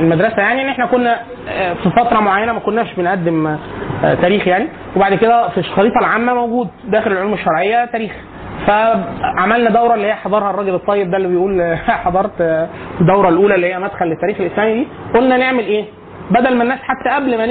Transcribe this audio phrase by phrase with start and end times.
[0.00, 1.16] المدرسة يعني ان إحنا كنا
[1.48, 4.68] آه في فترة معينة ما كناش بنقدم آه تاريخ يعني.
[4.96, 8.12] وبعد كده في الخريطة العامة موجود داخل العلوم الشرعية تاريخ.
[8.66, 12.32] فعملنا دورة اللي هي حضرها الراجل الطيب ده اللي بيقول حضرت
[13.00, 14.86] الدورة الأولى اللي هي مدخل للتاريخ الاسلامي دي.
[15.14, 15.84] قلنا نعمل إيه؟
[16.30, 17.46] بدل ما الناس حتى قبل ما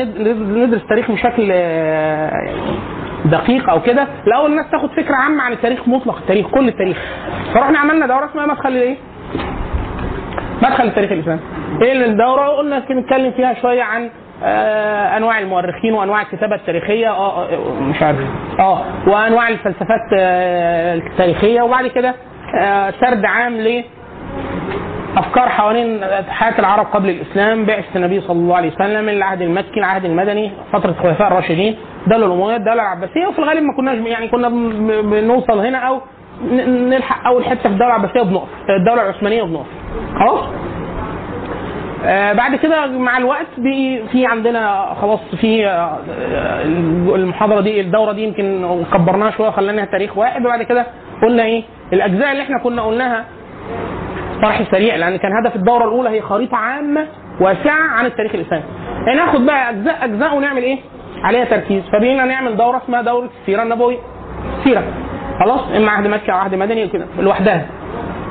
[0.66, 1.52] ندرس تاريخ بشكل
[3.26, 6.98] دقيق أو كده الأول الناس تاخد فكرة عامة عن التاريخ مطلق التاريخ كل التاريخ.
[7.54, 8.96] فرحنا عملنا دورة اسمها مدخل لإيه؟
[10.64, 11.40] مدخل التاريخ الإسلامي.
[11.82, 14.10] إيه الدورة؟ قلنا نتكلم فيها شوية عن
[14.44, 17.10] آه أنواع المؤرخين وأنواع الكتابة التاريخية.
[17.12, 17.48] آه
[17.82, 18.18] مش عارف.
[18.60, 21.62] آه وأنواع الفلسفات آه التاريخية.
[21.62, 22.14] وبعد كده
[22.60, 23.84] آه سرد عام ل
[25.18, 30.06] أفكار حوالين حياة العرب قبل الإسلام بعثه النبي صلى الله عليه وسلم العهد المكي العهد
[30.06, 34.50] المدني فترة الخلفاء الراشدين الدولة الأموية الدولة العباسية وفي الغالب ما كناش يعني كنا
[35.02, 36.02] بنوصل هنا أو
[36.68, 38.48] نلحق أول حتة في الدولة العباسيه بنقف
[38.80, 39.66] الدولة العثمانيه بنقف
[40.20, 40.44] خلاص؟
[42.06, 43.46] آه بعد كده مع الوقت
[44.12, 45.98] في عندنا خلاص في آه
[47.16, 50.86] المحاضرة دي الدورة دي يمكن كبرناها شوية خليناها تاريخ واحد وبعد كده
[51.24, 53.26] قلنا إيه؟ الأجزاء اللي إحنا كنا قلناها
[54.42, 57.08] طرح سريع لأن كان هدف الدورة الأولى هي خريطة عامة
[57.42, 58.64] واسعة عن التاريخ الإسلامي.
[59.08, 60.80] يعني ناخد بقى أجزاء أجزاء ونعمل إيه؟
[61.24, 61.84] عليها تركيز.
[61.92, 63.98] فبقينا نعمل دورة اسمها دورة السيرة النبوية.
[64.64, 64.84] سيرة.
[65.40, 67.66] خلاص إما عهد مكي أو عهد مدني وكده لوحدها.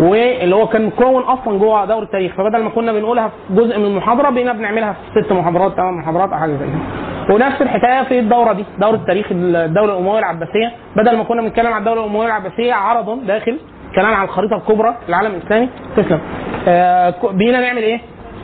[0.00, 2.32] واللي هو كان مكون أصلا جوه دورة التاريخ.
[2.34, 6.32] فبدل ما كنا بنقولها في جزء من المحاضره بقينا بنعملها في ست محاضرات ثمان محاضرات
[6.32, 7.34] أو حاجة زي كده.
[7.34, 10.72] ونفس الحكاية في الدورة دي دورة تاريخ الدولة الأموية العباسية.
[10.96, 13.58] بدل ما كنا بنتكلم عن الدولة الأموية العباسية عرضا داخل
[13.94, 16.20] كلام عن الخريطة الكبرى العالم الإسلامي؟ تسلم.
[16.68, 18.00] آه بقينا نعمل إيه؟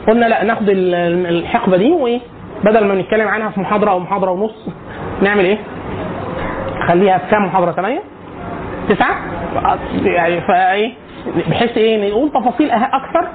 [0.07, 2.19] قلنا لا ناخد الحقبة دي وإيه؟
[2.63, 4.69] بدل ما نتكلم عنها في محاضرة أو محاضرة ونص
[5.21, 5.57] نعمل إيه؟
[6.87, 8.01] خليها في كام محاضرة؟ ثمانيه؟
[8.89, 9.15] تسعة؟
[10.03, 10.93] يعني فايه
[11.49, 13.27] بحيث إيه؟ نقول تفاصيل أكثر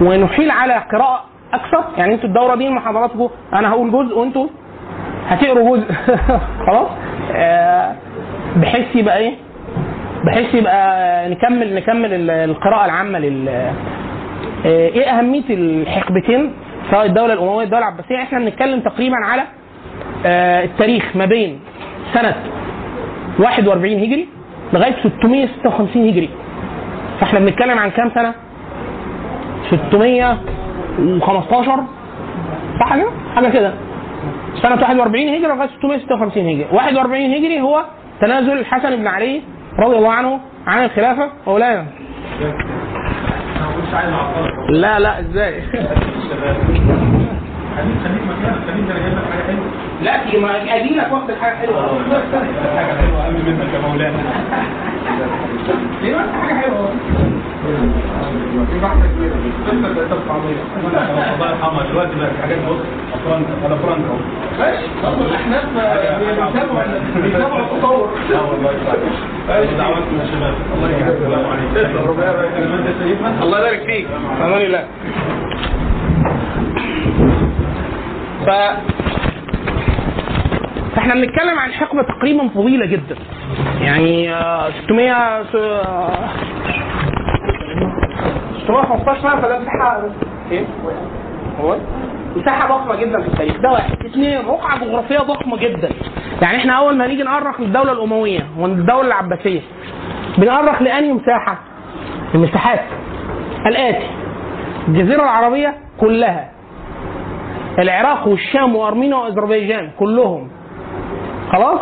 [0.00, 1.24] ونحيل على قراءة
[1.54, 1.84] أكثر.
[1.98, 4.46] يعني أنتوا الدورة دي محاضراتكم أنا هقول جزء وأنتوا
[5.28, 5.86] هتقروا جزء.
[6.66, 6.88] خلاص؟
[7.34, 7.94] آه
[8.56, 9.34] بحيث يبقى إيه؟
[10.26, 13.72] بحيث يبقى نكمل نكمل القراءة العامة لل آه
[14.64, 16.52] إيه أهمية الحقبتين؟
[16.90, 18.22] سواء الدولة الأموية والدولة العباسية.
[18.22, 19.42] إحنا بنتكلم تقريبا على
[20.26, 21.60] آه التاريخ ما بين
[22.14, 22.34] سنة
[23.38, 24.28] 41 هجري
[24.72, 26.28] لغاية 656 هجري.
[27.20, 28.34] فإحنا بنتكلم عن كام سنة؟
[29.70, 31.84] 615
[32.80, 33.72] صح كده؟ حاجة كده.
[34.62, 36.66] سنة 41 هجري لغاية 656 هجري.
[36.72, 37.84] 41 هجري هو
[38.20, 39.40] تنازل الحسن بن علي
[39.78, 41.86] رضي الله عنه عن الخلافة مولانا.
[44.68, 45.62] لا لا إزاي؟
[50.02, 51.98] لا ما ادي لك وقت الحاجة حلوة.
[52.76, 54.16] حاجة حلوة قبل منك يا مولانا.
[56.02, 56.90] ليه ما حاجة حلوة.
[61.68, 62.12] الله دلوقتي
[62.42, 62.76] حاجات بص
[64.58, 64.86] ماشي
[78.46, 78.50] ف
[80.96, 83.16] فاحنا بنتكلم عن حقبة تقريبا طويلة جدا.
[83.80, 84.34] يعني
[84.84, 85.42] 600
[88.68, 90.00] 615 سنه فده مساحه
[90.50, 90.64] إيه؟
[91.60, 91.76] هو؟
[92.36, 94.06] مساحه ضخمة جدا في التاريخ ده واحد.
[94.06, 95.88] اثنين رقعة جغرافية ضخمة جدا.
[96.42, 99.60] يعني إحنا أول ما نيجي نأرخ الدولة الأموية والدولة العباسية
[100.38, 101.58] بنأرخ لأنهي مساحة؟
[102.34, 102.80] المساحات
[103.66, 104.06] الآتي.
[104.88, 106.50] الجزيرة العربية كلها.
[107.78, 110.48] العراق والشام وأرمينيا وأذربيجان كلهم.
[111.52, 111.80] خلاص؟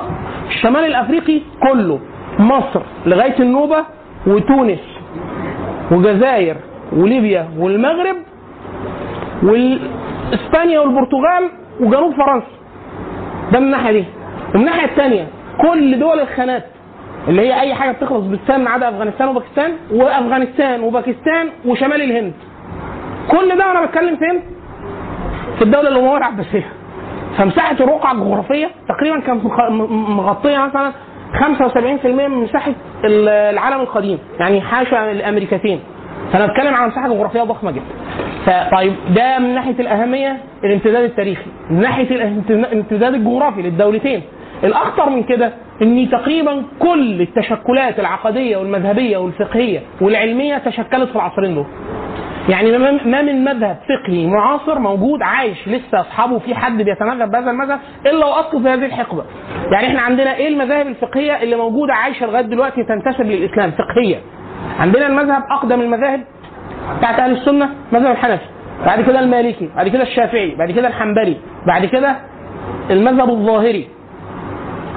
[0.49, 2.01] الشمال الأفريقي كله.
[2.39, 3.85] مصر لغاية النوبة
[4.27, 4.81] وتونس.
[5.91, 6.57] وجزائر.
[6.93, 8.17] وليبيا والمغرب
[9.43, 11.51] واسبانيا والبرتغال
[11.81, 12.47] وجنوب فرنسا.
[13.53, 14.05] ده من الناحية دي.
[14.55, 15.27] ومن الناحية الثانية
[15.63, 16.65] كل دول الخانات
[17.29, 22.33] اللي هي أي حاجة بتخلص بالسام ما عدا أفغانستان وباكستان وأفغانستان وباكستان وشمال الهند.
[23.31, 24.41] كل ده أنا بتكلم فين؟
[25.59, 26.67] في الدولة الامويه العباسيه
[27.39, 29.45] فمساحة الرقعة الجغرافية تقريبا كانت
[30.09, 30.93] مغطية مثلا
[31.35, 32.73] 75% من مساحة
[33.05, 34.19] ال- العالم القديم.
[34.41, 35.81] يعني حاشا الأمريكتين.
[36.33, 37.85] فأنا بتكلم عن مساحه جغرافيه ضخمة جدا
[38.47, 42.11] فطيب ده من ناحية الأهمية الامتداد التاريخي من ناحية
[42.51, 44.23] الامتداد الجغرافي للدولتين
[44.65, 45.53] الأخطر من كده
[45.83, 51.67] ان تقريبا كل التشكلات العقدية والمذهبية والفقهية والعلمية تشكلت في العصرين دول
[52.49, 57.79] يعني ما من مذهب فقهي معاصر موجود عايش لسه أصحابه في حد بيتمذهب بهذا المذهب
[58.07, 59.25] إلا وأصله في هذه الحقبة.
[59.73, 64.17] يعني إحنا عندنا إيه المذاهب الفقهية اللي موجودة عايشة لغاية دلوقتي تنتسب للإسلام فقهيه.
[64.81, 66.21] عندنا المذهب أقدم المذاهب
[66.99, 68.45] بتاعت أهل السنة مذهب الحنفي.
[68.87, 71.37] بعد كده المالكي، بعد كده الشافعي، بعد كده الحنبلي،
[71.67, 72.17] بعد كده
[72.91, 73.89] المذهب الظاهري.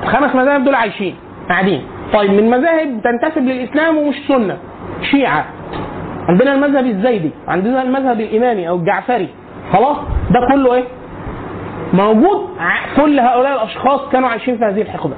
[0.04, 1.16] الخمس مذاهب دول عايشين
[1.50, 1.82] قاعدين.
[2.14, 4.58] طيب من مذاهب تنتسب للإسلام ومش سنة
[5.12, 5.46] شيعة
[6.30, 9.30] عندنا المذهب الزيدي عندنا المذهب الإمامي أو الجعفري
[9.74, 9.98] خلاص
[10.32, 10.84] ده كله إيه
[11.94, 12.50] موجود
[12.98, 15.14] كل هؤلاء الأشخاص كانوا عايشين في هذه الحقبة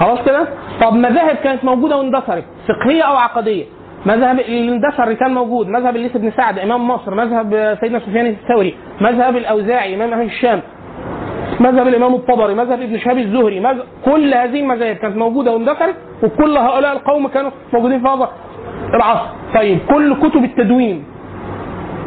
[0.00, 0.46] خلاص كده؟
[0.80, 3.64] طب مذاهب كانت موجودة واندثرت فقهية أو عقدية؟
[4.06, 9.36] مذهب الاندثر كان موجود مذهب الليث بن سعد إمام مصر مذهب سيدنا سفيان الثوري مذهب
[9.36, 10.60] الأوزاعي امام أهل الشام
[11.60, 16.56] مذهب الإمام الطبري مذهب ابن شهاب الزهري مذهب كل هذه المذاهب كانت موجودة واندثرت وكل
[16.56, 18.28] هؤلاء القوم كانوا موجودين في هذا
[18.94, 19.26] العصر.
[19.54, 21.04] طيب كل كتب التدوين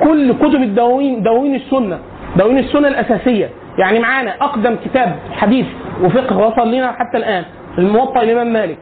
[0.04, 2.00] كل كتب الدواوين دواوين السنة
[2.38, 5.66] دواوين السنة الأساسية يعني معانا أقدم كتاب حديث
[6.04, 7.44] وفقه وصل لنا حتى الآن
[7.78, 8.78] الموطأ الامام مالك.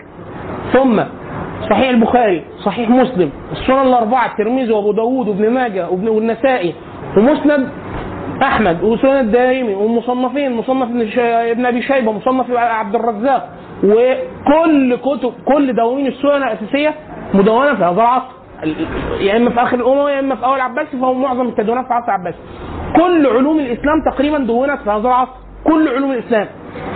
[0.74, 1.04] ثم
[1.69, 6.74] صحيح البخاري صحيح مسلم السنن الأربعة الترمذي وأبو داود وابن ماجه والنسائي
[7.18, 7.69] ومسند
[8.42, 13.50] أحمد وسنن الدارمي ومصنفين مصنف ابن أبي شيبة مصنف عبد الرزاق.
[13.84, 16.94] وكل كتب كل دواوين السنن الأساسية
[17.34, 18.25] مدونة في هذا العصر.
[18.63, 18.75] ال-
[19.22, 22.06] يا إما في آخر الأمة يا إما في أول العباسي فهو معظم التدوينات في عصر
[22.06, 22.38] العباسي
[22.96, 25.31] كل علوم الإسلام تقريبا دونت في هذا العصر.
[25.63, 26.48] كل علوم الإسلام.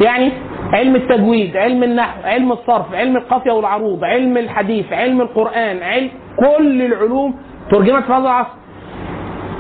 [0.02, 0.32] يعني
[0.74, 6.10] علم التجويد علم النحو علم الصرف علم القافية والعروض علم الحديث علم القرآن علم
[6.40, 7.36] كل العلوم.
[7.72, 8.50] ترجمت في هذا العصر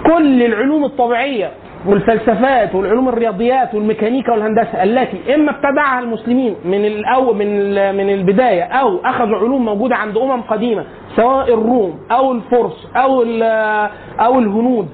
[0.05, 1.51] كل العلوم الطبيعية
[1.87, 8.99] والفلسفات والعلوم الرياضيات والميكانيكا والهندسة التي إما ابتدعها المسلمين من الأول من من البداية أو
[9.05, 10.83] أخذوا علوم موجودة عند أمم قديمة
[11.15, 13.23] سواء الروم أو الفرس أو
[14.19, 14.87] أو الهنود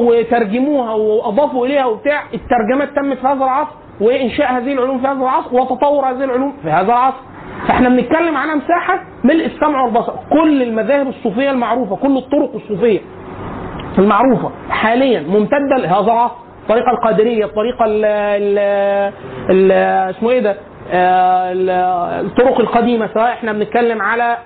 [0.00, 3.74] وترجموها وأضافوا إليها وبتاع الترجمات تمت في هذا العصر.
[4.00, 7.16] وانشاء هذه العلوم في هذا العصر وتطور هذه العلوم في هذا العصر.
[7.68, 10.12] فإحنا بنتكلم على مساحة ملء السمع والبصر.
[10.32, 13.00] كل المذاهب الصوفية المعروفة كل الطرق الصوفية
[13.98, 16.34] المعروفة حاليا ممتدة لهذا العصر.
[16.62, 18.04] الطريقة القادرية الطريقة ال
[19.50, 19.72] ال
[20.16, 20.56] اسمه إيه ده؟
[20.92, 21.70] ال-
[22.26, 23.08] الطرق القديمة.
[23.14, 24.36] سواء إحنا بنتكلم على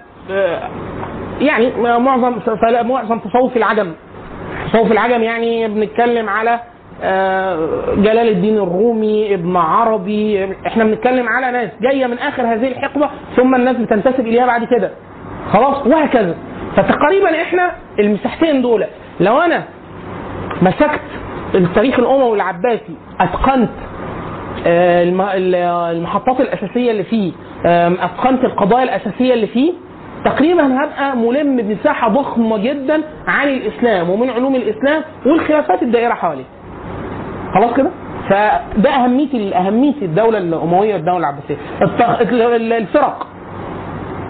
[1.41, 2.39] يعني معظم
[2.89, 3.93] معظم تصوف العجم.
[4.73, 6.61] تصوف العجم يعني بنتكلم على
[7.97, 13.55] جلال الدين الرومي ابن عربي إحنا بنتكلم على ناس جاية من آخر هذه الحقبة ثم
[13.55, 14.91] الناس بتنتسب إليها بعد كده.
[15.53, 16.35] خلاص؟ وهكذا.
[16.77, 18.85] فتقريبا إحنا المساحتين دول
[19.21, 19.65] لو أنا
[20.63, 21.01] مسكت
[21.55, 23.71] التاريخ الأموي العباسي أتقنت
[24.67, 25.55] آه، الم- ال-
[25.97, 27.33] المحطات الأساسية اللي فيه
[28.01, 29.73] أتقنت القضايا الأساسية اللي فيه
[30.25, 36.45] تقريبا هبقى ملم بمساحة ضخمة جدا عن الإسلام ومن علوم الإسلام والخلافات الدائرة حواليه.
[37.55, 37.91] خلاص كده؟
[38.29, 41.57] فده أهمية أهمية الدولة الأموية والدولة العباسية.
[42.77, 43.27] الفرق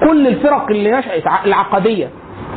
[0.09, 2.09] كل الفرق اللي نشأت ع- العقدية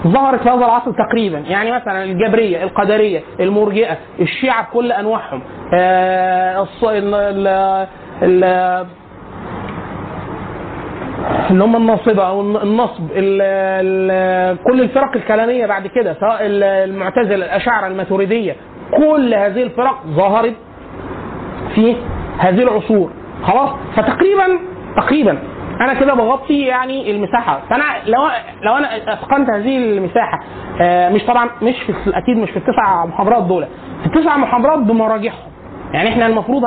[0.08, 5.42] ظهرت في هذا العصر تقريبا يعني مثلا الجبرية القدرية المرجئة الشيعة بكل أنواعهم
[5.74, 6.62] آه،
[11.52, 16.64] اللي هم الناصبة أو الن- النصب ال ال كل الفرق الكلامية بعد كده سواء ال-
[16.64, 18.56] المعتزلة الأشاعرة الماتريدية
[18.98, 20.56] كل هذه الفرق ظهرت
[21.76, 21.96] في
[22.38, 23.12] هذه العصور.
[23.44, 24.60] خلاص؟ فتقريبا
[24.98, 25.40] تقريبا.
[25.82, 27.60] أنا كده بغطي يعني المساحة.
[27.70, 28.28] فأنا لو
[28.62, 30.40] لو أنا أتقنت هذه المساحة
[30.82, 33.66] آه، مش طبعا مش في أكيد مش في التسع محاضرات دول.
[34.02, 35.38] في التسع محاضرات بمراجعهم.
[35.94, 36.66] يعني إحنا المفروض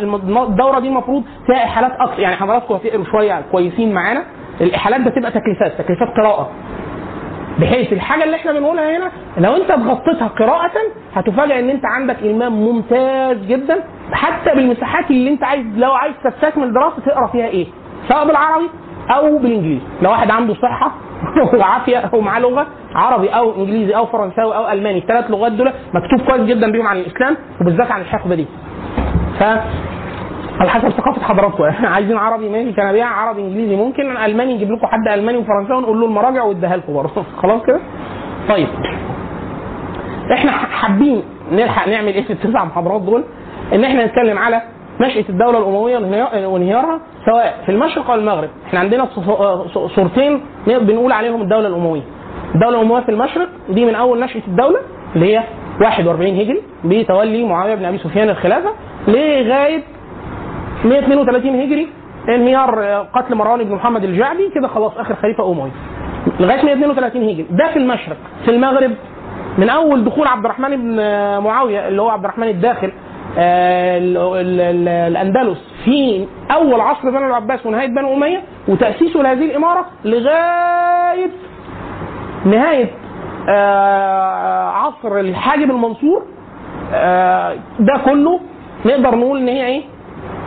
[0.00, 4.24] الم- الدورة دي المفروض فيها إحالات أكتر يعني حضراتكم هتقروا شوية كويسين معانا.
[4.60, 6.50] الإحالات بتبقى تكليفات تكليفات قراءة.
[7.60, 10.70] بحيث الحاجة اللي إحنا بنقولها هنا لو انت اتغطيتها قراءة
[11.14, 16.72] هتفاجئ إن انت عندك امام ممتاز جدا حتى بالمساحات اللي انت عايز لو عايز تستكمل
[16.72, 17.66] دراسة تقرأ فيها إيه؟
[18.08, 18.68] سواء بالعربي
[19.10, 19.80] أو بالإنجليزي.
[20.02, 20.92] لو واحد عنده صحة
[21.58, 26.20] وعافية أو معاه لغة عربي أو إنجليزي أو فرنساوي أو ألماني الثلاث لغات دول مكتوب
[26.28, 28.46] كويس جدا بيهم عن الإسلام وبالذات عن الحقبة دي.
[29.38, 29.42] ف
[30.60, 31.64] على حسب ثقافة حضراتكم.
[31.94, 36.00] عايزين عربي ماشي كان ابيع عربي إنجليزي ممكن ألماني نجيب لكم حد ألماني وفرنساوي ونقول
[36.00, 37.22] له المراجع واديها لكم برضه.
[37.42, 37.80] خلاص كده؟
[38.48, 38.68] طيب.
[40.32, 43.24] إحنا حابين نلحق نعمل إيه في التسع محاضرات دول؟
[43.72, 44.62] إن إحنا نتكلم على
[45.00, 49.08] نشأة الدولة الأموية وانهيار- وانهيارها سواء في المشرق أو المغرب، إحنا عندنا
[49.94, 52.02] صورتين بنقول عليهم الدولة الأموية.
[52.54, 54.78] الدولة الأموية في المشرق دي من أول نشأة الدولة
[55.16, 55.42] اللي هي
[55.80, 58.70] 41 هجري بتولي معاوية بن أبي سفيان الخلافة
[59.08, 59.82] لغاية
[60.84, 61.88] 132 هجري.
[62.28, 64.48] انهيار آه، قتل مروان بن محمد الجعدي.
[64.54, 65.70] كده خلاص آخر خليفة أموي.
[66.40, 67.46] لغاية 132 هجري.
[67.50, 68.16] ده في المشرق.
[68.44, 68.90] في المغرب
[69.58, 72.92] من أول دخول عبد الرحمن بن آه، معاوية اللي هو عبد الرحمن الداخل
[73.38, 79.44] آه، ال- ال- ال- الأندلس في أول عصر بنو العباس ونهاية بنو أمية وتأسيسه لهذه
[79.44, 81.30] الإمارة لغاية
[82.46, 82.90] نهاية
[84.68, 86.22] عصر الحاجب المنصور.
[87.80, 88.40] ده كله
[88.86, 89.82] نقدر نقول إن هي إيه؟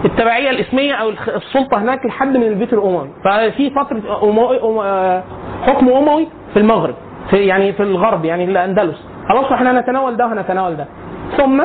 [0.05, 3.09] التبعية الإسمية أو السلطة هناك لحد من البيت الأموي.
[3.25, 5.23] ففي فترة آه،
[5.65, 6.95] حكم أموي في المغرب
[7.29, 9.03] في يعني في الغرب يعني الأندلس.
[9.29, 10.85] خلاص إحنا هنتناول ده وهنتناول ده.
[11.37, 11.63] ثم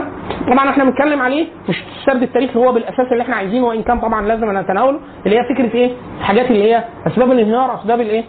[0.53, 4.27] طبعا إحنا بنتكلم عليه مش السرد التاريخي هو بالأساس اللي إحنا عايزينه وإن كان طبعا
[4.27, 8.25] لازم نتناوله اللي هي فكرة إيه؟ الحاجات اللي هي أسباب الانهيار أسباب الإيه؟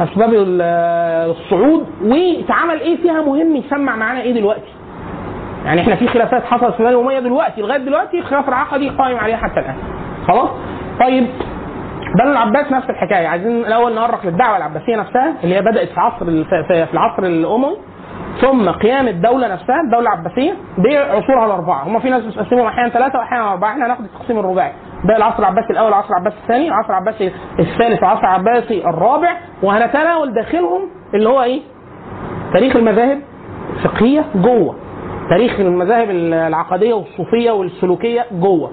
[0.00, 0.62] أسباب ال-
[1.30, 4.70] الصعود واتعمل إيه؟ فيها مهم يسمع معانا إيه دلوقتي؟
[5.66, 9.36] يعني إحنا في خلافات حصلت في بني اميه دلوقتي لغاية دلوقتي الخلاف العقدي قائم عليها
[9.36, 9.74] حتى الآن.
[10.28, 10.48] خلاص؟
[11.00, 11.26] طيب
[12.18, 13.26] بنو العباس نفس الحكاية.
[13.28, 16.24] عايزين الأول نؤرخ للدعوة العباسية نفسها اللي هي بدأت في عصر
[16.86, 17.76] في العصر الأموي
[18.40, 21.82] ثم قيام الدولة نفسها الدولة العباسية دي عصورها الأربعة.
[21.86, 23.72] هم في ناس بتقسمهم أحيانا ثلاثة واحيانا أربعة.
[23.72, 24.72] إحنا هناخد التقسيم الرباعي.
[25.04, 29.36] ده العصر العباسي الأول العصر العباسي الثاني العصر العباسي الثالث العصر العباسي الرابع.
[29.62, 30.80] وهنتناول داخلهم
[31.14, 31.60] اللي هو إيه؟
[32.52, 33.20] تاريخ المذاهب
[33.76, 34.76] الفقهيه جوه.
[35.30, 38.70] تاريخ المذاهب العقدية والصوفية والسلوكية جوه.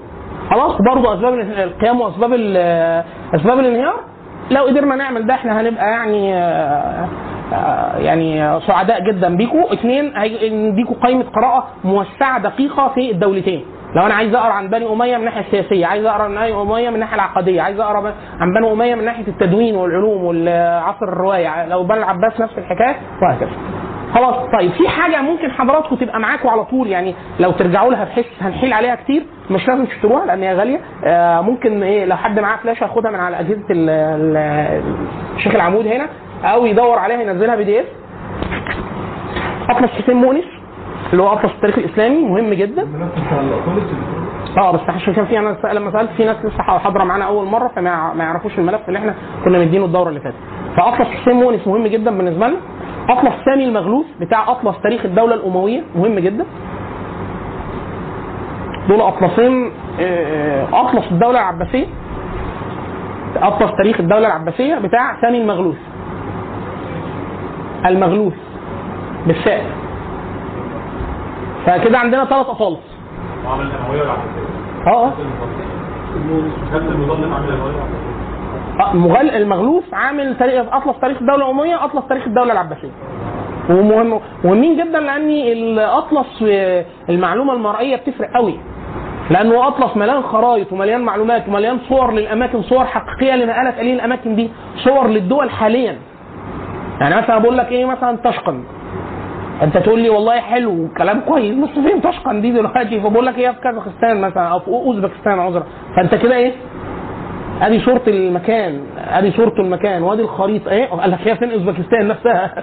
[0.50, 2.32] خلاص برضه أسباب القيام وأسباب
[3.34, 3.94] أسباب الانهيار؟
[4.50, 6.34] لو قدرنا نعمل ده إحنا هنبقى يعني
[7.52, 13.64] آه، يعني سعداء جدا بيكم اثنين هي- نديكم قائمة قراءة موسعة دقيقة في الدولتين.
[13.96, 16.88] لو أنا عايز أقرأ عن بني أمية من الناحيه السياسية عايز أقرأ عن بني أمية
[16.88, 21.82] من الناحيه العقدية عايز أقرأ عن بني أمية من ناحية التدوين والعلوم والعصر الروايه لو
[21.84, 23.50] بني العباس نفس الحكاية وهكذا.
[24.14, 28.26] خلاص طيب في حاجة ممكن حضراتكم تبقى معاكم على طول يعني لو ترجعوا لها بحيث
[28.40, 30.80] هنحيل عليها كتير مش لازم تشتروها لأن هي غالية.
[31.04, 34.82] آه ممكن إيه لو حد معاه فلاشة ياخدها من على أجهزة ال- ال-
[35.36, 36.06] الشيخ العمود هنا
[36.44, 37.86] أو يدور عليها ينزلها بي دي إف.
[39.70, 40.44] اطلس حسين مؤنس
[41.12, 42.82] اللي هو اطلس التاريخ الإسلامي مهم جدا.
[44.58, 47.68] آه بس عشان كان في أنا لما سألت في ناس لسه حاضرة معانا أول مرة
[47.76, 50.36] فما ما يعرفوش الملف اللي إحنا كنا مدينه الدورة اللي فاتت.
[50.76, 52.56] فاطلس حسين مؤنس مهم جدا بالنسبة لنا.
[53.08, 55.82] أطلس ثاني المغلوث بتاع أطلس تاريخ الدولة الأموية.
[55.96, 56.44] مهم جدا.
[58.88, 59.70] دول أطلسين
[60.00, 61.86] آه، أطلس الدولة العباسية.
[63.36, 65.76] أطلس تاريخ الدولة العباسية بتاع ثاني المغلوث
[67.86, 68.34] المغلوث
[69.26, 69.64] بالساء
[71.66, 72.80] فكده عندنا ثلاث والعباسية.
[74.86, 75.06] آه.
[75.06, 75.12] آه
[78.80, 82.90] المضلل عامل تاريخ أطلس تاريخ الدولة الامويه أطلس تاريخ الدولة العباسية.
[83.70, 88.58] ومهم مهمين جدا لأن الاطلس آه، المعلومة المرئية بتفرق قوي.
[89.30, 94.50] لأنه أطلس مليان خرائط ومليان معلومات ومليان صور للأماكن صور حقيقية لنقلت اليه الأماكن دي
[94.76, 95.98] صور للدول حاليا.
[97.00, 98.64] يعني مثلا بقول لك إيه مثلا تشقن.
[99.62, 103.50] أنت تقول لي والله حلو كلام كويس بس فين تشقن دي دلوقتي؟ فبقول لك إيه
[103.50, 105.64] في كازاخستان مثلا أو في أوزبكستان عذرا.
[105.96, 106.52] فأنت كده إيه؟
[107.62, 110.70] أدي صورة المكان أدي صورة المكان وأدي الخريطة.
[110.70, 112.54] إيه؟ قال لك هي فين؟ أوزبكستان نفسها.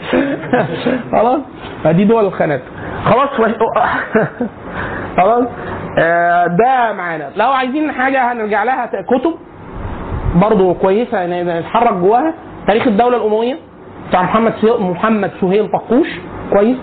[1.17, 1.39] خلاص؟
[1.83, 2.61] فدي دول الخانات.
[3.05, 3.29] خلاص
[5.17, 5.43] خلاص؟
[5.99, 7.29] آه، ده معانا.
[7.35, 9.33] لو عايزين حاجة هنرجع لها كتب.
[10.35, 12.33] برضه كويسة يعني نتحرك جواها.
[12.67, 13.57] تاريخ الدولة الأموية
[14.09, 14.53] بتاع محمد.
[14.79, 16.07] محمد سهيل طقوش.
[16.53, 16.77] كويس.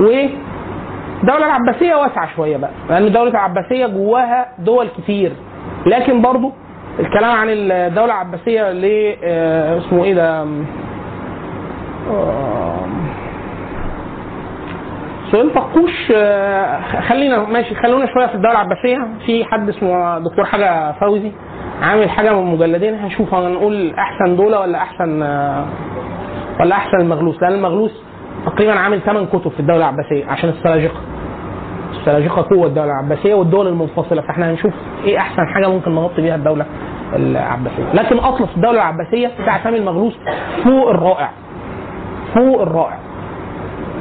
[0.00, 0.04] و
[1.22, 5.32] الدولة العباسية واسعة شوية بقى لأن الدولة العباسية جواها دول كتير.
[5.86, 6.52] لكن برضو
[7.00, 10.64] الكلام عن الدولة العباسية ل آه، اسمه إيه ده؟ آم،
[15.32, 18.98] سؤال طقوش آه، خلينا ماشي خلونا شوية في الدولة العباسية.
[19.26, 21.32] في حد اسمه دكتور حاجة فوزي
[21.82, 25.64] عامل حاجة من مجلدين هنشوف هنقول أحسن دول ولا أحسن آه،
[26.60, 28.02] ولا أحسن المغلوس لأن المغلوس
[28.46, 31.00] تقريبا عامل ثمان كتب في الدولة العباسية عشان السلاجقة.
[32.04, 34.72] السلاجقه قوه الدولة العباسية والدول المنفصلة فإحنا هنشوف
[35.04, 36.66] إيه أحسن حاجة ممكن نغطي بيها الدولة
[37.16, 37.92] العباسية.
[37.94, 40.14] لكن اطلس الدولة العباسية بتاع سامي المغلوس
[40.64, 41.30] فوق الرائع
[42.34, 42.98] فوق الرائع.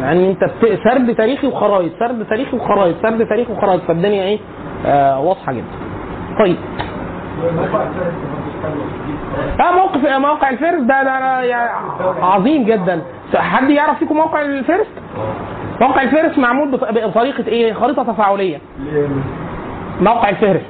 [0.01, 0.51] يعني أنت
[0.83, 4.39] سرد تاريخي وخرايط سرد تاريخي وخرايط سرد تاريخي وخرايط فالدنيا إيه
[4.85, 5.65] آه واضحة جدا.
[6.39, 6.55] طيب.
[9.61, 11.69] آه موقف موقع الفارس ده ده يعني
[12.21, 13.01] عظيم جدا.
[13.35, 14.87] حد يعرف فيكم موقع الفارس؟
[15.81, 18.57] موقع الفارس معمول بط- بطريقة إيه؟ خريطة تفاعلية
[20.01, 20.61] موقع الفهرس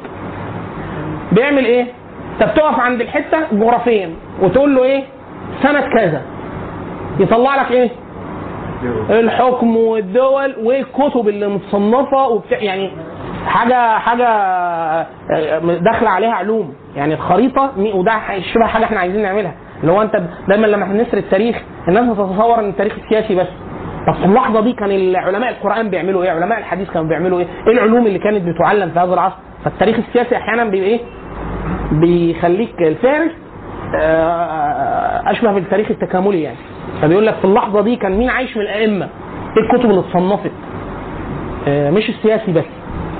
[1.32, 1.86] بيعمل إيه؟
[2.34, 4.10] أنت بتقف عند الحتة جغرافيا
[4.42, 5.04] وتقول له إيه؟
[5.64, 6.22] سنة كذا
[7.20, 7.90] يطلع لك إيه؟
[9.10, 12.90] الحكم والدول والكتب اللي متصنفة وبتاع يعني
[13.48, 14.28] حاجة حاجة
[15.80, 18.12] داخلة عليها علوم يعني الخريطة وده
[18.54, 22.60] شبه حاجة إحنا عايزين نعملها اللي هو أنت دايما لما إحنا نسرد التاريخ الناس بتتصور
[22.60, 23.48] إن التاريخ السياسي بس
[24.08, 27.74] طب في اللحظة دي كان العلماء القرآن بيعملوا إيه؟ علماء الحديث كانوا بيعملوا إيه؟ إيه
[27.74, 31.00] العلوم اللي كانت بتعلم في هذا العصر؟ فالتاريخ السياسي أحيانا بيبقى إيه؟
[31.92, 33.32] بيخليك الفارس
[34.02, 36.58] آه، أشبه بالتاريخ التكاملي يعني
[37.02, 39.08] فبيقول لك في اللحظة دي كان مين عايش من الأئمة؟
[39.58, 40.52] إيه الكتب اللي اتصنفت؟
[41.68, 42.64] آه، مش السياسي بس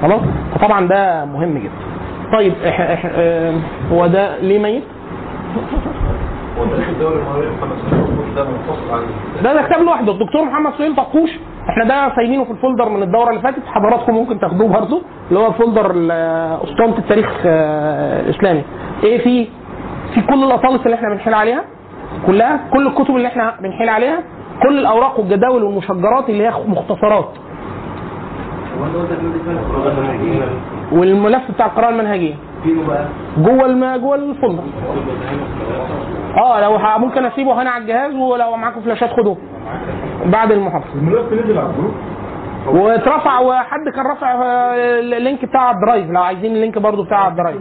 [0.02, 0.22] خلاص؟
[0.56, 1.72] فطبعا ده مهم جدا.
[2.38, 3.54] طيب آه،
[3.92, 4.84] هو ده ليه ميت؟
[6.60, 6.88] هو تاريخ
[7.58, 9.02] محمد سليمان ده منفصل عن
[9.44, 10.12] ده ده كتاب لوحده.
[10.12, 11.30] الدكتور محمد سهيل طقوش
[11.70, 13.66] إحنا ده سايبينه في الفولدر من الدورة اللي فاتت.
[13.66, 15.86] حضراتكم ممكن تاخدوه برضه اللي هو folder
[16.64, 18.64] اسطوانه التاريخ آه، الإسلامي.
[19.04, 19.48] إيه في
[20.14, 21.64] في كل الأطالس اللي إحنا بنحيل عليها
[22.28, 24.20] كلها كل الكتب اللي إحنا بنحيل عليها
[24.64, 27.30] كل الأوراق والجداول والمشجرات اللي هي مختصرات.
[30.92, 32.34] والملف بتاع القراءه المنهجيه
[33.38, 33.96] جوه الم...
[33.96, 34.64] جوه ال folder
[36.38, 39.38] آه لو ممكن أسيبه هنا على الجهاز ولو معاكم فلاشات خدوه.
[40.26, 40.88] بعد المحاضرة.
[40.96, 41.94] الملف نزل على ال group.
[42.68, 46.10] واترفع وحد كان رافع آه، ال link بتاع ال drive.
[46.12, 47.58] لو عايزين ال link برضو بتاع ال drive.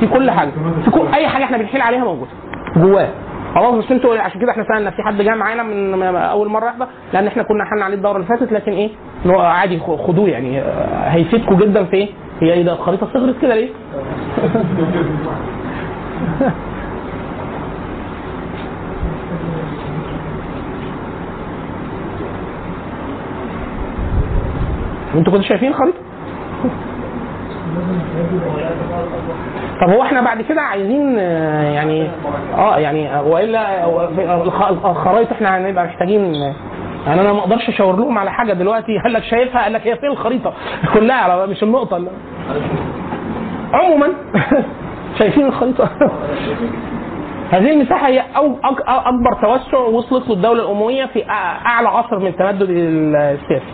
[0.00, 0.50] في كل حاجة.
[0.84, 2.30] في كل أي حاجة إحنا بنحيل عليها موجودة.
[2.76, 3.08] جواه.
[3.54, 6.86] خلاص بس أنتوا عشان كده إحنا سألنا في حد جاي معانا من أول مرة يحضر؟
[7.12, 8.90] لأن إحنا كنا حلنا عليه الدورة اللي فاتت لكن إيه
[9.30, 10.60] عادي خدوه يعني.
[10.60, 12.08] آه، هيفيدكم جدا في إيه؟
[12.42, 13.70] هي إيه ده الخريطه صغرت كده ليه؟
[25.14, 25.98] أنتوا كنتوا شايفين الخريطة؟
[29.80, 32.08] طب هو إحنا بعد كده عايزين يعني
[32.58, 33.84] آه يعني وإلا
[34.42, 36.32] الخ- الخرايط إحنا هنبقى محتاجين
[37.06, 38.98] يعني أنا ما أقدرش أشاور لهم على حاجة دلوقتي.
[39.04, 40.52] قال لك شايفها؟ قال لك هي فين الخريطة؟
[40.94, 42.10] كلها على مش النقطة اللي.
[43.72, 44.08] عموما
[45.18, 45.88] شايفين الخريطة؟
[47.52, 51.30] هذه المساحة هي أو أكبر توسع وصلت له الدولة الأموية في
[51.66, 53.64] أعلى عصر من التمدد السياسي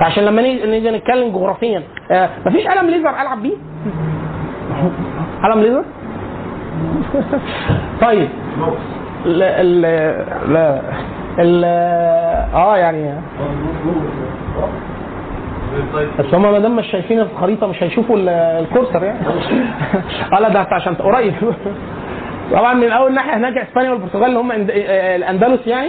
[0.00, 3.54] فعشان لما نيجي نتكلم جغرافيا آه، مفيش قلم ليزر ألعب بيه؟
[5.44, 5.84] قلم ليزر؟
[8.00, 8.28] طيب.
[9.24, 10.82] لا لا ال
[11.40, 13.14] آه يعني.
[16.18, 19.18] بس هم ما دام مش شايفين الخريطة مش هيشوفوا ال- الكورسر يعني.
[20.32, 21.34] آه لا ده عشان قريب.
[22.52, 25.88] طبعا من أول ناحية هناك إسبانيا والبرتغال اللي هم آه، الأندلس يعني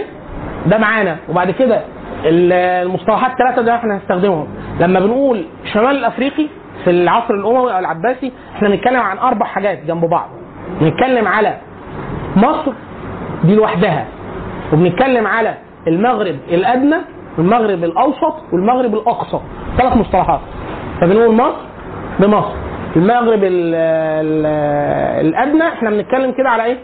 [0.66, 1.16] ده معانا.
[1.28, 1.80] وبعد كده
[2.24, 4.46] ال- المصطلحات الثلاثه ده إحنا هنستخدمهم.
[4.80, 6.46] لما بنقول شمال الافريقي
[6.84, 10.28] في العصر الأموي أو العباسي إحنا بنتكلم عن أربع حاجات جنب بعض.
[10.80, 11.56] بنتكلم على
[12.36, 12.72] مصر
[13.44, 14.04] دي لوحدها.
[14.72, 15.54] وبنتكلم على
[15.88, 16.96] المغرب الأدنى
[17.38, 19.40] والمغرب الأوسط والمغرب الأقصى.
[19.78, 20.40] ثلاث مصطلحات.
[21.00, 21.56] فبنقول مصر
[22.18, 22.54] بمصر.
[22.96, 24.46] المغرب ال ال
[25.26, 26.76] الأدنى إحنا بنتكلم كده على إيه؟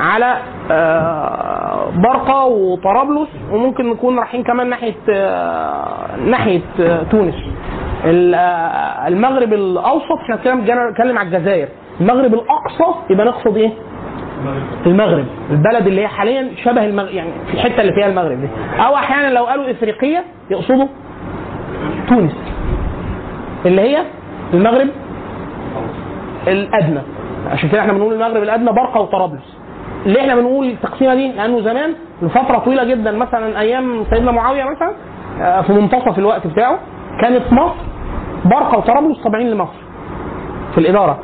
[0.00, 0.36] على
[0.70, 7.34] آه، برقة وطرابلس وممكن نكون رايحين كمان ناحية آه، ناحية آه، تونس.
[8.04, 8.34] ال-
[9.12, 11.68] المغرب الأوسط إحنا بنتكلم على الجزائر.
[12.00, 13.70] المغرب الأقصى يبقى نقصد إيه؟
[14.86, 15.26] المغرب.
[15.50, 18.48] البلد اللي هي حاليا شبه المغرب يعني في الحتة اللي فيها المغرب دي.
[18.86, 20.86] أو أحيانا لو قالوا إفريقية يقصدوا
[22.08, 22.32] تونس.
[23.66, 24.02] اللي هي
[24.54, 24.88] المغرب
[26.48, 27.00] الأدنى.
[27.50, 29.56] عشان كده إحنا بنقول المغرب الأدنى برقه وطرابلس.
[30.06, 34.92] ليه إحنا بنقول التقسيمه دي؟ لأنه زمان لفترة طويلة جدا مثلا أيام سيدنا معاوية مثلا
[35.40, 36.78] آه، في منتصف الوقت بتاعه
[37.22, 37.74] كانت مصر
[38.44, 39.80] برقه وطرابلس تابعين لمصر
[40.74, 41.18] في الإدارة.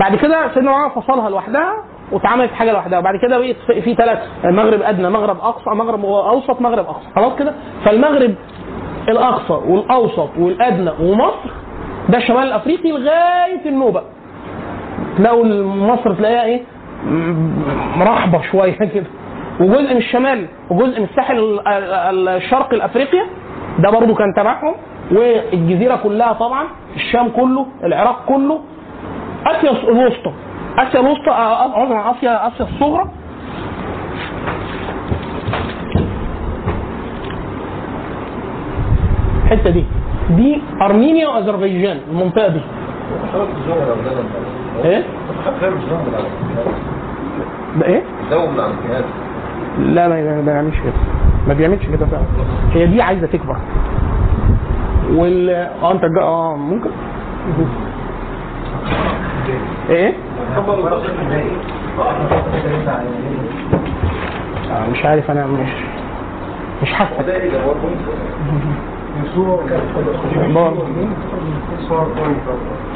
[0.00, 1.72] بعد كده سيدنا معاوية فصلها لوحدها
[2.12, 2.98] واتعملت حاجة لوحدها.
[2.98, 7.06] وبعد كده بقيت في- ثلاث مغرب أدنى مغرب أقصى مغرب أوسط مغرب أقصى.
[7.16, 7.52] خلاص كده؟
[7.84, 8.34] فالمغرب
[9.08, 11.50] الأقصى والأوسط والأدنى ومصر
[12.08, 14.02] ده الشمال الافريقي لغاية النوبة.
[15.18, 16.60] تلاقوا مصر تلاقيها إيه؟
[17.96, 19.06] مرحبه شوية كده.
[19.60, 23.24] وجزء من الشمال وجزء من الساحل ال- ال- الشرقي الأفريقيا
[23.78, 24.74] ده برضو كان تبعهم.
[25.12, 26.64] والجزيرة كلها طبعا
[26.96, 28.60] الشام كله العراق كله
[29.46, 30.32] اسيا الوسطى.
[30.78, 33.10] آسيا الوسطى آه، عذرا آسيا آسيا الصغرى.
[39.44, 39.84] الحتة دي
[40.30, 42.60] دي أرمينيا وأذربيجان المنطقة دي.
[44.84, 45.04] إيه؟
[47.80, 48.02] ده إيه؟
[48.66, 49.04] الجهاز
[49.78, 50.92] لا ما بيعملش كده.
[51.48, 52.24] ما بيعملش كده فعلا.
[52.72, 53.56] هي دي عايزة تكبر.
[55.12, 56.04] وال آه أنت.
[56.04, 56.90] آه ممكن؟
[59.90, 60.12] إيه؟ آه
[64.90, 65.68] مش عارف أنا مش
[66.82, 67.12] مش حاسس.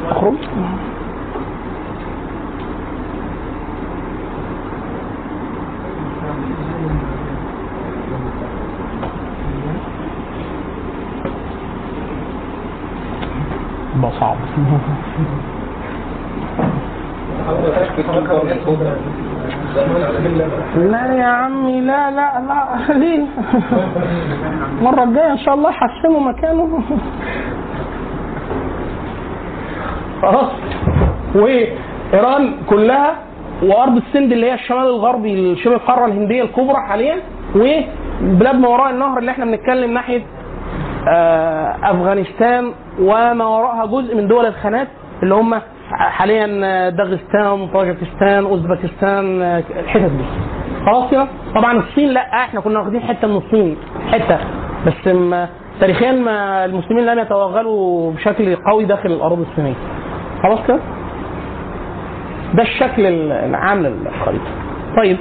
[0.09, 0.35] اخرج
[14.01, 14.37] ده صعب
[20.91, 23.25] لا يا عمي لا لا لا ليه
[24.79, 26.79] المرة الجاية إن شاء الله يحسنوا مكانه.
[30.21, 30.51] خلاص.
[31.35, 33.15] وإيران كلها
[33.63, 37.15] وأرض السند اللي هي الشمال الغربي شبه القارة الهندية الكبرى حاليا
[37.55, 40.21] وبلاد ما وراء النهر اللي إحنا بنتكلم ناحية
[41.07, 44.87] آه، أفغانستان وما وراءها جزء من دول الخانات
[45.23, 45.61] اللي هم
[45.97, 50.23] حاليا آه، داغستان طاجكستان أوزبكستان آه، الحتت دي.
[50.85, 53.77] خلاص كده؟ طبعا الصين لا إحنا كنا واخدين حتة من الصين
[54.11, 54.37] حتة.
[54.87, 59.75] بس ما تاريخيا ما المسلمين لم يتوغلوا بشكل قوي داخل الأراضي الصينية.
[60.43, 60.79] خلاص كده؟
[62.53, 64.51] ده الشكل العام للخريطه
[64.97, 65.17] طيب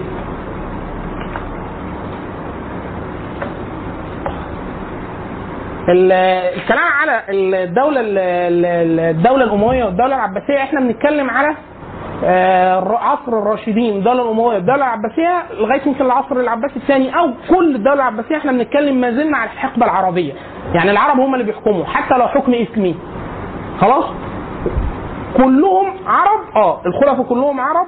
[5.88, 11.54] الكلام على الدولة ال- ال- الدولة الأموية والدولة العباسية إحنا بنتكلم على
[12.24, 17.94] آه، عصر الراشدين الدولة الأموية والدولة العباسية لغاية يمكن العصر العباسي الثاني أو كل الدولة
[17.94, 20.32] العباسية إحنا بنتكلم ما زلنا على الحقبة العربية.
[20.74, 22.96] يعني العرب هم اللي بيحكموا حتى لو حكم إسلامي
[23.80, 24.04] خلاص؟
[25.36, 27.86] كلهم عرب آه الخلفاء كلهم عرب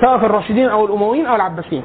[0.00, 1.82] سواء في الراشدين أو الأمويين أو العباسيين.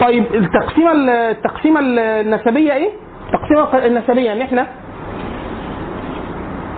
[0.00, 0.92] طيب التقسيمة
[1.30, 2.90] التقسيمة النسبية إيه؟
[3.26, 4.66] التقسيمه النسبية ان إحنا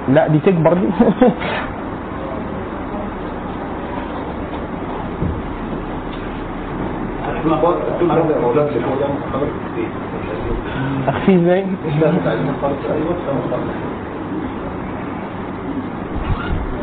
[0.09, 0.89] لا دي تكبر دي
[11.09, 11.67] اخفيه إزاي؟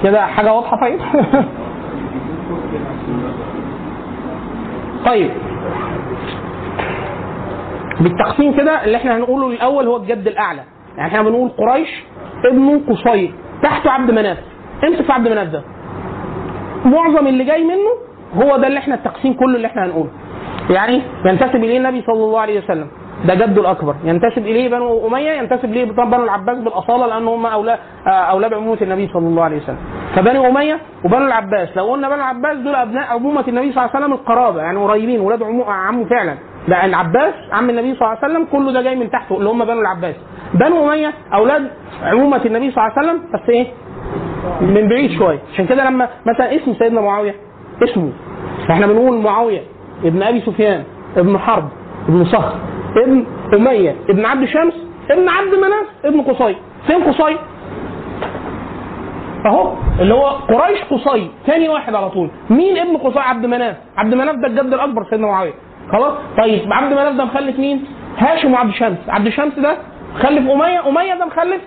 [0.04, 1.00] كده حاجة واضحة طيب؟
[5.06, 5.32] طيب
[8.00, 10.62] بالتقسيم كده اللي إحنا هنقوله الأول هو الجد الأعلى.
[10.98, 12.04] يعني إحنا بنقول قريش
[12.52, 14.38] ابنه قصي تحته عبد مناف.
[14.84, 15.64] امسك في عبد مناف ده.
[16.86, 17.92] معظم اللي جاي منه
[18.44, 20.10] هو ده اللي إحنا التقسيم كله اللي إحنا هنقوله.
[20.70, 22.88] يعني ينتسب إليه النبي صلى الله عليه وسلم.
[23.26, 23.96] ده جده الأكبر.
[24.04, 29.08] ينتسب إليه بنو أمية ينتسب إليه بنو العباس بالأصالة لأن هم أولاد أولاد عمومه النبي
[29.14, 29.78] صلى الله عليه وسلم.
[30.16, 31.70] فبني أمية وبنو العباس.
[31.78, 35.20] لو قلنا بنو العباس دول أبناء عمومه النبي صلى الله عليه وسلم القرابة يعني قريبين
[35.20, 36.36] ولاد عمه فعلا.
[36.68, 39.66] ده العباس عم النبي صلى الله عليه وسلم كله ده جاي من تحته اللي هم
[39.66, 40.16] بنو العباس.
[40.54, 41.68] بنو أمية أولاد
[42.04, 43.68] عمومة النبي صلى الله عليه وسلم بس إيه؟
[44.62, 45.40] من بعيد شوية.
[45.54, 47.36] عشان كده لما مثلا اسم سيدنا معاوية
[47.84, 48.12] اسمه.
[48.70, 49.62] إحنا بنقول معاوية
[50.04, 50.84] ابن أبي سفيان
[51.18, 51.70] ابن حرب
[52.10, 52.56] ابن صخر
[53.04, 54.74] ابن أمية ابن عبد شمس
[55.12, 56.56] ابن عبد مناف ابن قصي.
[56.88, 57.36] فين قصي؟
[59.46, 61.32] اهو اللي هو قريش قصي.
[61.48, 62.30] ثاني واحد على طول.
[62.50, 63.76] مين ابن قصي؟ عبد مناف.
[63.98, 65.54] عبد مناف ده الجد الأكبر سيدنا معاوية.
[65.92, 67.86] خلاص؟ طيب عبد مناف ده مخلف مين؟
[68.18, 69.78] هاشم وعبد شمس عبد شمس ده
[70.16, 70.88] مخلف أمية.
[70.90, 71.62] أمية ده مخلف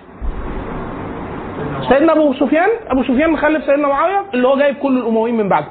[1.89, 2.69] سيدنا أبو سفيان.
[2.89, 5.67] أبو سفيان مخلف سيدنا معاوية اللي هو جايب كل الأمويين من بعده.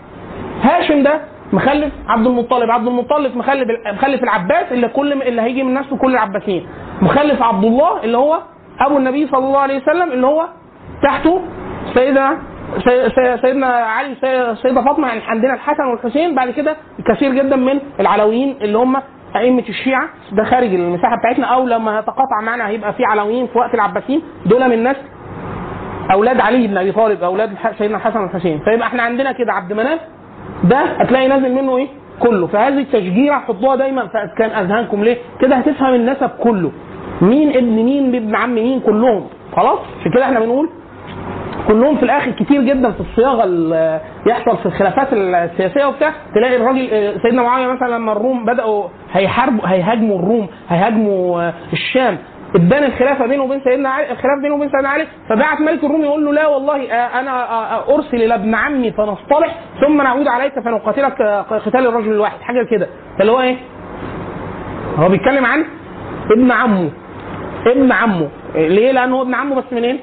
[0.63, 1.21] هاشم ده
[1.53, 2.71] مخلف عبد المطلب.
[2.71, 6.67] عبد المطلب مخلف مخلف العباس اللي كل اللي هيجي من نفسه كل العباسيين.
[7.03, 8.39] مخلف عبد الله اللي هو
[8.81, 10.47] أبو النبي صلى الله عليه وسلم اللي هو
[11.03, 11.43] تحته
[11.95, 12.39] سيدنا
[12.85, 16.77] سي- سي- سيدنا علي سي- سيدة فاطمة يعني عندنا الحسن والحسين بعد كده
[17.09, 18.97] كثير جدا من العلويين اللي هم
[19.37, 23.75] أئمة الشيعة ده خارج المساحة بتاعتنا أو لما يتقاطع معنا هيبقى في علويين في وقت
[23.75, 25.01] العباسيين دول من نسل
[26.13, 28.59] أولاد علي بن أبي طالب أولاد الح- سيدنا الحسن والحسين.
[28.59, 30.01] فيبقى إحنا عندنا كده عبد مناف
[30.65, 31.87] ده هتلاقي نازل منه إيه؟
[32.21, 32.47] كله.
[32.47, 36.73] فهذه التشجيره حطوها دايما في كان أذهانكم ليه؟ كده هتفهم النسب كله.
[37.23, 39.27] مين ابن مين ابن عم مين؟ كلهم.
[39.57, 40.69] خلاص؟ عشان كده إحنا بنقول
[41.69, 46.89] كلهم في الآخر كتير جدا في الصياغة اللي يحصل في الخلافات السياسية وبتاع تلاقي الراجل
[46.93, 52.19] آه، سيدنا معاوية مثلا لما الروم بدأوا هيحاربوا هيهاجموا الروم هيهاجموا آه، الشام
[52.55, 56.25] ادان الخلافة بينه وبين سيدنا علي الخلاف بينه وبين سيدنا علي فبعت ملك الروم يقول
[56.25, 61.87] له لا والله آه، أنا أرسل إلى ابن عمي فنصطلح ثم نعود عليك فنقاتلك قتال
[61.87, 63.57] الرجل الواحد حاجة كده فاللي هو إيه؟
[64.97, 65.65] هو بيتكلم عن
[66.31, 66.91] ابن عمه
[67.67, 69.99] ابن عمه ليه؟ لأنه هو ابن عمه بس منين؟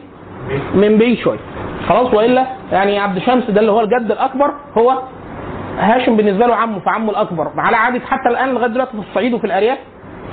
[0.75, 1.39] من بعيد شوية.
[1.87, 4.99] خلاص وإلا يعني عبد شمس ده اللي هو الجد الأكبر هو
[5.79, 7.47] هاشم بالنسبة له عمه فعمه الأكبر.
[7.57, 9.77] على عادة حتى الآن لغاية دلوقتي في الصعيد وفي الأرياف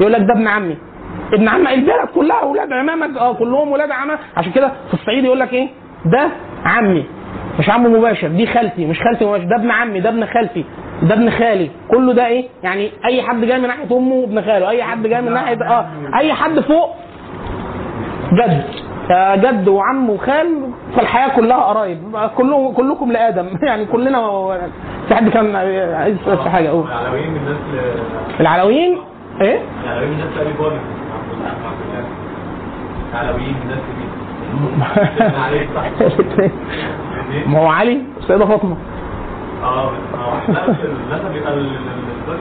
[0.00, 0.76] يقول لك ده ابن عمي.
[1.32, 5.40] ابن عم البلد كلها أولاد عمامك آه كلهم ولاد عمام عشان كده في الصعيد يقول
[5.40, 5.68] لك إيه؟
[6.04, 6.28] ده
[6.64, 7.04] عمي.
[7.58, 10.64] مش عمه مباشر دي خالتي مش خالتي مباشر ده ابن عمي ده ابن خالتي
[11.02, 11.70] ده ابن خالي.
[11.88, 14.68] كله ده إيه؟ يعني أي حد جاي من ناحية أمه ابن خاله.
[14.70, 15.86] أي حد جاي من ناحية آه
[16.18, 16.94] أي حد فوق
[18.32, 18.64] جد.
[19.36, 21.98] جد وعم وخال فالحياه كلها قرايب
[22.36, 24.20] كلهم كلكم لادم يعني كلنا
[25.08, 25.56] في حد كان
[25.94, 28.98] عايز يسال في حاجة أقول العلويين من نسل العلويين
[29.40, 30.80] إيه؟ العلويين من نسل ابي طالب
[33.14, 34.82] العلويين من
[35.74, 35.84] صح
[37.46, 38.76] ما هو علي السيده فاطمه
[39.62, 41.58] آه آه نفس النسب يبقى ال-
[42.28, 42.38] ال-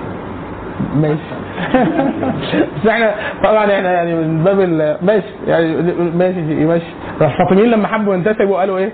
[0.95, 1.17] ماشي.
[2.83, 3.11] بس إحنا
[3.43, 4.59] طبعا إحنا يعني من باب
[5.01, 5.27] ماشي.
[5.47, 5.75] يعني
[6.15, 6.85] ماشي ماشي
[7.21, 8.91] الفاطميين لما حبوا ينتسبوا قالوا إيه؟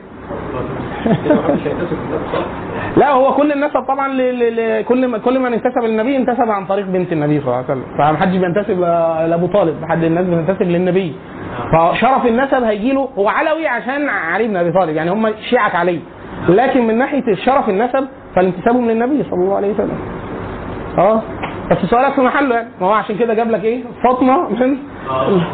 [2.98, 6.66] لا هو كل النسب طبعا ل- ل- لكل ما كل من انتسب للنبي انتسب عن
[6.66, 7.84] طريق بنت النبي صلى الله عليه وسلم.
[7.98, 8.80] فمحدش بينتسب
[9.30, 9.76] لأبو طالب.
[9.90, 11.14] حد الناس بتنتسب للنبي.
[11.74, 14.96] فشرف النسب هيجي له هو علوي عشان علي بن أبي طالب.
[14.96, 16.00] يعني هم شيعة علي.
[16.50, 19.98] لكن من ناحية شرف النسب فالانتسابهم للنبي صلى الله عليه وسلم.
[20.98, 21.22] آه؟
[21.72, 22.56] بس سؤالك في محله.
[22.56, 24.50] يعني ما هو عشان كده جاب لك إيه؟ فاطمة.
[24.50, 24.78] من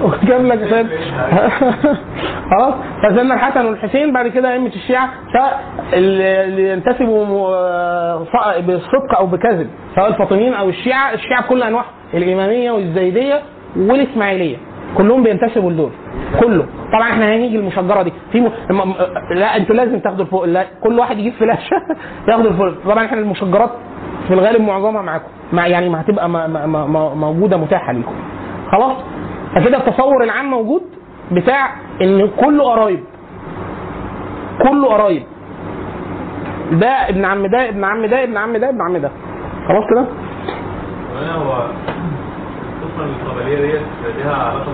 [0.04, 0.88] وجاب لك سيد
[2.52, 2.74] خلاص.
[3.04, 5.10] فسيدنا الحسن والحسين بعد كده أئمة الشيعة.
[5.34, 11.14] سواء اللي ينتسبوا ص- بصدق أو بكذب سواء الفاطميين أو الشيعة.
[11.14, 13.42] الشيعة بكل أنواعها الاماميه والزيدية
[13.78, 14.58] والإسماعيلية.
[14.98, 15.92] كلهم بينتسبوا لدول.
[16.40, 16.66] كله.
[16.94, 18.14] طبعا إحنا هنيجي المشجره دي.
[18.32, 18.46] في م...
[18.70, 18.94] م...
[19.36, 20.46] لا أنتوا لازم تاخدوا الفوق.
[20.46, 21.78] لا كل واحد يجيب فلاشه
[22.30, 22.70] ياخدوا الفوق.
[22.94, 23.70] طبعا إحنا المشجرات
[24.28, 25.28] في الغالب معظمها معاكم.
[25.54, 28.16] مع يعني ما هتبقى ما ما ما موجودة متاحة ليكم.
[28.72, 28.98] خلاص؟
[29.56, 30.82] فكده التصور العام موجود
[31.32, 31.70] بتاع
[32.02, 33.04] إن كله قرايب
[34.64, 35.24] كله قرايب.
[36.72, 39.12] ده ابن عم ده ابن عم ده ابن عم ده ابن عم ده.
[39.68, 40.06] خلاص كده؟
[41.36, 41.68] هو
[42.84, 43.82] القصة القبلية ديت
[44.18, 44.74] ليها علاقة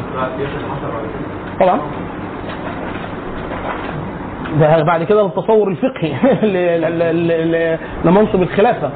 [0.55, 1.79] اللي حصل طبعا.
[4.59, 6.13] ده بعد كده التصور الفقهي.
[8.05, 8.91] لمنصب الخلافة.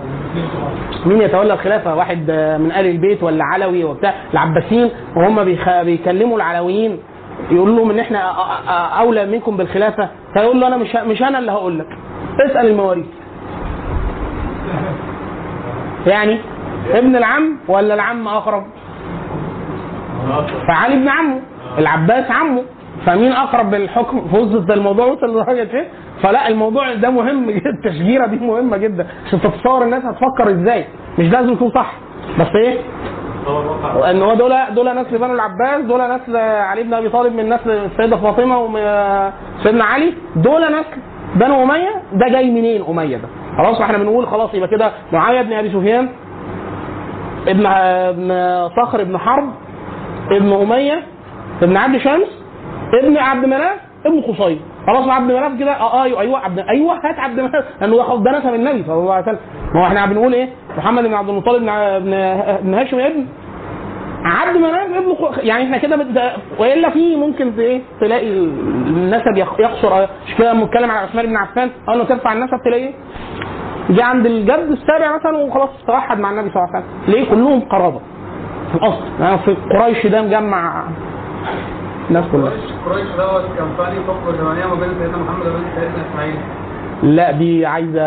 [1.06, 4.14] مين يتولى الخلافة؟ واحد من ال البيت ولا علوي وبتاع.
[4.34, 5.44] العباسيين وهم.
[5.84, 7.00] بيكلموا العلويين.
[7.52, 8.20] يقول لهم إن إحنا
[9.00, 10.10] أولى منكم بالخلافة.
[10.34, 11.88] فيقول له أنا مش مش أنا اللي هقول لك.
[12.50, 13.06] اسأل المواريث.
[16.08, 16.40] يعني
[16.94, 18.64] ابن العم ولا العم أقرب؟
[20.68, 21.40] فعلي ابن عمه.
[21.78, 22.62] العباس عمه.
[23.06, 25.06] فمين أقرب بالحكم وصلت الموضوع.
[25.06, 25.88] وصل لدرجة إيه؟
[26.24, 27.70] فلا الموضوع ده مهم جدا.
[27.70, 29.08] التشجيرة دي مهمة جدا.
[29.28, 30.86] عشان تتصور الناس هتفكر إزاي.
[31.20, 31.94] مش لازم يكون صح.
[32.40, 32.80] بس إيه؟
[34.12, 37.70] إن هو دول دول نسل بنو العباس دول نسل علي بن أبي طالب من نسل
[37.72, 40.14] السيده فاطمة وسيدنا علي.
[40.36, 41.00] دول نسل
[41.36, 41.90] بنو أمية.
[42.14, 46.10] ده جاي منين أمية ده؟ خلاص إحنا بنقول خلاص يبقى كده معاويه بن أبي سفيان
[47.48, 48.30] ابن ابن
[48.76, 49.50] صخر ابن حرب
[50.32, 51.04] ابن أمية
[51.62, 52.43] ابن عبد شمس
[52.94, 57.20] ابن عبد مناف ابن قصي خلاص عبد مناف كده آه أيوه أيوه عبد أيوه هات
[57.20, 59.40] عبد مناف لأنه ده ده نسب النبي صلى الله عليه وسلم.
[59.74, 61.62] ما هو إحنا بنقول إيه؟ محمد بن عبد المطلب
[62.64, 63.26] بن هاشم ابن
[64.26, 65.16] عبد مناف ابن.
[65.48, 66.32] يعني إحنا كده.
[66.60, 71.70] وإلا في ممكن إيه؟ تلاقي النسب يقصر مش كده لما نتكلم على عثمان بن عفان؟
[71.90, 72.94] اول ما ترفع النسب تلاقي إيه؟
[73.90, 77.16] جه عند الجد السابع مثلا وخلاص توحد مع النبي صلى الله عليه وسلم.
[77.16, 78.00] ليه؟ كلهم قرابة.
[78.72, 80.84] في الاصل يعني في قريش ده مجمع
[82.18, 82.52] الناس كلها.
[82.86, 86.36] قريش دوت كان فاني فقره زمنيه ما بين سيدنا محمد وبين سيدنا إسماعيل.
[87.04, 88.02] لا دي عايزة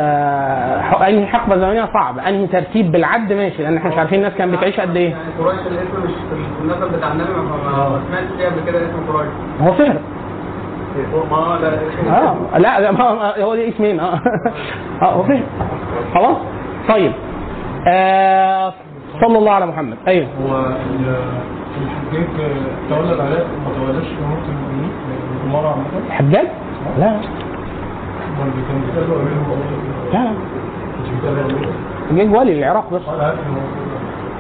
[1.09, 4.81] انهي حقبة زمنية صعب أنهي ترتيب بالعد ماشي لأن إحنا مش عارفين الناس كانت بتعيش
[4.81, 5.11] قد إيه.
[5.11, 6.11] يعني قريش الاسم مش
[6.62, 9.29] النسب بتاع النبي ما سمعتش فيه قبل كده اسم قريش.
[11.33, 14.21] هو ده اسم آه لا ده ما هو دي اسمين آه.
[15.03, 15.25] آه
[16.14, 16.37] خلاص؟
[16.88, 17.12] طيب.
[17.88, 18.75] آه
[19.20, 19.96] صلى الله على محمد.
[20.09, 20.26] أيوه.
[20.42, 21.16] هو ال-
[21.83, 22.26] الحجاج
[22.90, 24.90] تولى العراق وما تولاش اماره المؤمنين
[25.44, 26.46] الاماره عامة؟ الحجاج
[26.98, 27.11] لا.
[28.42, 28.52] امير
[30.12, 30.31] لا.
[32.11, 33.02] امير الحجاج ولي العراق بس.
[33.09, 33.33] هو-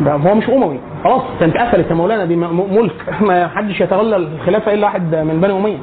[0.00, 0.78] ده هو مش أموي.
[1.04, 2.94] خلاص كانت قفلت يا مولانا دي ملك.
[3.28, 5.78] ما حدش يتولى الخلافة إلا واحد من بني أمية.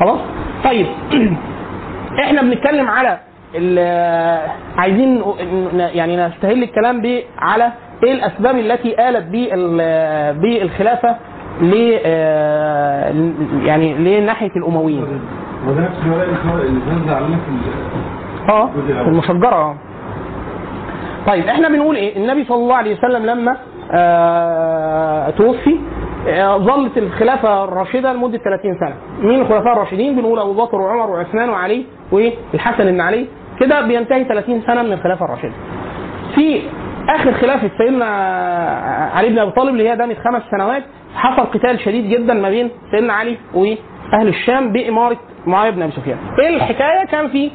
[0.00, 0.18] خلاص؟
[0.64, 0.86] طيب.
[2.24, 3.18] إحنا بنتكلم على
[4.76, 5.22] عايزين
[5.74, 7.02] يعني نستهل الكلام
[7.38, 7.72] على
[8.04, 11.16] إيه الأسباب التي آلت بال- بالخلافه
[11.60, 13.14] ل آه،
[13.64, 15.04] يعني لناحية الأمويين.
[15.66, 16.24] نفس اللي
[18.48, 18.70] آه
[19.08, 19.54] المشجرة.
[19.54, 19.76] آه
[21.26, 23.56] طيب إحنا بنقول إيه؟ النبي صلى الله عليه وسلم لما
[23.92, 25.76] آه توفي
[26.28, 28.94] آه ظلت الخلافة الراشدة لمدة 30 سنة.
[29.28, 33.26] مين الخلفاء الراشدين؟ بنقول أبو بكر وعمر وعثمان وعلي والحسن بن علي.
[33.62, 35.52] كده بينتهي 30 سنة من الخلافة الراشدة
[36.34, 36.62] في
[37.08, 38.04] آخر خلافه سيدنا
[39.14, 40.82] علي بن أبي طالب اللي هي دامت خمس سنوات
[41.14, 46.18] حصل قتال شديد جدا ما بين سيدنا علي وأهل الشام بإمارة معاوية بن أبي سفيان.
[46.40, 47.50] إيه الحكاية؟ كان في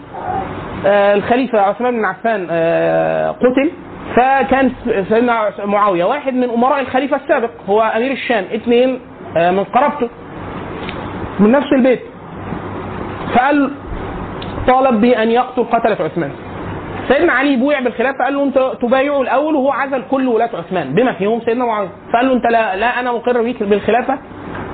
[0.85, 3.71] آه، الخليفة عثمان بن عفان آه، قتل
[4.15, 4.71] فكان
[5.09, 8.99] سيدنا معاوية واحد من أمراء الخليفة السابق هو أمير الشام اثنين
[9.37, 10.09] آه، من قرابته
[11.39, 12.01] من نفس البيت
[13.35, 13.71] فقال
[14.67, 16.31] طالب بان يقتل قتلة عثمان.
[17.07, 20.93] سيدنا علي بويع بالخلافه قال له أنت تبايعه الأول وهو عزل كل ولاة عثمان.
[20.93, 24.17] بما فيهم سيدنا معاويه فقال له أنت لا, لا أنا مقر بيك بالخلافة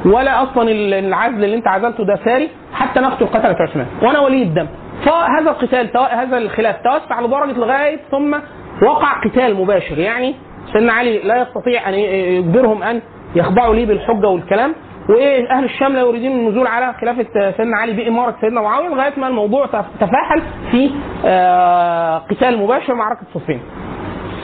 [0.05, 3.85] ولا أصلا العزل اللي أنت عزلته ده ساري حتى نقتل قتلة عثمان.
[4.01, 4.67] وأنا ولي الدم.
[5.05, 8.35] فهذا القتال هذا الخلاف توسع لدرجة لغاية ثم
[8.83, 9.99] وقع قتال مباشر.
[9.99, 10.35] يعني
[10.73, 13.01] سيدنا علي لا يستطيع أن يجبرهم أن
[13.35, 14.73] يخضعوا ليه بالحجة والكلام.
[15.09, 17.25] واهل الشام لا يريدون النزول على خلافه
[17.57, 20.91] سيدنا علي بإمارة سيدنا معاوية لغاية ما الموضوع تف- تفاحل في
[21.25, 23.61] آه، قتال مباشر معركه صفين.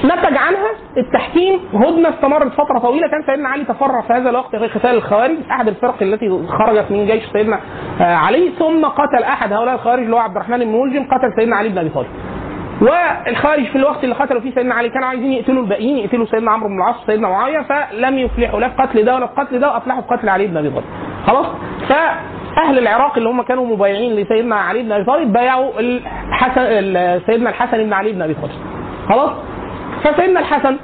[0.06, 4.68] نتج عنها التحكيم هدنة استمرت فترة طويلة كان سيدنا علي تفرع في هذا الوقت في
[4.68, 7.60] قتال الخوارج أحد الفرق التي خرجت من جيش سيدنا
[8.02, 11.56] آه، علي ثم قتل أحد هؤلاء الخوارج اللي هو عبد الرحمن بن ملجم قتل سيدنا
[11.56, 12.08] علي بن أبي طالب.
[12.82, 16.70] والخارج في الوقت اللي قتلوا فيه سيدنا علي كانوا عايزين يقتلوا الباقيين يقتلوا سيدنا عمرو
[16.70, 20.02] بن العاص وسيدنا معاوية فلم يفلحوا لا في قتل ده ولا في قتل ده وأفلحوا
[20.02, 20.86] في قتل علي بن أبي طالب.
[21.28, 21.46] خلاص؟
[21.90, 27.50] فأهل العراق اللي هم كانوا مبايعين لسيدنا علي بن أبي طالب بايعوا الحسن ال- سيدنا
[27.50, 28.52] الحسن بن علي بن أبي طالب.
[29.10, 29.32] خلاص؟
[30.04, 30.78] فسيدنا الحسن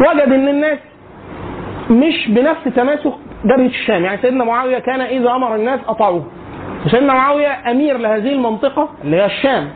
[0.00, 0.78] وجد إن الناس
[1.90, 3.12] مش بنفس تماسك
[3.44, 4.04] جبهه الشام.
[4.04, 6.24] يعني سيدنا معاوية كان إذا أمر الناس أطاعوه.
[6.86, 9.68] وسيدنا معاوية أمير لهذه المنطقة اللي هي الشام.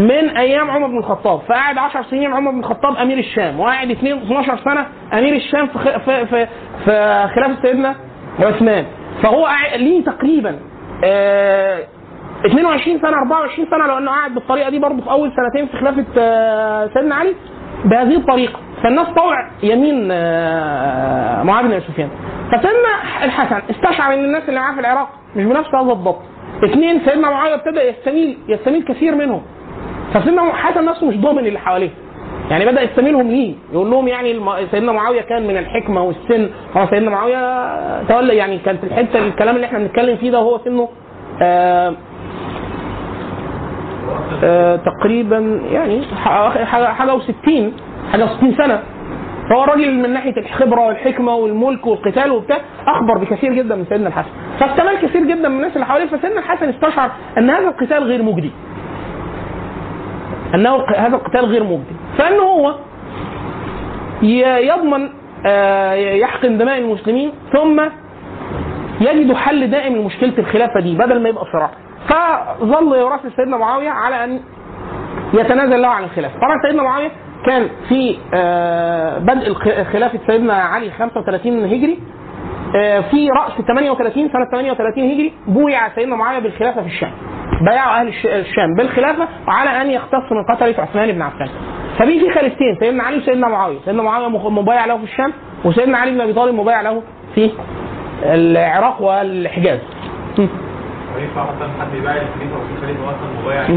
[0.00, 4.18] من أيام عمر بن الخطاب فقعد 10 سنين عمر بن الخطاب أمير الشام وقعد 2
[4.22, 6.46] 12 سنة أمير الشام في في في,
[6.84, 7.94] في خلافة سيدنا
[8.40, 8.84] عثمان.
[9.22, 10.58] فهو ليه تقريبا
[11.04, 11.78] آه
[12.46, 16.04] 22 سنة 24 سنة لو إنه قاعد بالطريقة دي برضه في أول سنتين في خلافة
[16.18, 17.34] آه سيدنا علي؟
[17.84, 18.58] بهذه الطريقة.
[18.82, 22.08] فالناس طوع يمين آه معاويه بن سفيان.
[22.52, 26.18] فسيدنا الحسن استشعر إن الناس اللي معاه في العراق مش بنفس هذا الضبط.
[26.64, 29.42] اثنين سيدنا معاويه ابتدى يستميل يستميل كثير منهم.
[30.14, 31.90] فسيدنا حسن نفسه مش ضامن اللي حواليه.
[32.50, 33.54] يعني بدأ يستميلهم ليه.
[33.72, 36.50] يقول لهم يعني سيدنا معاوية كان من الحكمة والسن.
[36.76, 40.88] هو سيدنا معاوية تولى يعني كانت الحتة الكلام اللي إحنا بنتكلم فيه ده هو سنه
[41.42, 41.94] آه
[44.44, 45.38] آه تقريبا
[45.72, 47.50] يعني حاجة حاجة و60
[48.12, 48.82] حاجة و60 سنة.
[49.50, 54.28] فهو الراجل من ناحية الخبرة والحكمة والملك والقتال وبتاع أخبر بكثير جدا من سيدنا الحسن.
[54.60, 56.06] فاستمال كثير جدا من الناس اللي حواليه.
[56.06, 58.50] فسيدنا الحسن استشعر أن هذا القتال غير مجدي.
[60.54, 62.74] أنه هذا القتال غير مجدي فإنه هو
[64.22, 65.08] يضمن
[65.46, 67.80] آه، يحقن دماء المسلمين ثم
[69.00, 71.70] يجد حل دائم لمشكلة الخلافة دي بدل ما يبقى صراع.
[72.08, 74.40] فظل يراسل سيدنا معاوية على أن
[75.34, 76.34] يتنازل له عن الخلافة.
[76.36, 77.10] طبعا سيدنا معاوية
[77.46, 79.54] كان في آه، بدء
[79.92, 81.98] خلافة سيدنا علي 35 هجري
[83.10, 87.10] في رأس 38 سنة 38 هجري بويع سيدنا معاوية بالخلافة في الشام.
[87.66, 91.48] بايعوا أهل الش- الشام بالخلافة على أن يختص من قتلة عثمان بن عفان.
[91.98, 93.78] ففي في خليفتين سيدنا علي وسيدنا معاوية.
[93.84, 95.32] سيدنا معاوية مبايع له في الشام
[95.64, 97.02] وسيدنا علي بن أبي طالب مبايع له
[97.34, 97.50] في
[98.24, 99.78] العراق والحجاز.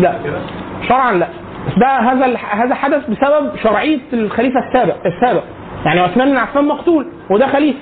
[0.01, 0.13] لا.
[0.87, 1.27] شرعا لا.
[1.67, 5.43] بس ده هذا هذا حدث بسبب شرعيه الخليفة السابق السابق.
[5.85, 7.79] يعني عثمان بن عفان مقتول وده خليفة.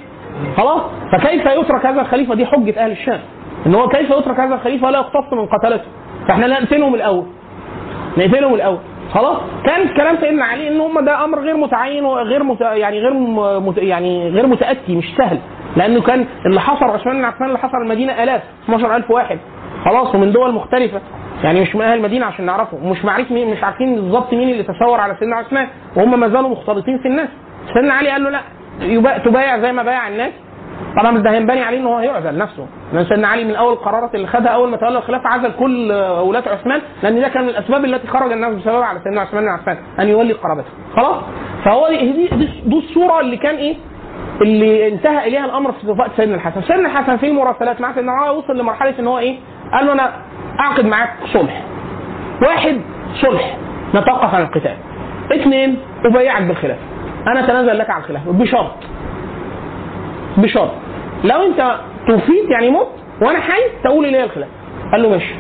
[0.58, 3.20] خلاص؟ فكيف يترك هذا الخليفة؟ دي حجة أهل الشام.
[3.66, 5.86] إن هو كيف يترك هذا الخليفة؟ ولا يقتص من قتلته.
[6.28, 7.26] فإحنا نقتلهم الأول.
[8.18, 8.78] نقتلهم الأول.
[9.14, 12.62] خلاص؟ كان كلام سيدنا علي إن هم ده أمر غير متعين وغير مت...
[12.62, 13.14] يعني غير.
[13.60, 13.78] مت...
[13.78, 15.38] يعني غير متأتي مش سهل.
[15.78, 19.40] لأنه كان اللي حصر عثمان بن عفان اللي حصر المدينة آلاف 12000 واحد.
[19.86, 21.02] خلاص؟ ومن دول مختلفة.
[21.44, 22.78] يعني مش من أهل المدينة عشان نعرفه.
[22.84, 25.68] ومش معرف مين مش عارفين بالظبط مين اللي تثور على سيدنا عثمان.
[25.96, 27.30] وهم ما زالوا مختلطين في الناس.
[27.74, 28.40] سيدنا علي قال له لا.
[29.26, 30.32] تبايع زي ما بايع الناس.
[31.02, 32.68] طبعا ده هينبني عليه إن هو هيعزل نفسه.
[32.94, 35.92] لأن سيدنا علي من أول القرارات اللي خدها أول ما تولى الخلافة عزل كل
[36.22, 39.50] ولاة عثمان لأن ده كان من الأسباب التي خرج الناس بسببها على سيدنا عثمان بن
[39.50, 41.16] عفان أن يولي قرابته خلاص؟
[41.66, 42.28] فهو دي
[42.66, 43.76] دي, الصورة اللي كان إيه؟
[44.42, 46.62] اللي انتهى إليها الأمر في وقت سيدنا الحسن.
[46.62, 49.36] سيدنا الحسن في المراسلات مع سيدنا معاويه وصل لمرحلة إن هو إيه؟
[49.74, 50.12] قال له أنا
[50.60, 51.62] أعقد معاك صلح.
[52.42, 52.82] واحد
[53.22, 53.58] صلح.
[53.96, 54.76] نتوقف عن القتال.
[55.32, 56.82] اثنين أبايعك بالخلافة.
[57.28, 58.72] أنا اتنازل لك عن الخلافه بشرط.
[60.38, 60.72] بشرط.
[61.24, 61.76] لو انت
[62.08, 62.88] توفيت يعني مت
[63.22, 64.52] وأنا حي تقول لي الخلافه
[64.92, 65.34] قال له ماشي.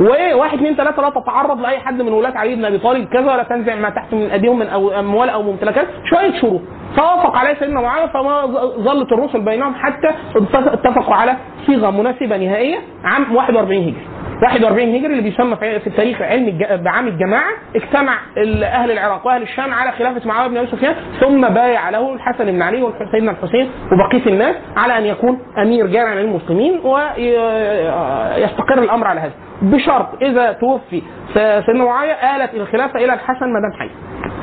[0.00, 3.42] وواحد اثنين ثلاثة لا تتعرض لأي حد من ولاة علي بن أبي طالب كذا ولا
[3.42, 5.86] تنزع ما تحت من أيديهم من أو اموال أو ممتلكات.
[6.10, 6.60] شوية شروط.
[6.96, 8.46] فوافق عليه سيدنا معاوية فما
[8.78, 10.08] ظلت الرسل بينهم حتى
[10.54, 11.36] اتفقوا على
[11.66, 13.94] صيغة مناسبة نهائية عام 41 هجري.
[14.42, 18.18] 41 هجري اللي بيسمى في التاريخ علم بعام الجماعة اجتمع
[18.62, 22.62] أهل العراق وأهل الشام على خلافه معاويه بن ابي سفيان ثم بايع له الحسن بن
[22.62, 29.32] علي وسيدنا الحسين وبقية الناس على أن يكون أمير جامع للمسلمين ويستقر الأمر على هذا.
[29.62, 31.02] بشرط إذا توفي
[31.34, 33.90] سيدنا معاوية آلت الخلافة إلى الحسن ما دام حي.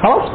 [0.03, 0.31] خلاص؟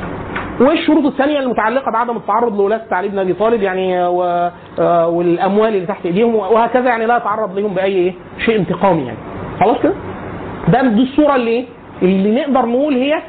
[0.60, 4.50] والشروط الثانية المتعلقة بعدم التعرض لولاة علي بن أبي طالب يعني و...
[4.78, 9.18] آه، والأموال اللي تحت إيديهم وهكذا يعني لا يتعرض لهم بأي؟ شيء انتقامي يعني.
[9.60, 9.92] خلاص كده؟
[10.68, 11.64] ده دي الصورة اللي إيه؟
[12.02, 13.22] اللي نقدر نقول هي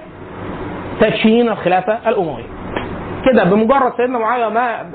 [1.02, 2.44] تدشين الخلافة الأموية.
[3.26, 4.86] كده بمجرد سيدنا معاوية ما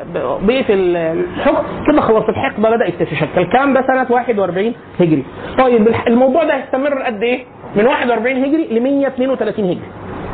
[0.42, 1.62] بقيت الحكم
[1.92, 3.40] كده خلاص الحقبة بدأت تتشكل.
[3.40, 5.24] الكلام ده سنة 41 هجري.
[5.58, 7.44] طيب الموضوع ده هيستمر قد إيه؟
[7.76, 9.80] من 41 هجري ل 132 هجري.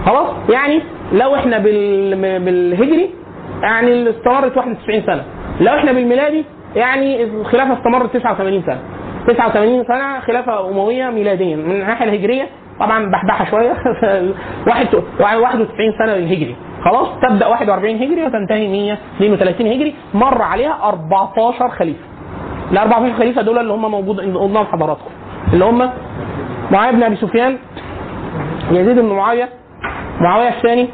[0.06, 0.80] خلاص؟ يعني
[1.12, 2.14] لو إحنا بال...
[2.44, 3.10] بالهجري
[3.62, 5.24] يعني استمرت 91 سنة.
[5.60, 6.44] لو إحنا بالميلادي
[6.76, 8.80] يعني الخلافة استمرت 89 سنة.
[9.26, 12.48] 89 سنة خلافة أموية ميلاديا من الناحية الهجرية.
[12.80, 13.72] طبعا بحبحها شوية.
[14.68, 15.68] واحد 91
[15.98, 19.94] سنة للهجري خلاص؟ تبدأ 41 هجري وتنتهي 132 هجري.
[20.14, 22.04] مر عليها 14 خليفة.
[22.72, 25.10] ال 14 خليفة دول اللي هم موجود قدام حضراتكم.
[25.52, 25.90] اللي هم
[26.70, 27.56] معاويه بن أبي سفيان
[28.70, 29.48] يزيد بن معاوية
[30.20, 30.88] معاوية الثاني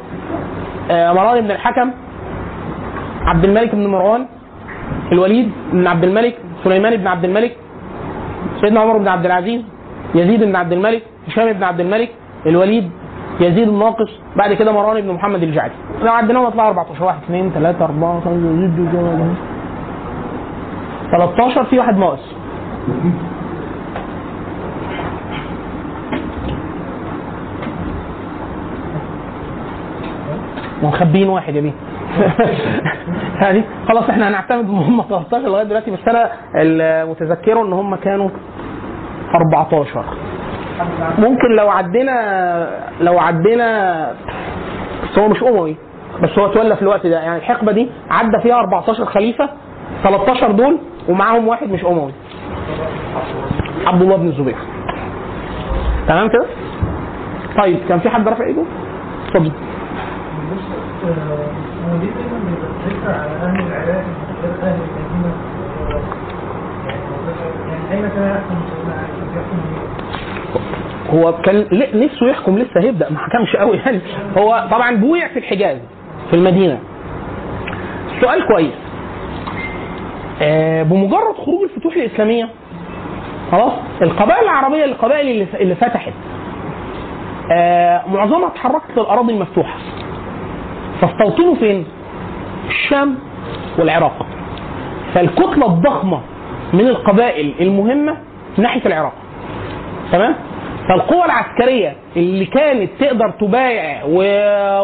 [0.91, 1.91] آه، مروان بن الحكم
[3.27, 4.27] عبد الملك بن مروان
[5.13, 7.57] الوليد بن عبد الملك سليمان بن عبد الملك
[8.61, 9.63] سيدنا عمر بن عبد العزيز
[10.15, 12.11] يزيد بن عبد الملك هشام بن عبد الملك
[12.47, 12.91] الوليد
[13.41, 15.75] يزيد الناقص بعد كده مروان بن محمد الجعدي.
[16.03, 18.37] لو عديناهم يطلع 14 1 2 3 4 5
[21.11, 22.21] 13 في واحد ناقص.
[30.83, 31.73] ومخبيين واحد يا بيه.
[33.39, 36.31] هذه خلاص إحنا هنعتمد ان هم 13 لغاية دلوقتي بس أنا
[36.63, 38.29] المتذكرة إن هم كانوا
[39.35, 40.05] 14
[41.19, 44.11] ممكن لو عدينا لو عدينا
[45.05, 45.77] بس هو مش أموي
[46.23, 47.21] بس هو اتولى في الوقت ده.
[47.21, 49.49] يعني الحقبة دي عدى فيها 14 خليفة
[50.03, 52.13] 13 دول ومعاهم واحد مش أموي.
[53.87, 54.57] عبد الله بن الزبير.
[56.09, 56.47] تمام كده؟
[57.59, 58.63] طيب كان في حد رافع إيده؟
[59.29, 59.53] اتفضل.
[71.15, 74.01] هو كان نفسه يحكم لسه هيبدأ ما حكمش قوي يعني.
[74.39, 75.79] هو طبعا بويع في الحجاز
[76.31, 76.79] في المدينة.
[78.21, 78.75] سؤال كويس.
[80.43, 82.49] آه بمجرد خروج الفتوح الإسلامية
[83.53, 83.73] خلاص؟
[84.03, 86.13] القبائل العربية القبائل اللي, اللي فتحت
[87.53, 89.79] آه معظمها اتحركت للأراضي المفتوحة.
[91.01, 91.87] فاستوطنوا فين؟
[92.69, 93.19] الشام
[93.79, 94.27] والعراق.
[95.15, 96.21] فالكتلة الضخمة
[96.73, 98.17] من القبائل المهمة
[98.59, 99.13] ناحية العراق.
[100.13, 100.35] تمام؟
[100.89, 104.19] فالقوى العسكرية اللي كانت تقدر تبايع و...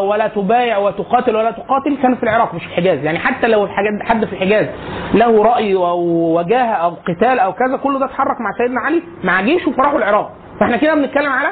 [0.09, 3.91] ولا تبايع وتقاتل ولا تقاتل كانت في العراق مش في الحجاز يعني حتى لو الحاجات
[4.09, 4.67] حد في الحجاز
[5.13, 5.99] له رأي أو
[6.37, 10.31] وجاهة أو قتال أو كذا كله ده اتحرك مع سيدنا علي مع جيشه فراحوا العراق.
[10.59, 11.47] فاحنا كده بنتكلم على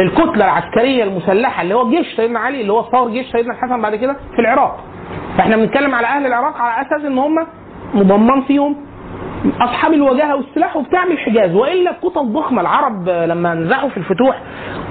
[0.00, 3.94] الكتلة العسكرية المسلحة اللي هو جيش سيدنا علي اللي هو صار جيش سيدنا الحسن بعد
[3.96, 4.80] كده في العراق.
[5.38, 7.46] فإحنا بنتكلم على أهل العراق على أساس إن هم
[7.94, 8.76] مضمن فيهم
[9.60, 14.38] أصحاب الوجاهة والسلاح وبتاع من الحجاز وإلا الكتل الضخمة العرب لما نزحوا في الفتوح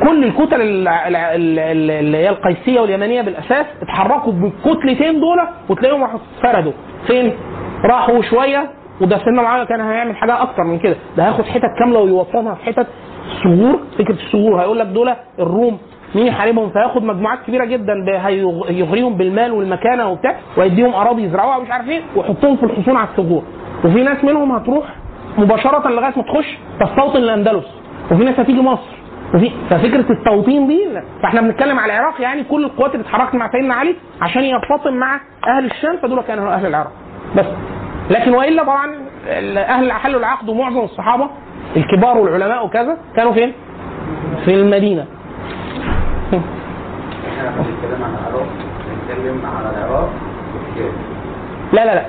[0.08, 1.16] كل الكتل ال- ال-
[1.60, 5.40] ال- اللي هي القيسية واليمنية بالأساس اتحركوا بالكتلتين دول
[5.70, 6.72] وتلاقيهم راحوا اتفردوا
[7.08, 7.34] فين؟
[7.86, 8.70] راحوا شوية
[9.02, 10.96] وده سيدنا معاوية كان هيعمل حاجة أكتر من كده.
[11.18, 12.88] ده هياخد حتت كاملة ويوطنها في حتت
[13.32, 15.78] الثغور فكرة الثغور هيقول لك دول الروم
[16.16, 17.94] مين يحاربهم فياخد مجموعات كبيرة جدا
[18.70, 23.44] هيغريهم بالمال والمكانة وبتاع ويديهم أراضي يزرعوها ومش عارف إيه ويحطهم في الحصون على الثغور
[23.86, 24.86] وفي ناس منهم هتروح
[25.38, 27.66] مباشرة لغاية ما تخش تستوطن الأندلس
[28.12, 28.94] وفي ناس هتيجي مصر.
[29.36, 30.88] وفي ففكرة التوطين دي.
[31.24, 35.20] فإحنا بنتكلم على العراق يعني كل القوات اللي اتحركت مع سيدنا علي عشان يرتطم مع
[35.48, 36.92] أهل الشام فدول كانوا أهل العراق.
[37.36, 37.46] بس
[38.10, 38.96] لكن وإلا طبعا
[39.58, 41.30] أهل حلوا العقد ومعظم الصحابة
[41.78, 43.54] الكبار والعلماء وكذا كانوا فين؟
[44.46, 45.06] في والحجاز
[51.74, 52.06] لا لا لا.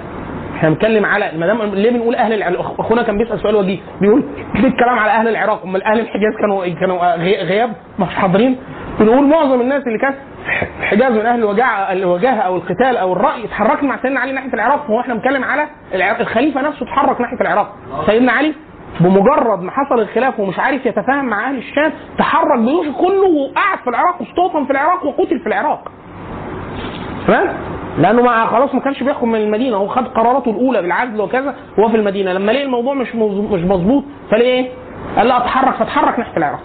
[0.57, 3.78] إحنا بنتكلم على ما دام ليه بنقول أهل العراق؟ أخونا كان بيسأل سؤال وجيه.
[4.00, 4.24] بيقول
[4.55, 8.57] ليه الكلام على أهل العراق؟ أمال أهل الحجاز كانوا كانوا غي- غياب؟ مش حاضرين.
[9.00, 13.44] بنقول معظم الناس اللي كانت في الحجاز من أهل الوجاعه الوجاهة أو القتال أو الرأي
[13.44, 15.66] اتحركت مع سيدنا علي ناحية العراق هو إحنا بنتكلم على
[16.20, 17.72] الخليفة نفسه اتحرك ناحية العراق.
[18.07, 18.55] سيدنا علي
[19.01, 23.90] بمجرد ما حصل الخلاف ومش عارف يتفاهم مع أهل الشام تحرك بجيوشه كله وقعد في
[23.90, 25.90] العراق واستوطن في العراق وقتل في العراق.
[27.26, 27.49] تمام؟
[27.99, 31.88] لأنه ما خلاص ما كانش بيحكم من المدينة هو خد قراراته الأولى بالعزل وكذا وهو
[31.88, 32.32] في المدينة.
[32.32, 34.68] لما لقي الموضوع مش مش مظبوط فليه إيه؟
[35.16, 36.61] قال لا اتحرك فاتحرك ناحية العراق.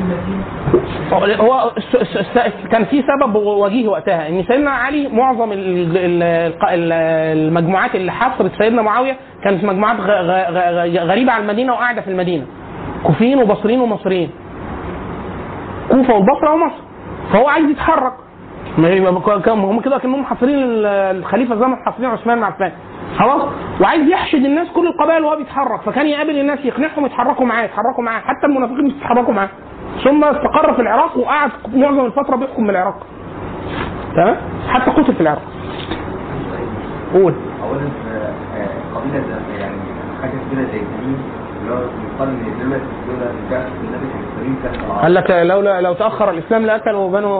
[0.00, 0.61] مجرد
[1.40, 1.70] هو
[2.70, 5.50] كان في سبب وجيه وقتها إن سيدنا علي معظم
[6.72, 9.96] المجموعات اللي حاصرت سيدنا معاوية كانت مجموعات
[11.00, 12.46] غريبة على المدينة وقاعدة في المدينة.
[13.02, 14.30] كوفيين وبصريين ومصريين.
[15.90, 16.76] كوفة والبصره ومصر.
[17.32, 18.12] فهو عايز يتحرك.
[19.64, 22.72] هم كده كأنهم حاصرين ال- الخليفة زي ما حاصرين عثمان مع عثمان.
[23.18, 23.42] خلاص؟
[23.80, 25.80] وعايز يحشد الناس كل القبائل وهو بيتحرك.
[25.80, 28.20] فكان يقابل الناس يقنعهم يتحركوا معاه يتحركوا معاه.
[28.20, 29.48] حتى المنافقين يتحركوا معاه.
[30.04, 33.06] ثم استقر في العراق وقعد معظم الفترة بيحكم من العراق
[34.16, 34.36] تمام؟
[34.68, 35.42] حتى قتل في العراق.
[37.14, 37.34] قول.
[37.62, 37.80] اولا
[38.12, 39.76] آه، قبيلة زي- يعني
[40.22, 41.22] حاجة كبيره زي تميم
[41.62, 43.16] اللي هو يقال إن دلوقتي دول
[43.50, 47.38] بعث النبي كان تميم كان قال لك لولا لو تأخر الإسلام لأكلوا بنو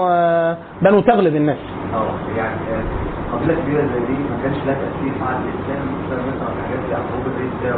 [0.82, 1.59] بنو تغلب الناس.
[1.94, 6.48] آه يعني آه، قبيلة كبيرة زي دي ما كانش لها تأثير مع الإسلام بسبب مثلا
[6.62, 7.76] حاجات زي حروب الرده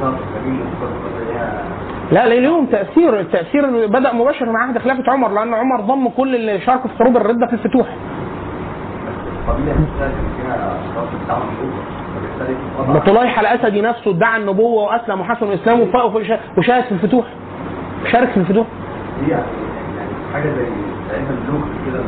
[0.00, 0.20] وصف
[2.12, 3.20] لا ليهم تأثير.
[3.20, 7.16] التأثير بدأ مباشر مع عهد خلافة عمر لأن عمر ضم كل اللي شاركوا في حروب
[7.16, 7.86] الردة في الفتوح.
[12.94, 15.80] بطليح الاسدي نفسه ادعى النبوة وأسلم وحسن الإسلام
[16.58, 17.24] وشارك في الفتوح.
[18.12, 18.66] شارك في الفتوح.
[20.32, 20.64] حاجة زي
[21.86, 22.00] كده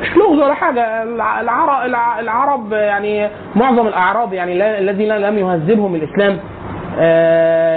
[0.00, 1.02] مش لغز ولا حاجة.
[1.02, 6.38] الع- العرب الع- العرب يعني معظم الأعراب يعني الذين لم يهذبهم الإسلام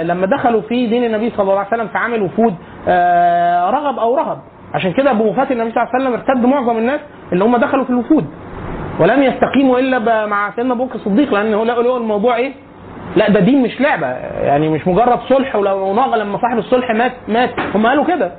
[0.02, 2.54] لما دخلوا في دين النبي صلى الله عليه وسلم في عام الوفود
[2.88, 4.38] آه، رغب أو رهب.
[4.74, 7.00] عشان كده بوفاة النبي صلى الله عليه وسلم ارتد معظم الناس
[7.32, 8.26] اللي هم دخلوا في الوفود.
[9.00, 12.52] ولم يستقيموا إلا مع سيدنا أبو بكر الصديق لأن هو لقوا الموضوع إيه؟
[13.16, 14.06] لا ده دين مش لعبة.
[14.42, 17.50] يعني مش مجرد صلح ولو لما صاحب الصلح مات مات.
[17.74, 18.32] هم قالوا كده.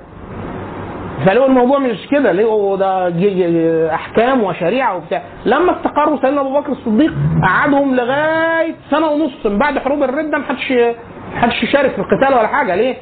[1.26, 3.10] فلقوا الموضوع مش كده لقوا ده
[3.96, 5.22] أحكام وشريعة وبتاع.
[5.46, 10.44] لما استقروا سيدنا أبو بكر الصديق قعدهم لغاية سنة ونص من بعد حروب الردة ما
[10.46, 10.74] حدش
[11.36, 12.76] حدش يشارك في القتال ولا حاجة.
[12.76, 12.96] ليه؟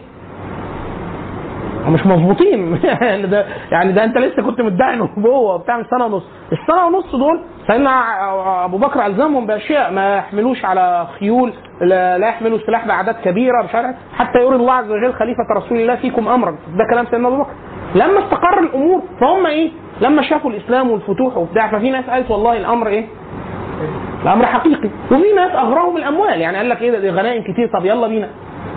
[1.88, 2.80] مش مظبوطين.
[3.02, 6.24] يعني ده يعني ده انت لسه كنت مدعي نبوه وبتاع من سنة ونص.
[6.52, 8.02] السنة ونص دول سيدنا
[8.66, 9.92] أبو بكر ألزمهم بأشياء.
[9.94, 13.96] ما يحملوش على خيول لا, لا يحملوا سلاح باعداد كبيرة مش عارف.
[14.18, 16.52] حتى يري الله عز وجل خليفة رسول الله فيكم أمرا.
[16.52, 17.52] ده كلام سيدنا أبو بكر.
[17.96, 19.70] لما استقر الأمور فهم إيه؟
[20.02, 23.06] لما شافوا الإسلام والفتوح وبتاع ففي ناس قالت والله الأمر إيه؟
[24.24, 24.90] الأمر حقيقي.
[25.12, 28.28] وفي ناس اغراهم الاموال يعني قال لك إيه؟ ده غنائم كتير طب يلا بينا.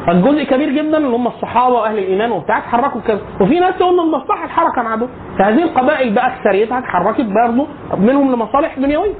[0.06, 3.20] فالجزء كبير جدا اللي هم الصحابة وأهل الإيمان وبتاع اتحركوا كذا.
[3.40, 5.08] وفي ناس تقول المصلحة الحركه مع دول.
[5.38, 7.66] فهذه القبائل بقى أكثريتها اتحركت برضه
[7.98, 9.14] منهم لمصالح دنيوية.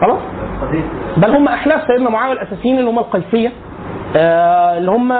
[0.00, 0.18] خلاص؟
[1.16, 3.52] بل هم أحلاف سيدنا معاوية الأساسيين اللي هم القيسية
[4.16, 5.12] آه اللي هم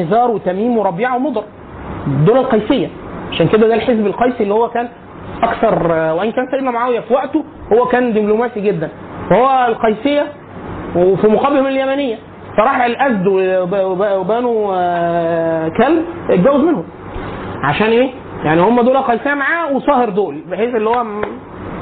[0.00, 1.42] نزار وتميم وربيعه ومضر.
[2.26, 2.88] دول القيسية.
[3.32, 4.88] عشان كده ده الحزب القيسي اللي هو كان
[5.42, 8.88] أكثر آه، وإن كان سيدنا معاوية في وقته هو كان دبلوماسي جدا.
[9.30, 10.26] فهو القيسية
[10.96, 12.16] وفي مقابلهم اليمنية.
[12.56, 16.84] فراح الاسد وب- وب- وبنو آه، كلب اتجوز منهم.
[17.62, 18.10] عشان إيه؟
[18.44, 21.04] يعني هم دول قيسية معاه وصاهر دول بحيث اللي هو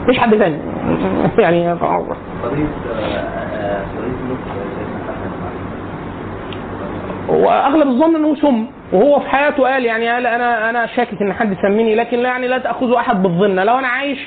[0.03, 0.59] مفيش حد تاني.
[1.39, 2.57] يعني قضيه آه،
[2.99, 4.39] آه، قضيه ملك
[4.79, 5.31] سيدنا الحسن
[7.29, 8.67] وأغلب الظن إنه سم.
[8.93, 12.49] وهو في حياته قال يعني قال أنا أنا شاكك إن حد سميني لكن لا يعني
[12.49, 13.57] لا تاخذوا أحد بالظن.
[13.57, 14.19] لو أنا عايش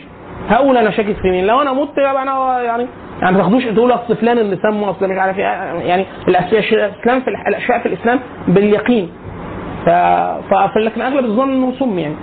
[0.49, 1.47] هقول أنا شاكك في مين.
[1.47, 2.87] لو أنا مت يبقى أنا يعني
[3.21, 5.43] يعني ما تاخدوش تقولوا أصل فلان اللي سمه أصل مش عارف إيه.
[5.43, 9.09] يعني الإسلام في الأشياء في الإسلام باليقين.
[9.85, 9.89] ف...
[10.49, 10.77] ف...
[10.77, 12.15] لكن أغلب الظن إنه سم يعني.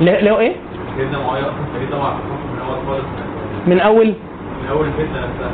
[0.00, 0.52] لو إيه؟
[3.66, 4.14] من أول؟
[4.62, 5.50] من أول الفتنة نفسها.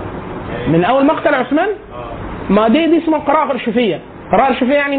[0.53, 2.53] يعني من أول مقتل عثمان؟ آه.
[2.53, 4.97] ما دي دي اسمها القراءة الارشفية القراءة الارشفية يعني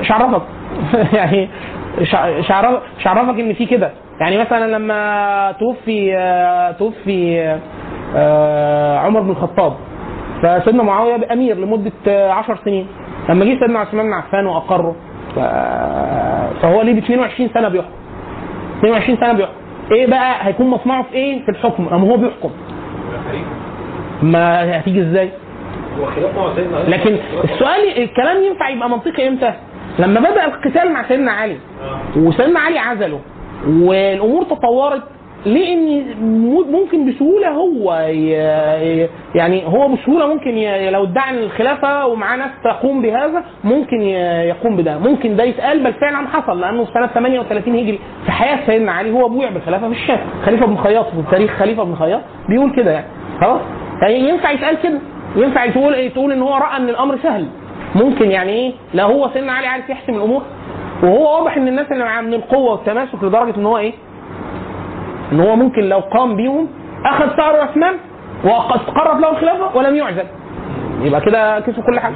[0.00, 0.42] مش عرفك
[1.18, 1.48] يعني
[2.98, 3.90] مش عرفك إن في كده.
[4.20, 7.40] يعني مثلا لما توفي آه، توفي
[8.16, 9.72] آه، عمر بن الخطاب.
[10.42, 12.86] فسيدنا معاوية بقى أمير لمدة آه، 10 سنين.
[13.28, 14.96] لما جه سيدنا عثمان بن عفان وأقره
[16.62, 17.90] فهو ليه ب 22 سنة بيحكم.
[18.78, 19.52] 22 سنة بيحكم.
[19.92, 22.50] إيه بقى هيكون مصنعه في إيه في الحكم اما هو بيحكم
[24.22, 25.30] ما هتيجي إزاي؟
[26.88, 29.52] لكن السؤال الكلام ينفع يبقى منطقي إمتى؟
[29.98, 31.56] لما بدأ القتال مع سيدنا علي
[32.16, 33.20] وسيدنا علي عزله
[33.68, 35.02] والأمور تطورت
[35.48, 36.04] لأن
[36.72, 37.92] ممكن بسهولة هو
[39.34, 40.50] يعني هو بسهولة ممكن
[40.92, 44.98] لو ادعى الخلافة ومعاه ناس تقوم بهذا ممكن يقوم بده.
[44.98, 47.98] ممكن ده يتقال بل فعلا حصل لأنه في سنه 38 هجري.
[48.26, 50.18] في حياة سيدنا علي هو بويع بالخلافة في الشام.
[50.46, 53.06] خليفة بن خياط في تاريخ خليفة بن خياط بيقول كده يعني.
[53.40, 53.60] خلاص؟
[54.02, 54.98] يعني ينفع يتقال كده.
[55.36, 57.46] ينفع تقول تقول إن هو رأى إن الأمر سهل.
[57.94, 60.42] ممكن يعني إيه؟ لا هو سيدنا علي عارف يحسم الأمور.
[61.02, 63.92] وهو واضح إن الناس اللي معاه من القوة والتماسك لدرجة إن هو إيه؟
[65.32, 66.68] إن هو ممكن لو قام بيهم
[67.06, 67.94] أخذ ثار عثمان
[68.44, 70.24] وقد قرب له الخلافه ولم يعزل.
[71.02, 72.14] يبقى كده كسب كل حاجة.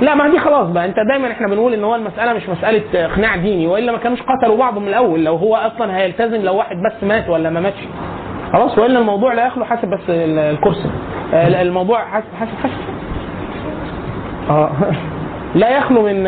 [0.00, 0.84] لا ما دي خلاص بقى.
[0.84, 4.56] أنت دايما إحنا بنقول إن هو المسألة مش مسألة اقناع ديني وإلا ما كانوش قتلوا
[4.58, 5.24] بعض من الأول.
[5.24, 7.78] لو هو أصلا هيلتزم لو واحد بس مات ولا ما ماتش.
[8.52, 10.90] خلاص وإلا الموضوع لا يخلو حسب بس ال- الكرسي.
[11.32, 12.80] الموضوع حسب حسب حسب.
[14.50, 14.70] آه.
[15.54, 16.22] لا يخلو من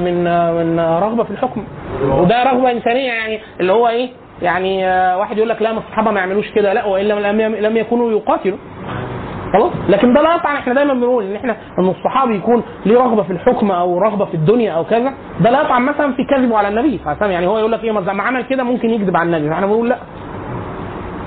[0.00, 0.24] من
[0.54, 1.64] من رغبة في الحكم.
[2.04, 4.08] وده رغبة إنسانية يعني اللي هو إيه؟
[4.42, 7.76] يعني آه، واحد يقول لك لا ما الصحابه ما يعملوش كده لا وإلا لم لم
[7.76, 8.58] يكونوا يقاتلوا.
[9.52, 13.22] خلاص؟ لكن ده لا يقطع إحنا دايما بنقول إن إحنا إن الصحابي يكون ليه رغبة
[13.22, 15.12] في الحكم أو رغبة في الدنيا أو كذا.
[15.40, 17.30] ده لا يقطع مثلا في كذبه على النبي صلى الله عليه وسلم.
[17.30, 19.54] يعني هو يقول لك إيه ما عمل كده ممكن يكذب على النبي.
[19.54, 19.96] إحنا بنقول لا.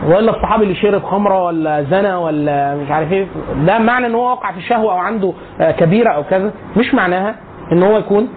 [0.07, 3.27] ولا الصحابي اللي شرب خمرة ولا زنى ولا مش عارف إيه
[3.65, 7.35] ده معنى إن هو وقع في شهوة أو عنده آه، كبيرة أو كذا مش معناها
[7.71, 8.27] إن هو يكون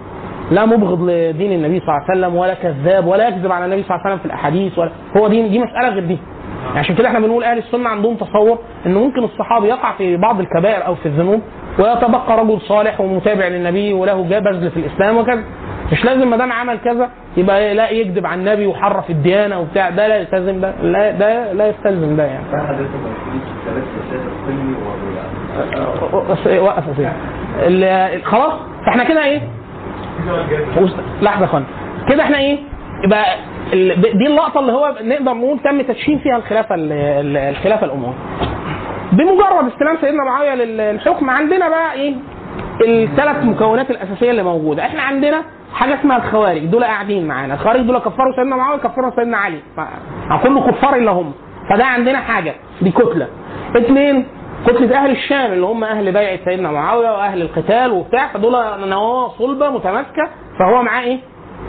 [0.51, 3.91] لا مبغض لدين النبي صلى الله عليه وسلم ولا كذاب ولا يكذب على النبي صلى
[3.95, 6.17] الله عليه وسلم في الأحاديث ولا هو دي دي مسألة غير دي.
[6.67, 10.39] يعني عشان كده إحنا بنقول أهل السنة عندهم تصور إن ممكن الصحابي يقع في بعض
[10.39, 11.41] الكبائر أو في الذنوب
[11.79, 15.43] ويتبقى رجل صالح ومتابع للنبي وله جا بذل في الإسلام وكذا.
[15.91, 20.07] مش لازم ما دام عمل كذا يبقى لا يكذب على النبي وحرف الديانة وبتاع ده
[20.07, 22.45] لا يلتزم ده لا ده لا يستلزم ده يعني.
[26.47, 26.83] إيه، وقف
[28.23, 28.53] خلاص
[28.85, 29.41] فإحنا كده إيه؟
[31.21, 31.65] لحظة يا اخوانا
[32.09, 32.57] كده إحنا إيه؟
[33.03, 33.25] يبقى
[34.13, 38.13] دي اللقطة اللي هو نقدر نقول تم تدشين فيها الخلافة ال- ال- الخلافة الامويه
[39.11, 42.13] بمجرد استلام سيدنا معاوية للحكم عندنا بقى إيه؟
[42.87, 44.85] الثلاث مكونات الأساسية اللي موجودة.
[44.85, 45.41] إحنا عندنا
[45.75, 47.53] حاجة اسمها الخوارج دول قاعدين معانا.
[47.53, 49.59] الخوارج دول كفروا سيدنا معاوية كفروا سيدنا علي.
[50.43, 51.31] كله كفار إلا هم.
[51.69, 53.27] فده عندنا حاجة دي كتلة.
[53.77, 54.25] اثنين
[54.67, 58.53] كتلة أهل الشام اللي هم أهل بيعة سيدنا معاوية وأهل القتال وبتاع فدول
[58.89, 61.19] نواة صلبة متماسكة فهو معاه إيه؟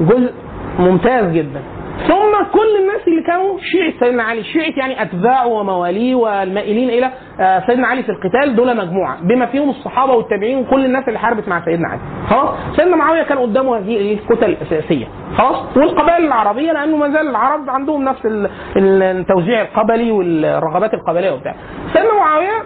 [0.00, 0.32] جزء
[0.78, 1.62] ممتاز جدا.
[2.08, 7.62] ثم كل الناس اللي كانوا شيعة سيدنا علي شيعة يعني أتباعه ومواليه والمائلين إلى آه،
[7.66, 11.64] سيدنا علي في القتال دول مجموعة بما فيهم الصحابة والتابعين وكل الناس اللي حاربت مع
[11.64, 12.00] سيدنا علي.
[12.30, 15.06] خلاص؟ سيدنا معاوية كان قدامه هذه الكتل الأساسية.
[15.38, 21.32] خلاص؟ والقبائل العربية لأنه ما زال العرب عندهم نفس ال- ال- التوزيع القبلي والرغبات القبلية
[21.32, 21.54] وبتاع.
[21.92, 22.62] سيدنا معاوية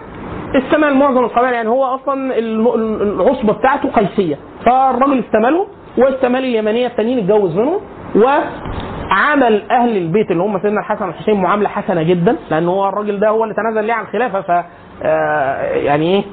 [0.57, 4.37] استمال معظم القبائل يعني هو أصلا العصبة بتاعته قيسية.
[4.67, 5.67] فالراجل استماله
[5.99, 7.81] واستمال اليمنية التانيين اتجوز منهم.
[8.17, 13.29] وعمل أهل البيت اللي هم سيدنا الحسن والحسين معاملة حسنة جدا لأن هو الراجل ده
[13.29, 14.65] هو اللي تنازل ليه عن الخلافه ف
[15.03, 16.25] آه، يعني إيه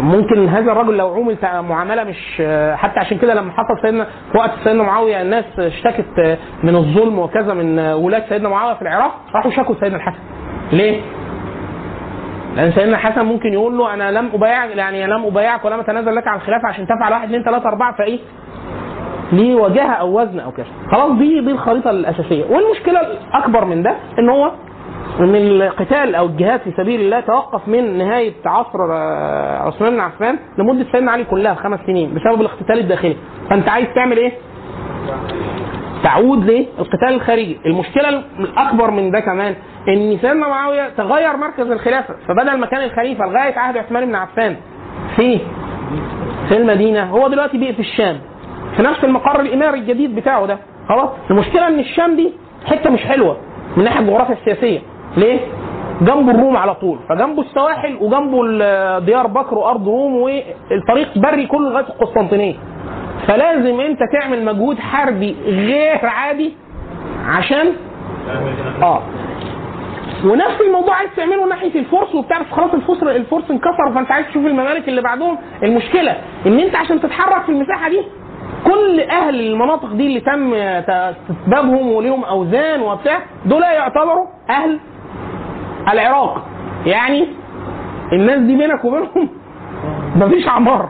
[0.00, 2.42] ممكن هذا الرجل لو تع- معاملة مش
[2.74, 7.54] حتى عشان كده لما حصل سيدنا في وقت سيدنا معاوية الناس اشتكت من الظلم وكذا
[7.54, 10.18] من ولاد سيدنا معاوية في العراق راحوا شكوا سيدنا الحسن
[10.72, 11.00] ليه؟
[12.56, 16.26] لأن سيدنا الحسن ممكن يقول له أنا لم ابايع يعني لم أبايعك ولم أتنازل لك
[16.28, 18.18] عن الخلافه عشان تفعل واحد اثنين ثلاثة أربعة فإيه؟
[19.32, 22.44] ليه وجهه أو وزن أو كذا خلاص دي دي الخريطة الأساسية.
[22.50, 24.52] والمشكلة الأكبر من ده إن هو
[25.20, 30.38] إن القتال أو الجهاد في سبيل الله توقف من نهاية عصر آه، عثمان بن عفان
[30.58, 33.16] لمدة سيدنا علي كلها خمس سنين بسبب الاقتتال الداخلي.
[33.50, 34.32] فأنت عايز تعمل إيه؟
[36.02, 37.58] تعود للقتال الخارجي.
[37.66, 38.08] المشكلة
[38.38, 39.54] الأكبر من ده كمان
[39.88, 42.14] إن سيدنا معاوية تغير مركز الخلافة.
[42.28, 44.56] فبدل ما كان الخليفة لغاية عهد عثمان بن عفان
[45.16, 45.38] في
[46.48, 48.18] في المدينة هو دلوقتي بقي في الشام.
[48.76, 50.58] في نفس المقر الإماري الجديد بتاعه ده.
[50.88, 52.32] خلاص؟ المشكلة إن الشام دي
[52.66, 53.36] حتة مش حلوة
[53.76, 54.80] من الناحيه الجغرافيا السياسية.
[55.16, 55.38] ليه؟
[56.00, 56.98] جنبه الروم على طول.
[57.08, 62.54] فجنبه السواحل وجنبه ديار بكر وأرض روم والطريق بري كله لغاية القسطنطينية.
[63.26, 66.52] فلازم أنت تعمل مجهود حربي غير عادي
[67.26, 67.72] عشان
[68.82, 69.02] آه.
[70.24, 74.46] ونفس الموضوع عايز تعمله ناحية الفرس وبتاع بس خلاص الفرس الفرس انكسروا فأنت عايز تشوف
[74.46, 75.38] الممالك اللي بعدهم.
[75.62, 76.16] المشكلة
[76.46, 78.00] إن أنت عشان تتحرك في المساحة دي
[78.64, 84.78] كل أهل المناطق دي اللي تم ت- تسبابهم وليهم أوزان وبتاع دول يعتبروا أهل
[85.92, 86.46] العراق.
[86.86, 87.28] يعني
[88.12, 89.28] الناس دي بينك وبينهم
[90.20, 90.88] مفيش عمار.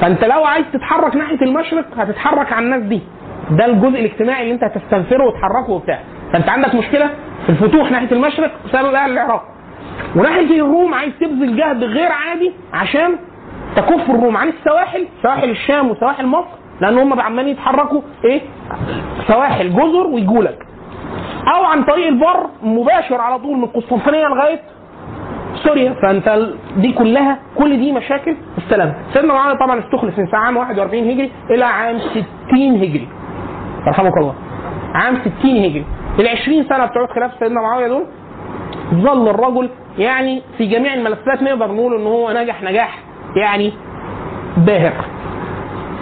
[0.00, 3.00] فأنت لو عايز تتحرك ناحية المشرق هتتحرك على الناس دي.
[3.50, 5.98] ده الجزء الاجتماعي اللي أنت هتستنفره وتحركه وبتاع.
[6.32, 7.10] فأنت عندك مشكلة
[7.46, 9.42] في الفتوح ناحية المشرق بسبب أهل العراق.
[10.16, 13.16] وناحية الروم عايز تبذل جهد غير عادي عشان
[13.76, 14.36] تكف الروم.
[14.36, 18.40] عن السواحل سواحل الشام وسواحل مصر لأن هم عمالين يتحركوا إيه؟
[19.28, 20.66] سواحل جزر ويجوا لك
[21.56, 24.60] أو عن طريق البر مباشر على طول من قسطنطينية لغاية
[25.64, 25.94] سوريا.
[26.02, 31.30] فأنت دي كلها كل دي مشاكل استلم سيدنا معاويه طبعا استخلف من عام 41 هجري
[31.50, 32.24] إلى عام 60
[32.76, 33.08] هجري.
[33.88, 34.34] رحمك الله.
[34.94, 35.84] عام 60 هجري.
[36.18, 38.04] ال 20 سنة بتوع خلافه سيدنا معاويه دول
[38.94, 39.68] ظل الرجل
[39.98, 42.98] يعني في جميع الملفات نقدر نقول إن هو نجح نجاح
[43.36, 43.72] يعني
[44.56, 44.92] باهر.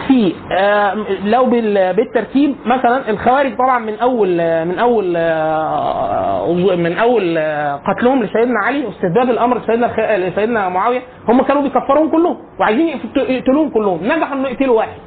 [0.08, 0.94] في آه،
[1.24, 4.28] لو بال- بالترتيب مثلا الخوارج طبعا من أول
[4.64, 11.42] من أول آه، من أول آه، قتلهم لسيدنا علي واستتباب الأمر لسيدنا لسيدنا معاوية هم
[11.42, 14.98] كانوا بيكفرون كلهم وعايزين يقت- يقتلوهم كلهم نجحوا إنه يقتلوا واحد.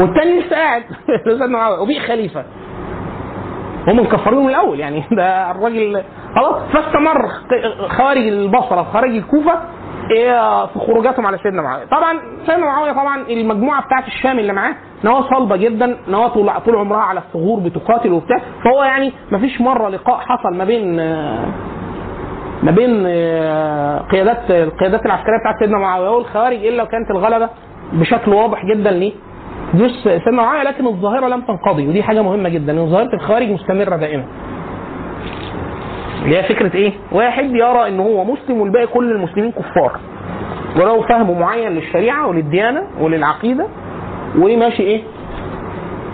[0.00, 0.82] والتاني لسه قاعد
[1.24, 2.44] سيدنا معاوية وبقي خليفة.
[3.88, 6.02] هم مكفرين من الأول يعني ده الراجل
[6.36, 7.28] خلاص فاستمر
[7.88, 9.60] خوارج البصرة وخوارج الكوفة
[10.10, 14.74] إيه في خروجاتهم على سيدنا معاويه طبعا سيدنا معاويه طبعا المجموعة بتاعت الشام اللي معاه
[15.04, 18.38] نواه صلبه جدا نواه طول طول عمرها على الثغور بتقاتل وبتاع.
[18.64, 20.96] فهو يعني ما فيش مرة لقاء حصل ما بين
[22.62, 27.48] ما بين آه، قيادات القيادات العسكرية بتاعت سيدنا معاويه والخوارج إلا وكانت الغلبة
[27.92, 29.12] بشكل واضح جدا ليه.
[29.74, 33.96] جيش سيدنا معاويه لكن الظاهرة لم تنقضي ودي حاجة مهمة جدا إن ظاهرة الخوارج مستمرة
[33.96, 34.24] دائما.
[36.24, 39.92] اللي هي فكرة إيه؟ واحد يرى إن هو مسلم والباقي كل المسلمين كفار.
[40.76, 43.66] وله فهم معين للشريعة وللديانة وللعقيدة
[44.38, 45.02] وماشي إيه؟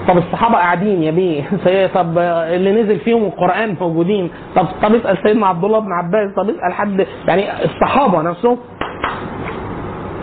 [0.09, 1.43] طب الصحابة قاعدين يا بيه.
[1.95, 4.31] طب اللي نزل فيهم القرآن موجودين.
[4.57, 6.35] طب طب اسأل سيدنا عبد الله بن عباس.
[6.37, 7.07] طب اسأل حد.
[7.29, 8.59] يعني الصحابة نفسهم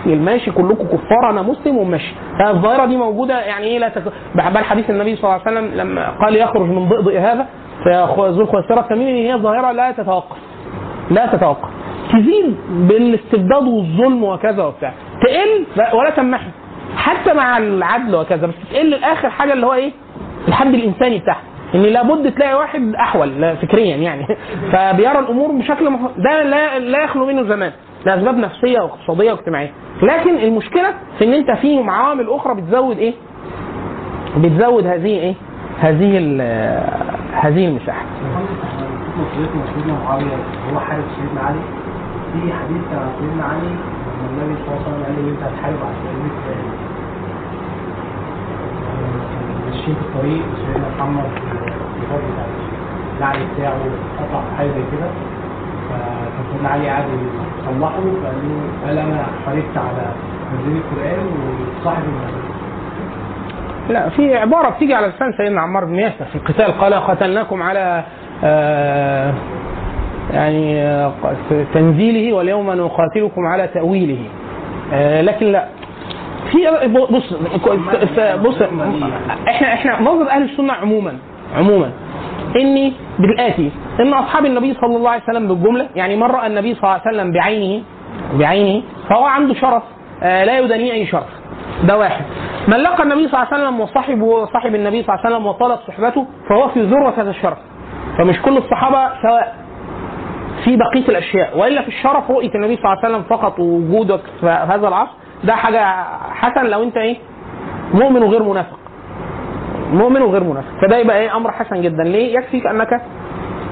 [0.06, 2.14] الماشي كلكم كفار أنا مسلم وماشي.
[2.40, 4.04] فالظاهره دي موجودة يعني إيه لا تك...
[4.36, 7.46] بل حديث النبي صلى الله عليه وسلم لما قال يخرج من ضئضئ هذا
[7.86, 10.38] فذو الخيسره التميمي هي ظاهره لا تتوقف.
[11.12, 11.70] لا تتوقف.
[12.14, 14.94] تزيد بالاستبداد والظلم وكذا وبتاع.
[15.22, 16.50] تقل لا- ولا تمحي.
[16.96, 19.92] حتى مع العدل وكذا بس تقل الآخر حاجة اللي هو إيه؟
[20.48, 21.42] الحد الإنساني بتاعها.
[21.76, 24.28] إن لابد تلاقي واحد أحول فكريا يعني.
[24.72, 26.00] فبيرى الأمور بشكل مح...
[26.18, 27.72] ده لا لا يخلو منه زمان.
[28.06, 29.72] لاسباب نفسية واقتصادية واجتماعية.
[30.04, 33.14] لكن المشكلة في إن أنت في عوامل أخرى بتزود إيه؟
[34.38, 35.34] بتزود هذه إيه؟
[35.82, 36.12] هذه
[37.34, 38.06] هذه المساحة.
[39.36, 40.36] سيدنا سيدنا معاويه
[40.74, 41.60] هو حارب سيدنا علي
[42.34, 42.82] في حديث
[43.20, 43.72] سيدنا علي
[44.30, 46.30] النبي صلى الله عليه وسلم قال له انت هتحارب على سيدنا
[49.66, 51.24] ماشيين في الطريق سيدنا محمد
[51.96, 52.46] في الفضل بتاع
[53.20, 53.78] العلي بتاعه
[54.20, 55.10] قطع حاجة زي كده
[55.90, 57.04] فكان سيدنا علي قاعد
[57.64, 60.06] يصلحه فقال له قال أنا حاربت على
[60.54, 61.26] منزل القرآن
[61.82, 62.44] وصاحب النبي
[63.90, 68.04] لا في عبارة بتيجي على لسان سيدنا عمار بن ياسر في القتال قال قتلناكم على
[68.44, 69.34] آه
[70.34, 71.12] يعني آه،
[71.74, 74.18] تنزيله واليوم نقاتلكم على تأويله.
[74.94, 75.66] آه لكن لا.
[76.52, 76.58] في
[77.12, 77.34] بص
[78.42, 78.62] بص
[79.48, 81.14] إحنا إحنا نظر أهل السنة عموما
[81.58, 81.92] عموما.
[82.56, 86.84] إني بالآتي إن أصحاب النبي صلى الله عليه وسلم بالجملة يعني من راى النبي صلى
[86.84, 87.84] الله عليه وسلم بعينه
[88.34, 89.84] بعينه فهو عنده شرف
[90.22, 91.39] لا يدانيه أي شرف.
[91.84, 92.26] ده واحد.
[92.68, 95.80] من لقى النبي صلى الله عليه وسلم وصاحب صاحب النبي صلى الله عليه وسلم وطالت
[95.88, 97.58] صحبته فهو في ذروة هذا الشرف.
[98.18, 99.56] فمش كل الصحابة سواء
[100.64, 104.48] في بقية الأشياء وإلا في الشرف رؤية النبي صلى الله عليه وسلم فقط ووجودك في
[104.48, 105.12] هذا العصر
[105.44, 105.96] ده حاجة
[106.34, 107.18] حسن لو أنت إيه؟
[107.94, 108.80] مؤمن وغير منافق.
[109.94, 110.82] مؤمن وغير منافق.
[110.82, 112.04] فده يبقى إيه؟ أمر حسن جدا.
[112.04, 113.02] ليه؟ يكفيك انك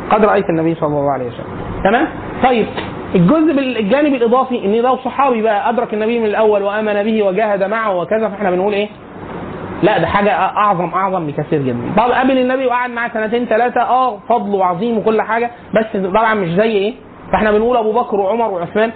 [0.10, 1.82] قد رأيت النبي صلى الله عليه وسلم.
[1.84, 2.08] تمام؟
[2.44, 2.68] طيب.
[3.16, 7.64] الجزء بال- الجانب الإضافي إن لو صحابي بقى أدرك النبي من الأول وأمن به وجاهد
[7.64, 8.90] معه وكذا فإحنا بنقول إيه؟
[9.84, 11.78] لا ده حاجة أعظم أعظم بكثير جدا.
[11.98, 16.50] طب قابل النبي وقعد معاه سنتين ثلاثة آه فضل وعظيم وكل حاجة بس طبعا مش
[16.50, 16.94] زي إيه؟
[17.32, 18.92] فإحنا بنقول أبو بكر وعمر وعثمان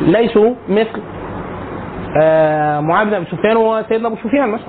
[0.00, 1.02] ليسوا مثل
[2.22, 4.66] آه معاذ بن أبي سفيان وسيدنا أبو سفيان مثلا.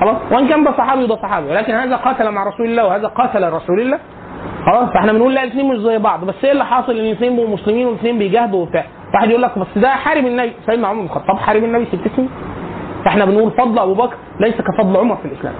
[0.00, 1.46] خلاص؟ وإن كان ده صحابي وده صحابي.
[1.50, 3.98] ولكن هذا قاتل مع رسول الله وهذا قاتل رسول الله.
[4.66, 6.24] خلاص فاحنا بنقول لا الاثنين مش زي بعض.
[6.24, 8.84] بس إيه اللي حاصل؟ إن الاثنين بقوا مسلمين والاثنين بيجاهدوا وبتاع.
[9.14, 12.30] واحد يقول لك بس ده حارب النبي سيدنا عمر بن الخطاب حارب النبي ست سنين.
[13.04, 15.54] فاحنا بنقول فضل أبو بكر ليس كفضل عمر في الإسلام.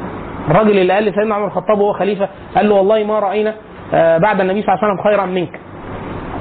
[0.51, 3.55] الراجل اللي قال لسيدنا عمر الخطاب وهو خليفة قال له والله ما رأينا
[3.95, 5.61] آه، بعد النبي صلى الله عليه وسلم خيرا منك.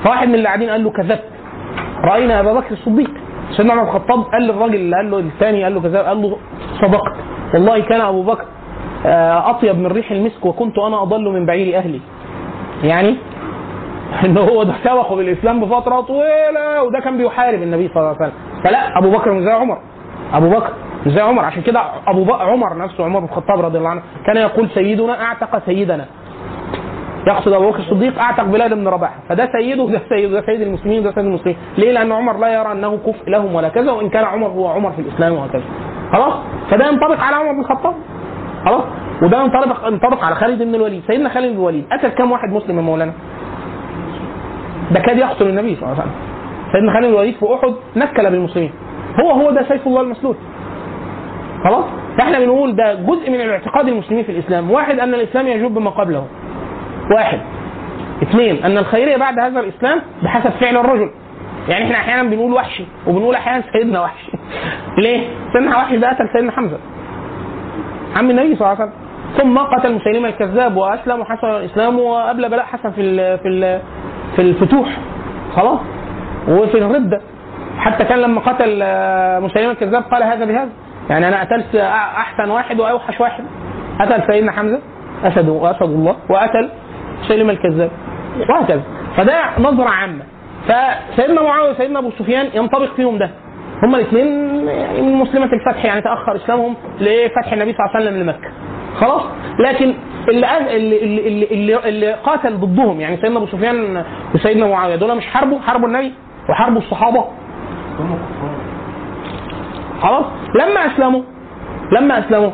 [0.04, 1.24] فواحد من اللي قاعدين قال له كذبت.
[2.04, 3.12] رأينا أبا بكر الصديق.
[3.52, 6.38] سيدنا عمر الخطاب قال للراجل اللي قال له الثاني قال له كذا قال له
[6.82, 7.14] صدقت.
[7.54, 8.46] والله كان أبو بكر
[9.06, 12.02] آه، أطيب من ريح المسك وكنت أنا أضل من بعير أهلي.
[12.86, 13.16] يعني
[14.26, 18.32] ان هو ده سبقه بالإسلام بفترة طويلة وده كان بيحارب النبي صلى الله عليه وسلم.
[18.64, 19.78] فلا أبو بكر مش زي عمر.
[20.34, 20.74] أبو بكر
[21.06, 21.46] مش زي عمر.
[21.46, 25.22] عشان كده أبو بكر عمر نفسه عمر بن الخطاب رضي الله عنه كان يقول سيدنا
[25.24, 26.06] أعتق سيدنا.
[27.28, 29.14] يقصد أبو بكر الصديق أعتق بلال بن رباح.
[29.30, 31.58] فده سيده وده سيده ده سيد المسلمين وده سيد المسلمين.
[31.78, 34.92] ليه؟ لأن عمر لا يرى أنه كفء لهم ولا كذا وإن كان عمر هو عمر
[34.92, 35.64] في الإسلام وهكذا.
[36.14, 36.34] خلاص؟
[36.72, 37.94] فده ينطبق على عمر بن الخطاب.
[38.66, 38.84] خلاص؟
[39.22, 41.04] وده ينطبق ينطبق على خالد بن الوليد.
[41.08, 43.14] سيدنا خالد بن الوليد قتل كم واحد مسلم يا مولانا؟
[44.92, 46.14] ده كاد يقتل النبي صلى الله عليه وسلم.
[46.72, 48.72] سيدنا خالد بن الوليد في أحد نكل بالمسلمين.
[49.22, 50.36] هو هو ده سيف الله المسلول.
[51.64, 51.86] خلاص؟
[52.18, 54.72] فاحنا بنقول ده جزء من الاعتقاد المسلمين في الإسلام.
[54.72, 56.28] واحد أن الإسلام يجب ما قبله.
[57.18, 57.40] واحد.
[58.24, 61.10] اثنين أن الخيرية بعد هذا الإسلام بحسب فعل الرجل.
[61.70, 64.32] يعني إحنا أحيانا بنقول وحشي وبنقول أحيانا سيدنا وحشي.
[65.04, 66.78] ليه؟ سيدنا وحشي ده قتل سيدنا حمزة.
[68.16, 68.94] عم النبي صلى الله عليه وسلم.
[69.38, 73.80] ثم قتل مسيلمه الكذاب وأسلم وحسن الإسلام وقبل بلاء حسن في ال في ال
[74.36, 74.98] في الفتوح.
[75.56, 75.80] خلاص؟
[76.48, 77.22] وفي الرده
[77.78, 80.70] حتى كان لما قتل آه، مسيلمه الكذاب قال هذا بهذا.
[81.10, 83.44] يعني أنا قتلت أحسن واحد وأوحش واحد.
[84.02, 84.80] قتل سيدنا حمزة
[85.24, 86.70] أسد وأسد الله وقتل
[87.24, 87.92] مسيلمه الكذاب.
[88.50, 88.82] وهكذا.
[89.18, 90.24] فده نظرة عامة.
[90.68, 93.30] فسيدنا معاوية وسيدنا أبو سفيان ينطبق فيهم ده.
[93.84, 94.56] هما الاثنين
[95.06, 98.50] من مسلمة الفتح يعني تأخر إسلامهم لفتح النبي صلى الله عليه وسلم لمكة.
[99.00, 99.22] خلاص؟
[99.60, 99.94] لكن
[100.30, 104.04] اللي اللي اللي, اللي, اللي قاتل ضدهم يعني سيدنا أبو سفيان
[104.36, 106.14] وسيدنا معاوية دول مش حاربوا حاربوا النبي
[106.50, 107.26] وحاربوا الصحابة.
[110.02, 111.22] خلاص؟ لما أسلموا
[111.92, 112.52] لما أسلموا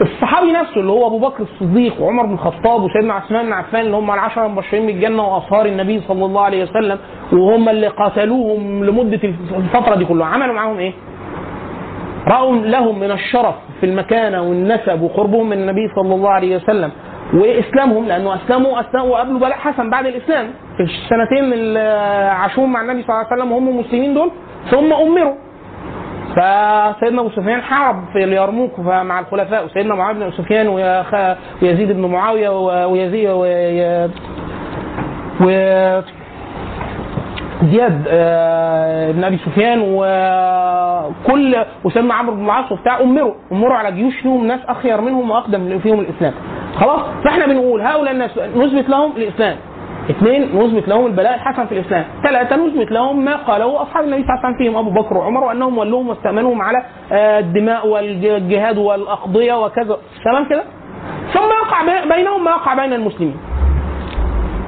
[0.00, 3.96] الصحابي نفسه اللي هو أبو بكر الصديق وعمر بن الخطاب وسيدنا عثمان بن عفان اللي
[3.96, 6.98] هم العشرة المبشرين بالجنه وأصهار النبي صلى الله عليه وسلم
[7.32, 9.20] وهم اللي قاتلوهم لمدة
[9.56, 10.26] الفترة دي كلها.
[10.26, 10.92] عملوا معاهم إيه؟
[12.28, 16.90] رأوا لهم من الشرف في المكانة والنسب وقربهم من النبي صلى الله عليه وسلم
[17.34, 20.50] وإسلامهم لأنه أسلموا أسلموا وقابلوا بلاء حسن بعد الإسلام.
[20.76, 21.80] في السنتين اللي
[22.32, 24.30] عاشوهم مع النبي صلى الله عليه وسلم وهم مسلمين دول
[24.70, 25.34] ثم أمروا.
[26.30, 30.68] فسيدنا أبو سفيان حارب في اليرموك مع الخلفاء وسيدنا معاويه بن سفيان
[31.62, 32.48] ويزيد بن معاوية
[32.86, 34.10] ويزيد وي-
[35.40, 35.50] و
[37.62, 44.14] زياد آه، بن أبي سفيان وكل وسيدنا عمرو بن العاص وبتاع أمروا أمروا على جيوش
[44.22, 46.32] فيهم ناس أخير منهم وأقدم فيهم الإسلام.
[46.76, 49.56] خلاص؟ فإحنا بنقول هؤلاء الناس نثبت لهم الإسلام.
[50.10, 52.04] اثنين نثبت لهم البلاء الحسن في الإسلام.
[52.22, 55.44] ثلاثة نثبت لهم ما قاله أصحاب النبي صلى الله عليه وسلم فيهم أبو بكر وعمر
[55.44, 56.82] وأنهم ولوهم واستامنهم على
[57.12, 59.96] آه، الدماء والجهاد والأقضية وكذا.
[60.24, 60.62] تمام كده؟
[61.34, 63.36] ثم يقع بي- بينهم ما يقع بين المسلمين.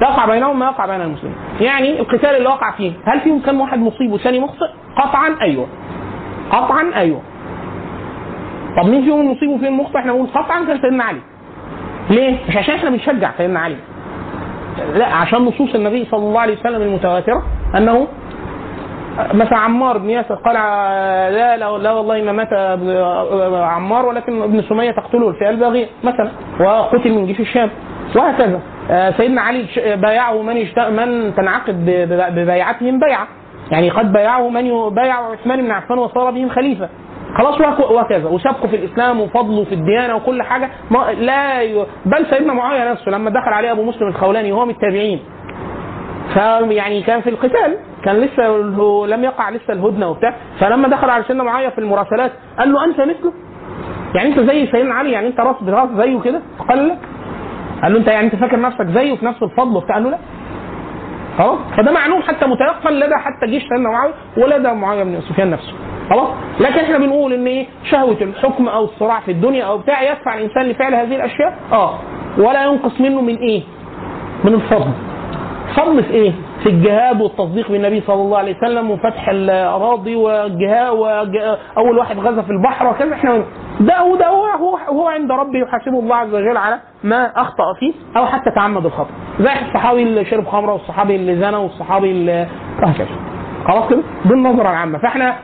[0.01, 1.35] يقع بينهم ما يقع بين المسلمين.
[1.61, 4.67] يعني القتال اللي وقع فيه هل فيهم كم واحد مصيب والثاني مخطئ؟
[4.97, 5.67] قطعا أيوه.
[6.51, 7.21] قطعا أيوه.
[8.77, 11.19] طب مين فيهم المصيب وفين المخطئ إحنا بنقول قطعا كان سيدنا علي.
[12.09, 13.75] ليه؟ مش عشان إحنا بنشجع سيدنا علي.
[14.95, 17.43] لا عشان نصوص النبي صلى الله عليه وسلم المتواترة
[17.77, 18.07] أنه
[19.33, 20.53] مثلا عمار بن ياسر قال
[21.33, 22.53] لا لا, لا والله ما مات
[23.63, 27.69] عمار ولكن ابن سمية تقتله الفئه الباغيه مثلا وقتل من جيش الشام
[28.15, 28.59] وهكذا
[28.91, 29.65] آه، سيدنا علي
[29.95, 30.55] بايعه من.
[30.89, 31.85] من تنعقد
[32.35, 33.27] ببيعتهم بيعة
[33.71, 36.89] يعني قد بايعه من يبايع عثمان بن عفان وصار بهم خليفة
[37.37, 38.29] خلاص وهكذا.
[38.29, 40.69] وسبقه في الإسلام وفضله في الديانة وكل حاجة.
[40.91, 41.85] ما لا ي...
[42.05, 45.19] بل سيدنا معاوية نفسه لما دخل عليه أبو مسلم الخولاني وهو من التابعين.
[46.33, 47.77] فيعني كان في القتال.
[48.05, 48.47] كان لسه
[49.07, 50.33] لم يقع لسه الهدنة وبتاع.
[50.59, 53.33] فلما دخل على سيدنا معاوية في المراسلات قال له أنت مثله؟
[54.15, 56.95] يعني أنت زي سيدنا علي؟ يعني أنت راس براس زيه كده؟ فقال لا.
[57.83, 60.17] قال له أنت يعني أنت فاكر نفسك زيه في نفس الفضل وبتاع؟ قال له لا.
[61.37, 61.59] خلاص.
[61.77, 65.73] فده معلوم حتى متيقن لدى حتى جيش سيدنا معاوية ولدى معاوية بن سفيان نفسه.
[66.13, 70.35] خلاص؟ لكن إحنا بنقول إن إيه؟ شهوة الحكم أو الصراع في الدنيا أو بتاع يدفع
[70.35, 71.93] الإنسان لفعل هذه الأشياء؟ آه.
[72.37, 73.63] ولا ينقص منه من إيه؟
[74.43, 74.91] من الفضل.
[75.75, 76.31] فضل في إيه؟
[76.63, 82.49] في الجهاد والتصديق بالنبي صلى الله عليه وسلم وفتح الأراضي والجهاد واول واحد غزا في
[82.51, 83.13] البحر وكذا.
[83.13, 83.43] إحنا
[83.79, 87.93] ده وده هو هو, هو عند ربه يحاسبه الله عز وجل على ما أخطأ فيه
[88.17, 89.09] أو حتى تعمد الخطأ.
[89.39, 92.47] زي الصحابي اللي شرب خمرة والصحابي اللي زنى والصحابي اللي
[92.83, 93.07] وهكذا
[93.67, 94.97] خلاص كده؟ دي النظرة العامة.
[94.97, 95.35] فاحنا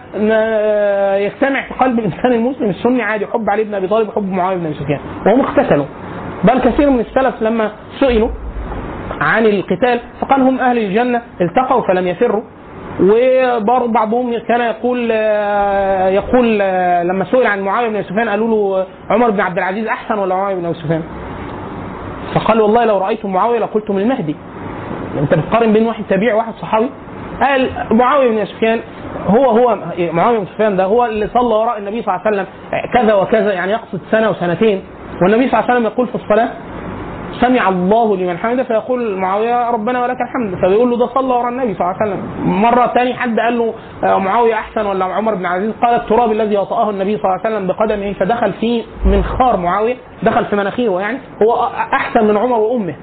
[1.18, 4.66] يجتمع في قلب الإنسان المسلم السني عادي حب علي بن أبي طالب وحب معاوية بن
[4.66, 5.00] أبي سفيان.
[5.26, 5.86] وهم اقتتلوا
[6.44, 8.30] بل كثير من السلف لما سئلوا
[9.22, 12.42] عن القتال فقال هم أهل الجنة التقوا فلم يفروا
[13.02, 15.12] وبعضهم كان يقول
[16.14, 16.60] يقول
[17.10, 20.56] لما سئل عن معاوية بن سفيان قالوا له عمر بن عبد العزيز أحسن ولا معاوية
[20.56, 21.04] بن أبي سفيان؟
[22.36, 24.36] فقال والله لو رايتم معاوية لقلتم المهدي.
[25.20, 26.90] أنت بتقارن بين واحد تابعي وواحد صحابي؟
[27.42, 28.80] قال معاوية بن سفيان
[29.28, 32.46] هو هو معاوية بن سفيان ده هو اللي صلى وراء النبي صلى الله عليه وسلم
[32.94, 34.84] كذا وكذا يعني يقصد سنة وسنتين
[35.22, 36.50] والنبي صلى الله عليه وسلم يقول في الصلاة
[37.42, 40.62] سمع الله لمن حمده فيقول معاوية ربنا ولك الحمد.
[40.62, 42.52] فبيقول له ده صلى ورا النبي صلى الله عليه وسلم.
[42.62, 43.74] مرة ثاني حد قال له
[44.04, 47.56] آه، معاوية أحسن ولا عمر بن عزيز؟ قال التراب الذي وطأه النبي صلى الله عليه
[47.56, 52.96] وسلم بقدمه فدخل في منخار معاوية دخل في مناخيره يعني هو أحسن من عمر وأمه.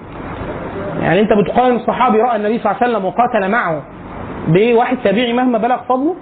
[1.03, 3.83] يعني أنت بتقارن صحابي رأى النبي صلى الله عليه وسلم وقاتل معه
[4.49, 6.15] بواحد تابعي مهما بلغ فضله؟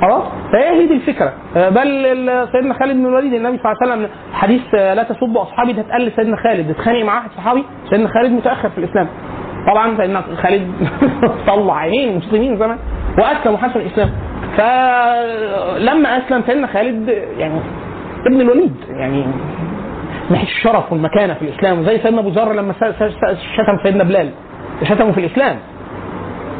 [0.00, 0.22] خلاص؟
[0.52, 1.32] فهي هي دي الفكرة.
[1.56, 1.86] آه، بل
[2.52, 5.80] سيدنا خالد بن الوليد النبي صلى الله عليه وسلم حديث آه، لا تسبوا أصحابي ده
[5.82, 6.70] اتقال لسيدنا خالد.
[6.70, 9.08] اتخانق مع واحد صحابي سيدنا خالد متأخر في الإسلام.
[9.72, 10.72] طبعا سيدنا خالد
[11.48, 12.78] طلع عينين المسلمين زمان
[13.18, 14.10] واسلم وحسن الإسلام.
[14.56, 17.08] فلما أسلم سيدنا خالد
[17.38, 17.60] يعني
[18.26, 19.24] ابن الوليد يعني
[20.30, 22.72] ناحيه الشرف والمكانة في الإسلام زي سيدنا أبو ذر لما
[23.56, 24.30] شتم سيدنا بلال
[24.84, 25.56] شتمه في الإسلام.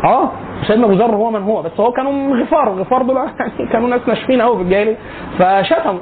[0.04, 0.30] آه
[0.66, 4.00] سيدنا أبو ذر هو من هو بس هو كانوا غفار غفار دول يعني كانوا ناس
[4.08, 4.96] ناشفين قوي في الجاهلية.
[5.38, 6.00] فشتموا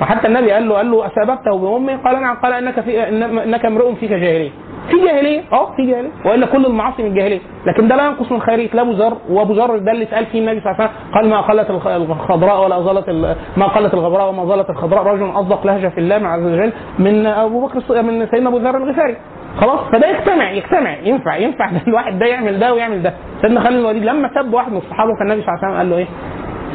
[0.00, 2.36] وحتى النبي قال له قال له اساببته بأمي؟ قال نعم.
[2.36, 3.08] قال إنك في
[3.44, 4.50] إنك امرؤ فيك جاهلية.
[4.90, 6.10] في جاهلية؟ آه في جاهلية.
[6.24, 7.40] وإلا كل المعاصي من الجاهلية.
[7.66, 9.16] لكن ده لا ينقص من خيرية لا ابو ذر.
[9.30, 11.86] وأبو ذر ده اللي اتقال فيه النبي صلى الله عليه وسلم قال ما قلت الخ-
[11.86, 13.10] الخضراء ولا ظلت
[13.56, 17.66] ما قلت الغبراء وما ظلت الخضراء؟ رجل أصدق لهجة في الله عز وجل من أبو
[17.66, 19.16] بكر من سيدنا أبو ذر الغفاري.
[19.56, 23.14] خلاص؟ فده يجتمع يجتمع ينفع ينفع الواحد ده يعمل ده ويعمل ده.
[23.42, 25.90] سيدنا خالد الوليد لما سب واحد من الصحابه كان النبي صلى الله عليه وسلم قال
[25.90, 26.06] له إيه؟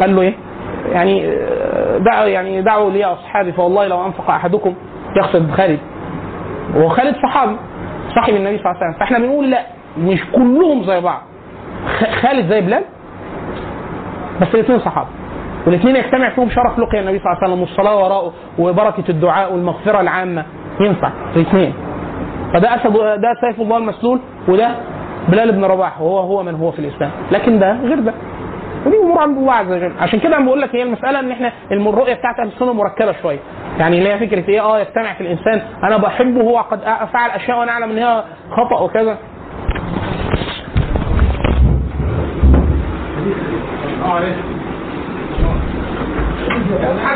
[0.02, 0.34] قال له إيه؟
[0.94, 4.74] يعني آه، دعوا يعني دعوا لي أصحابي فوالله لو أنفق أحدكم
[5.18, 5.80] يقصد خالد.
[6.76, 7.56] وخالد صحابي
[8.16, 9.00] صاحب النبي صلى الله عليه وسلم.
[9.00, 9.62] فإحنا بنقول لا
[9.98, 11.22] مش كلهم زي بعض.
[12.22, 12.84] خالد زي بلال
[14.42, 15.08] بس الاثنين صحابة.
[15.68, 20.02] والاثنين يجتمع فيهم شرف لقيا النبي صلى الله عليه وسلم والصلاة وراءه وبركة الدعاء والمغفرة
[20.02, 20.46] العامة.
[20.80, 21.74] ينفع الاثنين.
[22.56, 24.72] فده أسد ده سيف الله المسلول وده
[25.30, 27.12] بلال بن رباح وهو هو من هو في الإسلام.
[27.32, 28.14] لكن ده غير ده.
[28.86, 29.92] ودي أمور عند الله عز وجل.
[30.00, 33.40] عشان كده أنا بقول لك هي المسألة إن إحنا الرؤيه بتاعت أهل السنة مركبة شوية.
[33.80, 35.62] يعني اللي هي فكرة إيه؟ آه يجتمع في الإنسان.
[35.84, 36.80] أنا بحبه هو قد
[37.14, 39.18] فعل أشياء وأنا أعلم إن هي خطأ وكذا.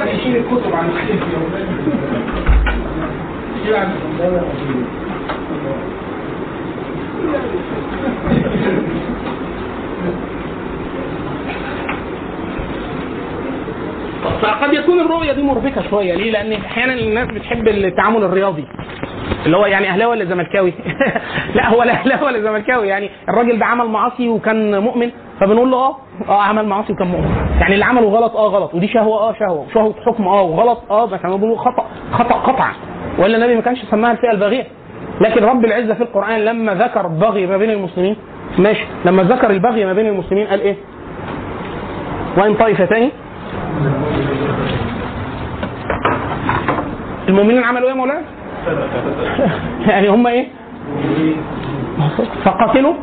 [0.08, 0.90] يشيل الكتب عن
[14.41, 16.15] فقد يكون الرؤية دي مربكه شوية.
[16.15, 18.65] ليه؟ لأن أحيانا الناس بتحب التعامل الرياضي.
[19.45, 20.74] اللي هو يعني أهلاوي ولا زملكاوي؟
[21.55, 22.88] لا هو لا اهلاوي ولا زملكاوي.
[22.88, 25.11] يعني الراجل ده عمل معاصي وكان مؤمن
[25.41, 25.95] فبنقول له آه
[26.30, 27.36] آه عمل معاصي وكان مؤمن.
[27.61, 28.74] يعني اللي عمله غلط آه غلط.
[28.74, 29.65] ودي شهوة آه شهوة.
[29.74, 32.74] شهوة حكم آه وغلط آه بس إحنا بنقول خطأ خطأ قطعا.
[33.17, 34.67] وإلا النبي ما كانش سماها الفئة الباغيه
[35.22, 38.15] لكن رب العزة في القرآن لما ذكر البغي ما بين المسلمين
[38.57, 38.86] ماشي.
[39.05, 40.76] لما ذكر البغي ما بين المسلمين قال إيه؟
[42.38, 43.09] وإن طائفتين
[47.30, 48.22] المؤمنين عملوا إيه يا مولانا؟
[49.89, 50.47] يعني هم إيه؟
[52.45, 52.93] فقاتلوا؟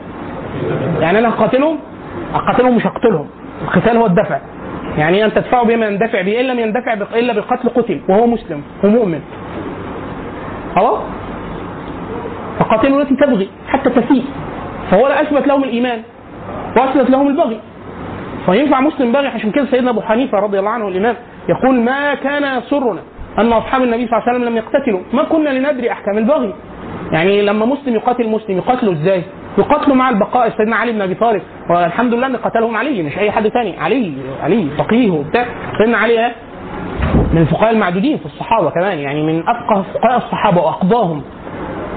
[1.01, 1.79] يعني أنا هقاتلهم؟
[2.35, 3.27] أقاتلهم مش هقتلهم.
[3.63, 4.39] القتال هو الدفع.
[4.99, 9.21] يعني ان تدفعوا بما يندفع به ان لم يندفع إلا بالقتل قتل وهو مسلم ومؤمن.
[10.77, 10.99] خلاص؟
[12.59, 14.25] فقاتلوا التي تبغي حتى تفيء
[14.91, 16.03] فهو لا أثبت لهم الإيمان
[16.77, 17.61] واثبت لهم البغي.
[18.47, 21.17] فينفع مسلم باغي عشان كده سيدنا أبو حنيفة رضي الله عنه الإمام
[21.49, 23.01] يقول ما كان يسرنا
[23.39, 25.01] أن أصحاب النبي صلى الله عليه وسلم لم يقتتلوا.
[25.13, 26.55] ما كنا لندري أحكام البغي.
[27.13, 29.23] يعني لما مسلم يقاتل مسلم يقاتله إزاي؟
[29.59, 31.43] يقاتلوا مع البقاء سيدنا علي بن أبي طالب.
[31.71, 33.79] والحمد لله أن قتلهم علي مش أي حد تاني.
[33.79, 35.47] علي علي فقيه وبتاع.
[35.79, 36.33] سيدنا علي؟
[37.33, 41.23] من الفقهاء المعدودين في الصحابة كمان يعني من أفقه فقهاء الصحابة وأقضاهم.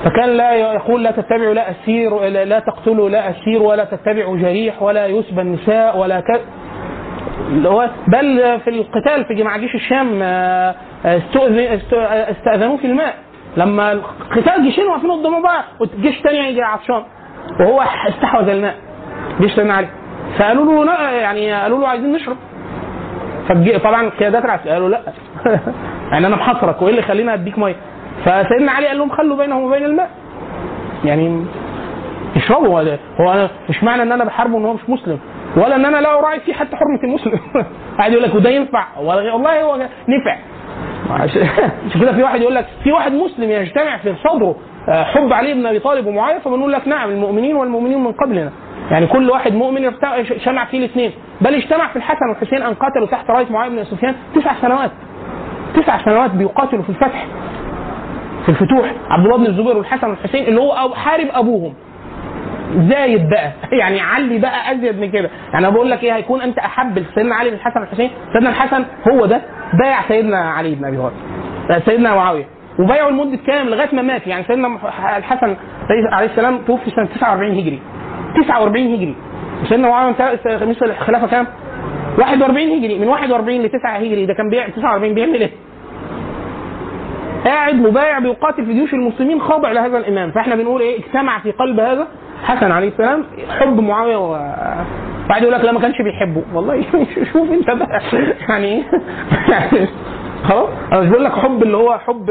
[0.03, 5.07] فكان لا يقول لا تتبعوا لا أسير لا تقتلوا لا أسير ولا تتبعوا جريح ولا
[5.07, 6.41] يسبى النساء ولا ك...
[7.49, 10.75] اللي هو بل في القتال في جماعة جيش الشام آه،
[12.31, 13.13] استأذنوه في الماء.
[13.57, 17.03] لما القتال جيشين واقفين قدام بعض والجيش الثاني يجي عطشان
[17.59, 18.75] وهو استحوذ الماء.
[19.41, 19.87] جيش سيدنا علي
[20.39, 22.37] فقالوا له يعني قالوا له عايزين نشرب.
[23.49, 24.99] فالجي- طبعا القيادات قالوا لا.
[26.11, 27.75] يعني أنا محاصرك وإيه اللي يخليني أديك مية؟
[28.25, 30.09] فسيدنا علي قال لهم خلوا بينهم وبين الماء.
[31.05, 31.45] يعني
[32.35, 32.99] يشربوا هو ده.
[33.21, 35.19] هو أنا مش معنى إن أنا بحاربه إن هو مش مسلم؟
[35.57, 37.39] ولا إن أنا لا أراعي فيه حتى حرمة المسلم.
[37.97, 39.75] قاعد يقول لك وده ينفع؟ والله هو
[40.07, 40.37] نفع.
[41.09, 44.55] عشان كده في واحد يقول لك في واحد مسلم يجتمع في صدره
[44.89, 48.51] آه، حب علي بن أبي طالب ومعاوية فبنقول لك نعم المؤمنين والمؤمنين من قبلنا.
[48.91, 51.11] يعني كل واحد مؤمن اجتمع فيه الاثنين.
[51.41, 54.91] بل اجتمع في الحسن والحسين أن قاتلوا تحت رايه معاوية بن سفيان تسع سنوات.
[55.75, 57.25] تسع سنوات بيقاتلوا في الفتح.
[58.45, 61.73] في الفتوح عبد الله بن الزبير والحسن والحسين اللي هو حارب أبوهم.
[62.89, 63.51] زايد بقى.
[63.81, 65.29] يعني علي بقى أزيد من كده.
[65.53, 68.09] يعني أنا بقول لك إيه هيكون أنت أحب سيدنا علي بن الحسن والحسين.
[68.33, 69.41] سيدنا الحسن هو ده
[69.83, 71.13] بايع سيدنا علي بن أبي طالب
[71.71, 72.45] آه، سيدنا معاوية.
[72.79, 74.27] وبايعوا لمدة كام؟ لغاية ما مات.
[74.27, 74.67] يعني سيدنا
[75.17, 75.55] الحسن
[76.11, 77.79] عليه السلام توفي سنة 49 هجري.
[78.47, 79.15] 49 هجري.
[79.69, 80.15] سيدنا معاوية
[80.45, 81.47] مثل الخلافة كام؟
[82.17, 82.99] 41 هجري.
[82.99, 84.25] من 41 ل 9 هجري.
[84.25, 85.49] ده كان بيع 49 بيعمل إيه؟
[87.45, 90.31] قاعد مبايع بيقاتل في جيوش المسلمين خاضع لهذا الإمام.
[90.31, 92.07] فإحنا بنقول إيه؟ اجتمع في قلب هذا
[92.43, 93.23] حسن عليه السلام
[93.59, 94.33] حب معاوية و
[95.29, 96.43] بعد يقول لك لا ما كانش بيحبه.
[96.53, 96.83] والله
[97.33, 98.01] شوف أنت بقى.
[98.49, 98.83] يعني
[99.51, 99.87] يعني
[100.43, 102.29] خلاص؟ أنا مش بقول لك حب اللي هو حب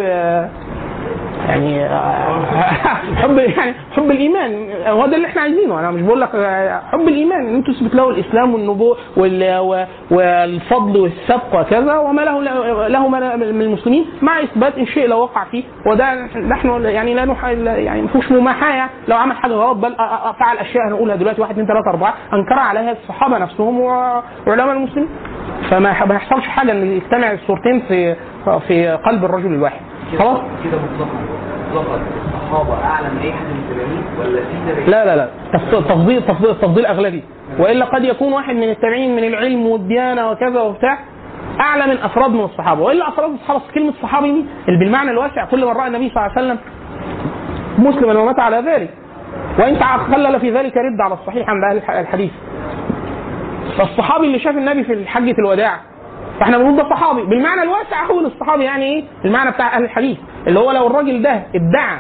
[1.49, 2.45] يعني آه،
[3.23, 5.81] حب يعني حب الإيمان هو ده اللي إحنا عايزينه.
[5.81, 11.01] أنا مش بقول لك آه، حب الإيمان إن تثبت له الإسلام والنبوة وال- و- والفضل
[11.01, 12.43] والسبق وكذا وما له
[12.89, 15.65] له من المسلمين مع إثبات الشيء لو وقع فيه.
[15.87, 16.15] وده
[16.49, 20.57] نحن يعني لا نح يعني ما فيهوش مماحاه لو عمل حاجة غلط بل أ- فعل
[20.59, 25.09] أشياء هنقولها دلوقتي واحد اثنين ثلاثة أربعة أنكر عليها الصحابة نفسهم وعلماء المسلمين.
[25.71, 28.17] فما ما يحصلش حاجة إن يجتمع الصورتين في
[28.69, 29.81] في قلب الرجل الواحد.
[30.19, 31.11] خلاص؟ كده مطلقا.
[31.71, 32.01] مطلقا.
[32.35, 35.29] الصحابة اعلى من اي حد من التابعين ولا في تابعين؟ لا لا لا.
[35.53, 37.23] تف- تفضيل تفضيل تفضيل أغلبي.
[37.59, 40.99] وإلا قد يكون واحد من التابعين من العلم والديانة وكذا وبتاع
[41.61, 42.83] أعلى من أفراد من الصحابة.
[42.83, 46.33] وإلا أفراد الصحابة كلمة صحابي دي اللي بالمعنى الواسع كل من رأى النبي صلى الله
[46.37, 46.59] عليه وسلم
[47.79, 48.91] مسلما ومات على ذلك.
[49.59, 52.31] وإن تخلل في ذلك رد على الصحيح عند أهل الح- الحديث.
[53.79, 55.81] فالصحابي اللي شاف النبي في حجة الوداع
[56.41, 57.23] فاحنا بنقول ده صحابي.
[57.23, 60.19] بالمعنى الواسع هو الصحابي يعني إيه؟ المعنى بتاع أهل الحديث.
[60.47, 61.99] اللي هو لو الراجل ده ادعى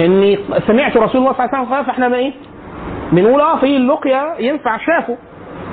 [0.00, 2.32] إني سمعت رسول الله صلى الله عليه وسلم قال فاحنا بقى إيه؟
[3.12, 5.16] بنقول آه في اللقيا ينفع شافه.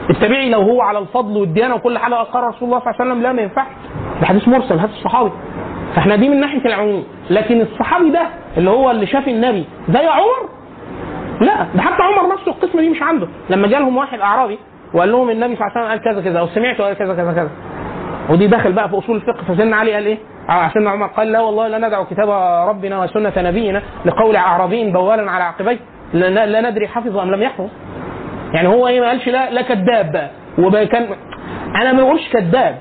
[0.10, 3.22] التابعي لو هو على الفضل والديانة وكل حاجة اقر رسول الله صلى الله عليه وسلم
[3.24, 3.68] لا ما ينفعش.
[4.22, 5.32] ده حديث مرسل حديث صحابي.
[5.96, 7.04] فاحنا دي من ناحية العموم.
[7.30, 8.28] لكن الصحابي ده
[8.58, 10.50] اللي هو اللي شاف النبي زي عمر؟
[11.42, 13.28] لا ده حتى عمر نفسه القسمه دي مش عنده.
[13.50, 14.60] لما جالهم واحد أعرابي
[14.94, 17.34] وقال لهم النبي صلى الله عليه وسلم قال كذا كذا أو سمعته قال كذا كذا
[17.34, 17.50] كذا.
[18.30, 20.18] ودي دخل بقى في أصول الفقه فسيدنا علي قال إيه؟
[20.50, 22.30] آه، سيدنا عمر قال لا والله لا ندع كتاب
[22.70, 25.80] ربنا وسنة نبينا لقول اعرابي بوالا على عقبيه
[26.14, 27.68] لا, ندري حفظ أم لم يحفظ
[28.54, 30.30] يعني هو إيه ما قالش لا لا كذاب بقى.
[30.60, 31.08] وبقى كان
[31.76, 32.76] أنا ما بقولش كذاب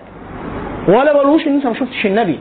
[0.89, 2.41] ولا بقولوش إن أنت ما شفتش النبي.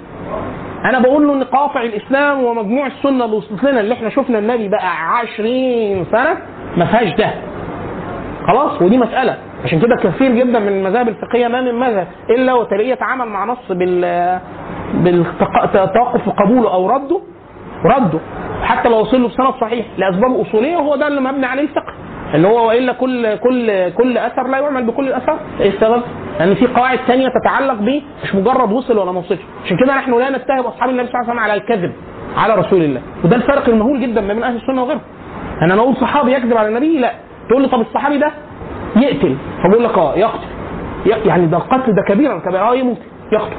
[0.85, 4.67] أنا بقول له إن قاطع الإسلام ومجموع السنة اللي وصلت لنا اللي إحنا شفنا النبي
[4.67, 4.87] بقى
[5.17, 6.37] 20 سنة
[6.77, 7.31] ما فيهاش ده.
[8.47, 9.37] خلاص ودي مسألة.
[9.65, 13.71] عشان كده كثير جدا من المذاهب الفقهية ما من مذهب إلا وتلاقيه يتعامل مع نص
[13.71, 14.39] بال
[14.93, 17.21] بالتوقف قبوله أو رده
[17.85, 18.19] رده.
[18.63, 21.93] حتى لو وصل له بسند صحيح لأسباب أصولية وهو ده اللي مبني عليه الفقه.
[22.33, 26.01] اللي هو وإلا كل كل كل أثر لا يعمل بكل الاثار إيه السبب؟
[26.39, 29.39] لأن في قواعد ثانية تتعلق به مش مجرد وصل ولا ما وصلش.
[29.65, 31.91] عشان كده نحن لا نتهم أصحاب النبي صلى الله عليه وسلم على الكذب
[32.37, 33.01] على رسول الله.
[33.23, 35.01] وده الفرق المهول جدا ما بين أهل السنة وغيرهم.
[35.61, 37.11] أنا أقول صحابي يكذب على النبي؟ لا.
[37.49, 38.31] تقول لي طب الصحابي ده
[38.95, 39.35] يقتل.
[39.63, 40.47] فبقول لك آه يقتل.
[41.05, 42.33] يق- يعني ده القتل ده كبيرا.
[42.33, 43.55] آه ممكن يقتل.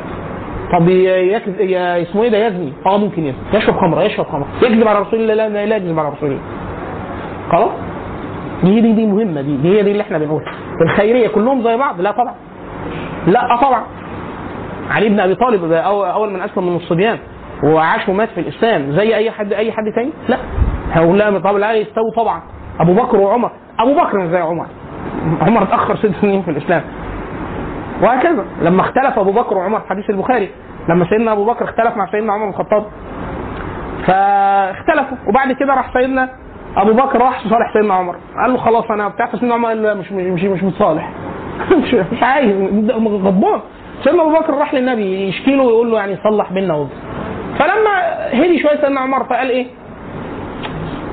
[0.72, 2.72] طب ي- يكذب ي- اسمه إيه ده يزني.
[2.86, 3.38] آه ممكن يزني.
[3.54, 4.46] يشرب خمرة يشرب خمرة.
[4.62, 6.40] يكذب على رسول الله؟ لا لا يكذب على رسول الله.
[7.52, 7.70] خلاص؟
[8.64, 10.52] دي دي دي مهمة دي دي هي دي اللي إحنا بنقولها.
[10.82, 12.34] الخيرية كلهم زي بعض؟ لا طبعا.
[13.26, 13.82] لا طبعا.
[14.90, 17.18] علي بن أبي طالب أول من أسلم من الصبيان
[17.64, 18.92] وعاش ومات في الإسلام.
[18.92, 20.36] زي أي حد أي حد تاني؟ لا.
[20.92, 22.42] هقول لا طب لا يستوي طبعا.
[22.80, 23.50] أبو بكر وعمر.
[23.80, 24.66] أبو بكر زي عمر.
[25.40, 26.82] عمر اتأخر ست سنين في الإسلام.
[28.03, 28.44] وهكذا.
[28.62, 30.50] لما اختلف أبو بكر وعمر في حديث البخاري
[30.88, 32.84] لما سيدنا أبو بكر اختلف مع سيدنا عمر بن الخطاب
[34.07, 35.16] فاختلفوا.
[35.28, 36.28] وبعد كده راح سيدنا
[36.76, 38.16] أبو بكر راح صالح سيدنا عمر.
[38.42, 41.11] قال له خلاص أنا بتاع فسيدنا عمر قال له مش مش مش متصالح
[42.12, 42.57] مش, عايز.
[43.00, 43.61] غضبان.
[44.05, 46.86] سيدنا أبو بكر راح للنبي يشكي له ويقول له يعني صلح بينا
[47.59, 47.90] فلما
[48.32, 49.66] هدي شوية سيدنا عمر فقال إيه؟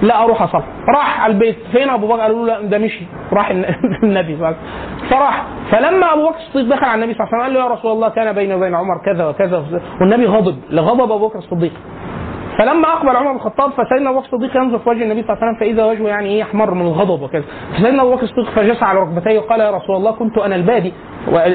[0.02, 0.64] لا أروح أصلي.
[0.96, 1.56] راح على البيت.
[1.72, 3.02] فين أبو بكر؟ قالوا له لا ده مشي.
[3.34, 3.66] راح الن-
[4.04, 5.10] النبي صلى الله عليه وسلم.
[5.10, 5.46] فراح.
[5.72, 7.92] فلما أبو بكر الصديق دخل على النبي صلى الله عليه وسلم قال له يا رسول
[7.92, 9.64] الله كان بيني وبين عمر كذا وكذا
[10.02, 11.74] والنبي غضب لغضب أبو بكر الصديق.
[12.60, 15.46] فلما أقبل عمر بن الخطاب فسيدنا أبو بكر الصديق ينظر في وجه النبي صلى الله
[15.46, 17.44] عليه وسلم فإذا وجهه يعني إيه أحمر من الغضب وكذا.
[17.74, 20.94] فسيدنا أبو بكر الصديق فجس على ركبتيه وقال يا رسول الله كنت أنا البادي.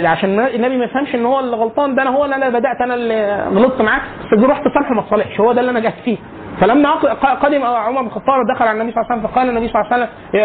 [0.07, 2.95] عشان النبي ما يفهمش إن هو اللي غلطان ده أنا هو اللي أنا بدأت أنا
[2.95, 4.01] اللي غلطت معاه.
[4.33, 5.05] بس رحت صالحه ما
[5.41, 6.17] هو ده اللي أنا جاهز فيه.
[6.61, 6.91] فلما
[7.43, 9.93] قدم عمر بن الخطاب دخل على النبي صلى الله عليه وسلم فقال النبي صلى الله
[9.93, 10.41] عليه وسلم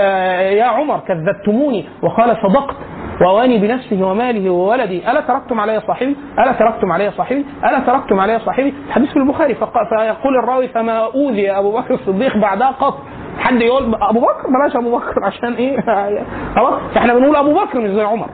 [0.57, 1.89] يا- عمر كذبتموني.
[2.03, 2.75] وقال صدقت.
[3.21, 8.39] وواني بنفسه وماله وولدي ألا تركتم علي صاحبي؟ ألا تركتم علي صاحبي؟ ألا تركتم علي
[8.39, 12.97] صاحبي؟ حديث في البخاري فيقول الراوي فما أوذي أبو بكر الصديق بعدها قط.
[13.39, 15.77] حد يقول أبو بكر؟ بلاش أبو بكر عشان إيه؟
[16.55, 18.29] خلاص فاحنا بنقول أبو بكر مش زي عمر.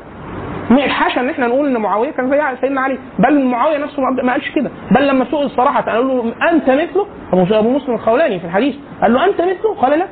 [0.90, 2.98] حاشا إن إحنا نقول إن معاوية كان زي سيدنا علي.
[3.20, 4.72] بل معاوية نفسه ما قالش كده.
[4.92, 8.76] بل لما سئل صراحة قالوا له أنت مثله؟ أبو مسلم الخولاني في الحديث.
[9.02, 10.06] قال له أنت مثله؟ قال لا.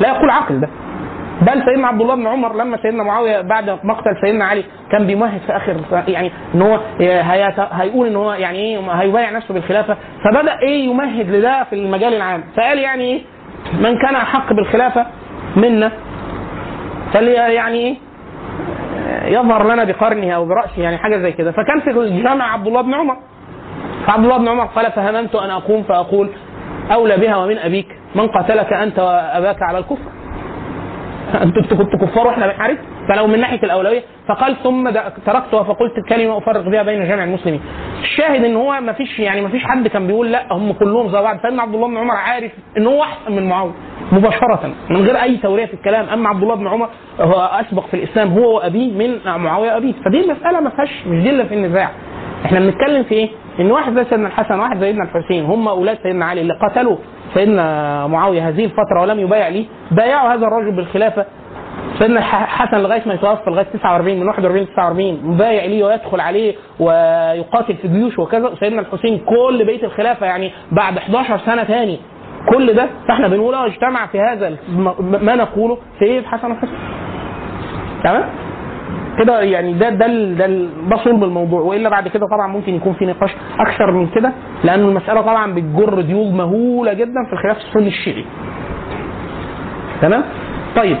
[0.00, 0.68] لا يقول عقل ده.
[1.42, 5.40] بل سيدنا عبد الله بن عمر لما سيدنا معاوية بعد مقتل سيدنا علي كان بيمهد
[5.46, 5.76] في آخر
[6.08, 6.80] يعني إن هو
[7.72, 9.96] هيقول إن هو يعني إيه هيبايع نفسه بالخلافة.
[10.24, 12.44] فبدأ إيه يمهد لده في المجال العام.
[12.56, 13.20] فقال يعني إيه
[13.80, 15.06] من كان احق بالخلافة
[15.56, 15.92] منا.
[17.12, 17.96] فلي يعني إيه
[19.24, 21.52] يظهر لنا بقرنه أو برأسه يعني حاجة زي كده.
[21.52, 23.16] فكان في الجامع عبد الله بن عمر.
[24.06, 26.30] فعبد الله بن عمر قال فهممت أن أقوم فأقول
[26.92, 27.88] أولى بها ومن أبيك.
[28.14, 30.10] من قتلك أنت وأباك على الكفر؟
[31.42, 32.76] أنتوا كنتوا كفار وإحنا بنحارب؟
[33.08, 34.02] فلو من ناحية الأولوية.
[34.28, 34.90] فقال ثم
[35.26, 37.60] تركتها فقلت كلمه افرق بها بين جميع المسلمين.
[38.02, 41.22] الشاهد إن هو ما فيش يعني ما فيش حد كان بيقول لا هم كلهم زي
[41.22, 43.72] بعض سيدنا عبد الله بن عمر عارف إن هو أحسن من معاوية.
[44.12, 46.08] مباشرة من غير أي تورية في الكلام.
[46.08, 46.88] أما عبد الله بن عمر
[47.20, 49.92] هو أسبق في الإسلام هو وأبيه من معاوية أبيه.
[50.04, 51.90] فدي المساله ما فيهاش مش دي في النزاع.
[52.44, 53.28] إحنا بنتكلم في إيه؟
[53.60, 56.96] إن واحد زي سيدنا الحسن واحد زي سيدنا الحسين هم أولاد سيدنا علي اللي قتلوا
[57.34, 61.24] سيدنا معاوية هذه الفترة ولم يبايع ليه بايعوا هذا الرجل بالخلافة.
[61.98, 66.20] سيدنا الح- حسن لغاية ما يتوفى لغاية 49 من 41 ل 49 مبايع ليه ويدخل
[66.20, 68.48] عليه ويقاتل في جيوش وكذا.
[68.48, 71.98] وسيدنا الحسين كل بقيه الخلافة يعني بعد 11 سنة تاني.
[72.54, 74.56] كل ده فاحنا بنقول آه اجتمع في هذا
[75.22, 76.78] ما نقوله سيد حسن الحسين
[78.04, 78.24] تمام؟
[79.18, 81.60] كده يعني ده ده ده ال- ده صلب الموضوع.
[81.60, 84.32] وإلا بعد كده طبعا ممكن يكون في نقاش أكثر من كده
[84.64, 88.24] لأن المسألة طبعا بتجر ديوج مهولة جدا في الخلاف السني الشيعي.
[90.02, 90.22] تمام؟
[90.76, 90.96] طيب.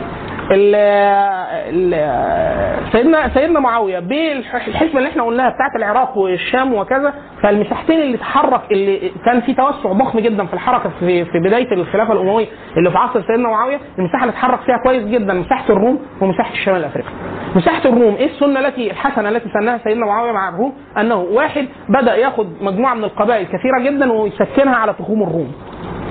[2.92, 9.12] سيدنا سيدنا معاوية بالحسبه اللي إحنا قلناها بتاعت العراق والشام وكذا فالمساحتين اللي اتحرك اللي
[9.24, 12.46] كان في توسع ضخم جدا في الحركة في في بداية الخلافة الأموية
[12.76, 16.76] اللي في عصر سيدنا معاوية المساحة اللي اتحرك فيها كويس جدا مساحة الروم ومساحة الشمال
[16.76, 17.10] الافريقي.
[17.56, 22.16] مساحة الروم إيه السنة التي الحسنة التي سنها سيدنا معاوية مع الروم أنه واحد بدأ
[22.16, 25.52] يأخذ مجموعة من القبائل كثيرة جدا ويسكنها على تخوم الروم.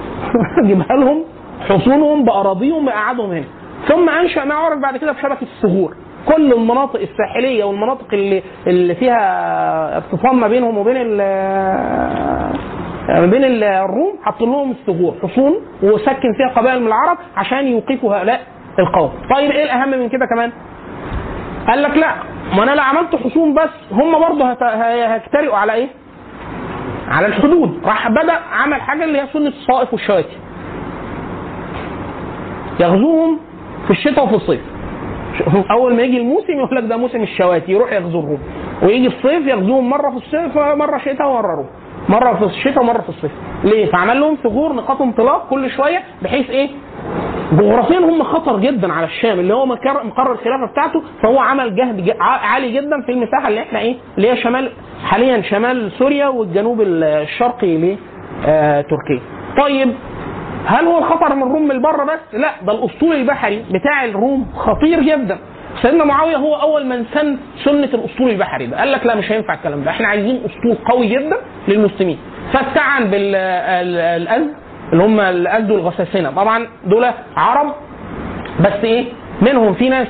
[0.67, 1.23] جيبها لهم
[1.69, 3.45] حصونهم بأراضيهم بقعدهم هنا
[3.87, 5.95] ثم أنشأ ما عرف بعد كده بشبكه الثغور
[6.27, 11.17] كل المناطق الساحلية والمناطق اللي اللي فيها ارتطام ما بينهم وبين ال
[13.09, 15.53] ما بين ال- الروم حط لهم الثغور حصون
[15.83, 18.41] وسكن فيها قبائل من العرب عشان يوقفوا هؤلاء
[18.79, 19.11] القوم.
[19.35, 20.51] طيب إيه الأهم من كده كمان؟
[21.67, 22.11] قال لك لا
[22.57, 25.87] ما أنا لو عملت حصون بس هم برضه هيجترئوا على إيه؟
[27.07, 27.79] على الحدود.
[27.85, 30.37] راح بدأ عمل حاجة اللي هي سنة الصائف والشواتي
[32.79, 33.39] يغزوهم
[33.85, 34.61] في الشتاء وفي الصيف.
[35.71, 38.39] أول ما يجي الموسم يقول لك ده موسم الشواتي يروح يغزو الروم
[38.83, 41.65] ويجي الصيف يغزوهم مرة في الصيف مرة شتاء ومره
[42.09, 43.31] مرة في الشتاء ومرة في الصيف.
[43.63, 46.69] ليه؟ فعمل لهم ثغور نقاط انطلاق كل شوية بحيث إيه؟
[47.53, 52.71] جغرافيا هم خطر جدا على الشام اللي هو مقر الخلافة بتاعته فهو عمل جهد عالي
[52.71, 54.71] جدا في المساحة اللي إحنا إيه؟ اللي هي شمال
[55.05, 59.21] حاليا شمال سوريا والجنوب الشرقي لتركيا.
[59.57, 59.93] طيب
[60.67, 65.01] هل هو الخطر من الروم من بره بس؟ لا ده الاسطول البحري بتاع الروم خطير
[65.01, 65.37] جدا.
[65.81, 69.53] سيدنا معاوية هو أول من سن سنة الاسطول البحري ده، قال لك لا مش هينفع
[69.53, 71.37] الكلام ده، إحنا عايزين اسطول قوي جدا
[71.67, 72.17] للمسلمين.
[72.53, 74.53] فاستعن بالازد
[74.91, 77.05] اللي هم الازد والغساسنه، طبعا دول
[77.37, 77.73] عرب
[78.59, 79.05] بس إيه؟
[79.41, 80.07] منهم في ناس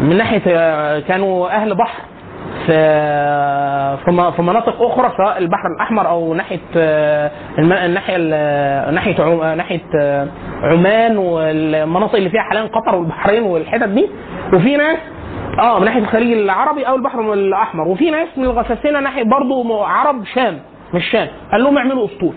[0.00, 2.02] من ناحية آه، كانوا أهل بحر
[2.66, 9.80] في في مناطق أخرى سواء البحر الأحمر أو ناحية آه، الناحية ال- ناحية آه، ناحية
[10.00, 10.28] آه،
[10.62, 14.08] عمان والمناطق اللي فيها حاليا قطر والبحرين والحتت دي
[14.54, 14.98] وفي ناس
[15.60, 20.24] آه من ناحية الخليج العربي أو البحر الأحمر وفي ناس من الغساسنه ناحية برضه عرب
[20.24, 20.58] شام
[20.94, 22.34] مش شام قال لهم اعملوا أسطول.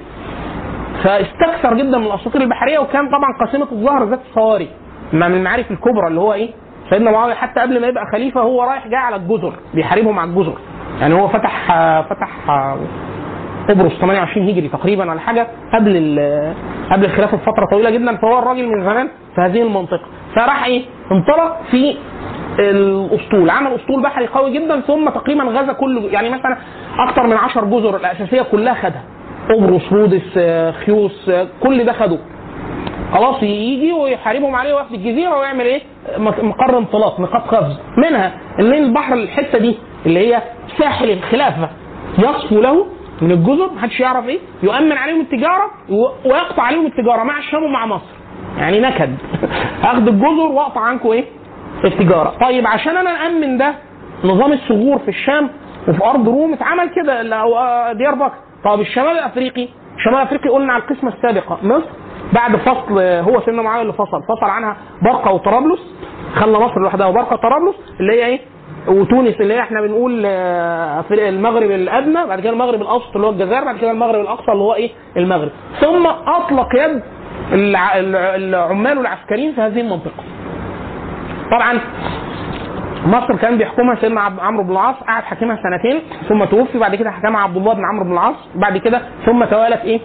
[1.04, 4.70] فاستكثر جدا من الأساطير البحرية وكان طبعا قاسمه الظهر ذات الصواري
[5.14, 6.50] من المعارف الكبرى اللي هو إيه؟
[6.90, 10.54] سيدنا معاوية حتى قبل ما يبقى خليفة هو رايح جاي على الجزر بيحاربهم على الجزر.
[11.02, 11.68] يعني هو فتح
[12.02, 12.30] فتح
[13.70, 15.94] قبرص 28 هجري تقريبا ولا حاجة قبل
[16.92, 20.06] قبل الخلافة بفترة طويلة جدا فهو الراجل من زمان في هذه المنطقة.
[20.36, 21.96] فراح إيه؟ انطلق في
[22.60, 26.58] الأسطول عمل أسطول بحري قوي جدا ثم تقريبا غزا كل يعني مثلا
[27.00, 29.04] أكثر من 10 جزر الأساسية كلها خدها.
[29.50, 30.40] قبرص رودس
[30.86, 31.32] خيوس
[31.64, 32.20] كل ده خدوه
[33.14, 35.82] خلاص يجي ويحاربهم عليه وياخد الجزيرة ويعمل إيه؟
[36.18, 37.80] مقر انطلاق نقاط قفز.
[37.98, 40.42] منها إن البحر الحتة دي اللي هي
[40.78, 41.70] ساحل الخلافة
[42.18, 42.86] يصفو له
[43.22, 45.72] من الجزر محدش يعرف إيه؟ يؤمن عليهم التجارة
[46.26, 48.14] ويقطع عليهم التجارة مع الشام ومع مصر.
[48.58, 49.16] يعني نكد.
[49.84, 51.26] اخد الجزر وأقطع عنكم إيه؟
[51.86, 52.34] التجارة.
[52.42, 53.74] طيب عشان أنا نامن ده
[54.24, 55.50] نظام الثغور في الشام
[55.88, 58.38] وفي أرض روم اتعمل كده آه، ديار بكر.
[58.66, 59.68] طب الشمال الأفريقي
[59.98, 61.58] الشمال الافريقي قلنا على القسمة السابقة.
[61.64, 61.86] مصر
[62.34, 64.22] بعد فصل هو سيدنا معاوية اللي فصل.
[64.24, 65.80] فصل عنها برقة وطرابلس
[66.36, 68.40] خلى مصر لوحدها وبرقة طرابلس اللي هي إيه؟
[68.88, 73.32] وتونس اللي هي إحنا بنقول آه، في المغرب الأدنى بعد كده المغرب الاوسط اللي هو
[73.32, 75.50] الجزائر بعد كده المغرب الأقصى اللي هو إيه؟ المغرب.
[75.82, 77.02] ثم أطلق يد
[77.54, 80.24] الع- الع- العمال والعسكريين في هذه المنطقة.
[81.52, 81.80] طبعا
[83.06, 87.42] مصر كان بيحكمها سيدنا عمرو بن العاص قعد حاكمها سنتين ثم توفي بعد كده حكمها
[87.42, 90.00] عبد الله بن عمرو بن العاص بعد كده ثم توالت إيه؟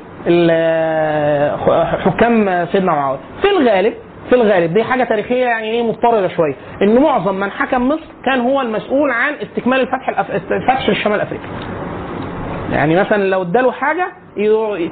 [2.05, 3.19] حكام سيدنا معاوية.
[3.43, 3.95] في الغالب
[4.29, 8.41] في الغالب دي حاجة تاريخية يعني إيه مضطردة شوية إن معظم من حكم مصر كان
[8.41, 10.31] هو المسؤول عن استكمال الفتح الأف...
[10.69, 11.45] فتح الشمال الافريقي
[12.73, 14.07] يعني مثلا لو اداله حاجة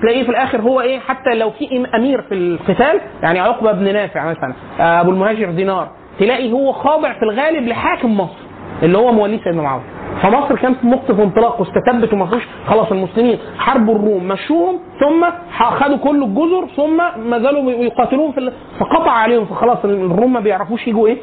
[0.02, 4.24] تلاقيه في الآخر هو إيه حتى لو في أمير في القتال يعني عقبة بن نافع
[4.30, 5.88] مثلا آه، أبو المهاجر دينار
[6.18, 8.36] تلاقي هو خاضع في الغالب لحاكم مصر.
[8.82, 9.82] اللي هو مواليه سيدنا معاويه
[10.22, 15.24] فمصر كانت نقطة انطلاق واستتبت وما فيش خلاص المسلمين حاربوا الروم مشوهم ثم
[15.58, 16.96] خدوا كل الجزر ثم
[17.30, 21.16] ما زالوا يقاتلون في فقطع عليهم فخلاص الروم ما بيعرفوش يجوا إيه؟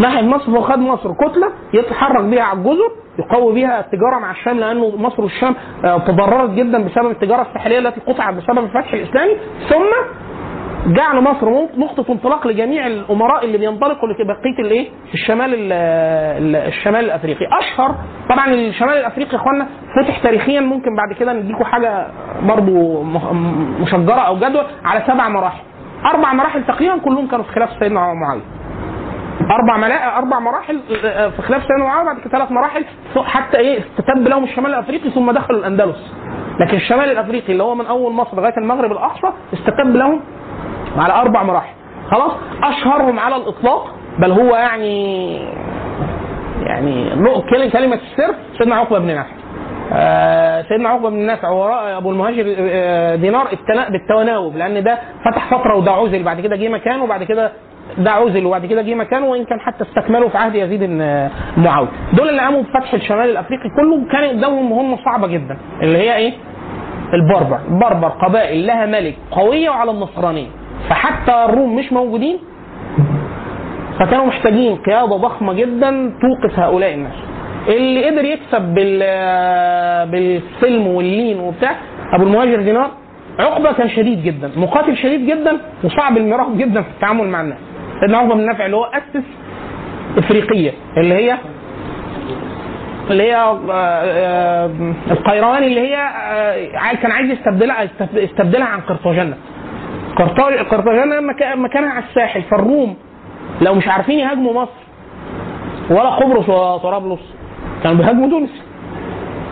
[0.00, 0.60] ناحية مصر.
[0.60, 5.54] فخد مصر كتلة يتحرك بيها على الجزر يقوي بيها التجارة مع الشام لأنه مصر والشام
[5.84, 9.32] آه، تضررت جدا بسبب التجارة الساحلية التي قطعت بسبب الفتح الإسلامي
[9.68, 9.90] ثم
[10.86, 15.72] جعل مصر نقطة انطلاق لجميع الأمراء اللي بينطلقوا لبقية الإيه؟ الشمال ال-
[16.42, 17.94] ال- الشمال الأفريقي، أشهر
[18.30, 19.66] طبعا الشمال الأفريقي يا إخوانا
[20.02, 22.06] فتح تاريخيا ممكن بعد كده نديكوا حاجة
[22.42, 23.02] برضو
[23.80, 25.60] مشجرة أو جدول على سبع مراحل.
[26.04, 28.42] أربع مراحل تقريبا كلهم كانوا في خلاف سيدنا معاوية.
[29.50, 30.18] أربع ملا...
[30.18, 32.84] أربع مراحل آه، في خلاف سيدنا معاويه بعد كده ثلاث مراحل
[33.16, 36.14] حتى إيه استتب لهم الشمال الأفريقي ثم دخلوا الأندلس
[36.60, 40.20] لكن الشمال الأفريقي اللي هو من أول مصر لغاية المغرب الأقصى استتب لهم
[40.96, 41.74] على أربع مراحل.
[42.10, 42.32] خلاص؟
[42.64, 45.34] أشهرهم على الإطلاق بل هو يعني
[46.62, 47.10] يعني
[47.70, 49.30] كلمة السر سيدنا عقبة بن نافع.
[49.92, 55.54] آه، سيدنا عقبة بن نافع وراء أبو المهاجر آه، دينار ابتلى بالتناوب لأن ده فتح
[55.54, 57.52] فترة وده عزل بعد كده جه مكانه وبعد كده
[57.98, 61.88] ده عزل وبعد كده جه مكانه وإن كان حتى استكملوا في عهد يزيد بن معاوية.
[62.12, 66.32] دول اللي قاموا بفتح الشمال الأفريقي كله كان قدامهم مهمه صعبة جدا اللي هي إيه؟
[67.14, 67.58] البربر.
[67.70, 70.46] البربر قبائل لها ملك قويه وعلى النصرانيه
[70.90, 72.38] فحتى الروم مش موجودين
[74.00, 77.12] فكانوا محتاجين قيادة ضخمة جدا توقف هؤلاء الناس.
[77.68, 78.98] اللي قدر يكسب بال
[80.10, 81.76] بالسلم واللين وبتاع
[82.14, 82.90] أبو المهاجر دينار
[83.38, 87.58] عقبة كان شديد جدا مقاتل شديد جدا وصعب المراه جدا في التعامل مع الناس.
[88.00, 89.24] سيدنا عقبة بن نافع اللي هو أسس
[90.18, 91.36] إفريقية اللي هي
[93.10, 94.70] اللي هي آه، آه،
[95.66, 99.34] اللي هي آه، عايز- كان عايز يستبدلها يستب- يستبدلها عن قرطاجنة
[100.16, 102.96] قرطاج- قرطاجنة مكا- مكانها على الساحل فالروم
[103.60, 104.72] لو مش عارفين يهاجموا مصر
[105.90, 107.20] ولا قبرص ولا طرابلس
[107.82, 108.50] كانوا بيهاجموا تونس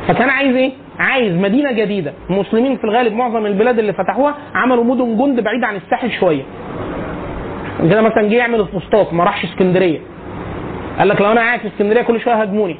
[0.09, 5.17] فكان عايز إيه؟ عايز مدينة جديدة، المسلمين في الغالب معظم البلاد اللي فتحوها عملوا مدن
[5.17, 6.43] جند بعيد عن الساحل شوية.
[7.91, 9.99] كده مثلا جه يعمل الفسطاط ما راحش اسكندرية.
[10.99, 12.77] قال لك لو أنا قاعد في اسكندرية كل شوية هاجموني.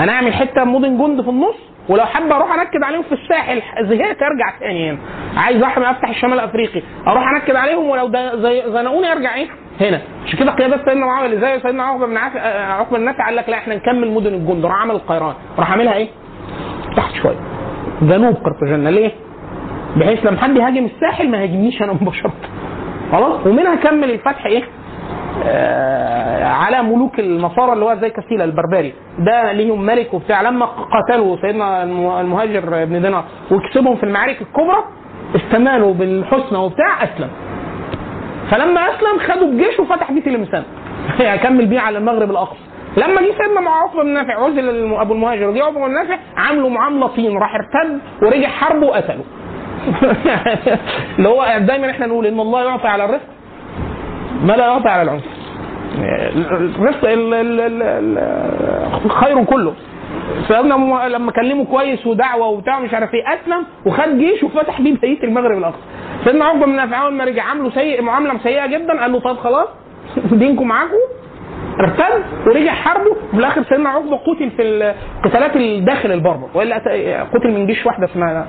[0.00, 1.54] أنا اعمل حتة مدن جند في النص
[1.88, 4.98] ولو حابب أروح انكد عليهم في الساحل زهقت ارجع تاني هنا.
[5.36, 8.08] عايز افتح الشمال الافريقي أروح انكد عليهم ولو
[8.72, 9.46] زنقوني ارجع إيه؟
[9.80, 13.36] هنا عشان كده قيادات سيدنا معاوية اللي زي سيدنا عقبة بن آه، عقبة بن قال
[13.36, 16.08] لك لا إحنا نكمل مدن الجند راح عمل القيران راح عاملها إيه؟
[16.96, 17.36] تحت شوية
[18.02, 19.10] جنوب قرطاجنة ليه؟
[19.96, 22.32] بحيث لما حد يهاجم الساحل ما يهاجمنيش أنا مباشرة
[23.12, 24.62] خلاص ومنها كمل الفتح إيه؟
[25.46, 28.94] آه على ملوك النصارى اللي هو زي كسيلة البربري.
[29.18, 30.42] ده ليهم ملك وبتاع.
[30.42, 34.84] لما قتلوا سيدنا الم- المهاجر بن دينار وكسبهم في المعارك الكبرى
[35.36, 37.28] استمالوا بالحسنى وبتاع أسلم.
[38.50, 40.62] فلما أسلم خدوا الجيش وفتح بيه تلمسان.
[41.18, 42.58] هيكمل بيه على المغرب الأقصى.
[42.96, 47.06] لما جه سيدنا مع بن نافع عزل أبو المهاجر وجه عقبة بن نافع عاملوا معاملة
[47.06, 49.24] طين راح ارتد ورجع حربه وقتله
[51.18, 53.26] اللي هو دايما إحنا نقول إن الله يعطي على الرزق
[54.42, 55.22] ما لا يعطي على العنف.
[59.04, 59.74] الخير كله.
[60.48, 65.22] سيدنا لما كلمه كويس ودعوة وبتاع مش عارف إيه اسلم وخد جيش وفتح بيه بقية
[65.24, 65.78] المغرب الأقصى.
[66.24, 69.36] سيدنا عقبة بن نافع اول ما رجع عامله سيء معاملة سيئة جدا قال له طب
[69.36, 69.68] خلاص
[70.32, 70.96] دينكم معاكم.
[71.80, 76.48] ارتد ورجع حربه وفي الآخر سيدنا عقبة قتل في القتالات الداخل البربر.
[76.54, 76.76] وإلا
[77.34, 78.46] قتل من جيش واحدة اسمها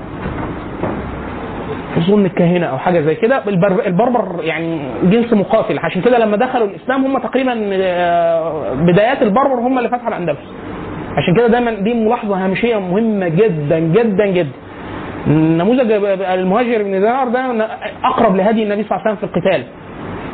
[1.97, 3.41] أظن الكاهنه أو حاجة زي كده.
[3.47, 5.79] البر- البربر يعني جنس مقاتل.
[5.79, 10.37] عشان كده لما دخلوا الإسلام هم تقريبا آه، بدايات البربر هم اللي فتحوا الأندلس.
[11.17, 14.51] عشان كده دايما دي ملاحظة هامشية مهمة جدا جدا جدا.
[15.27, 15.91] نموذج
[16.21, 17.67] المهاجر بن دينار ده
[18.03, 19.63] أقرب لهدي النبي صلى الله عليه وسلم في القتال.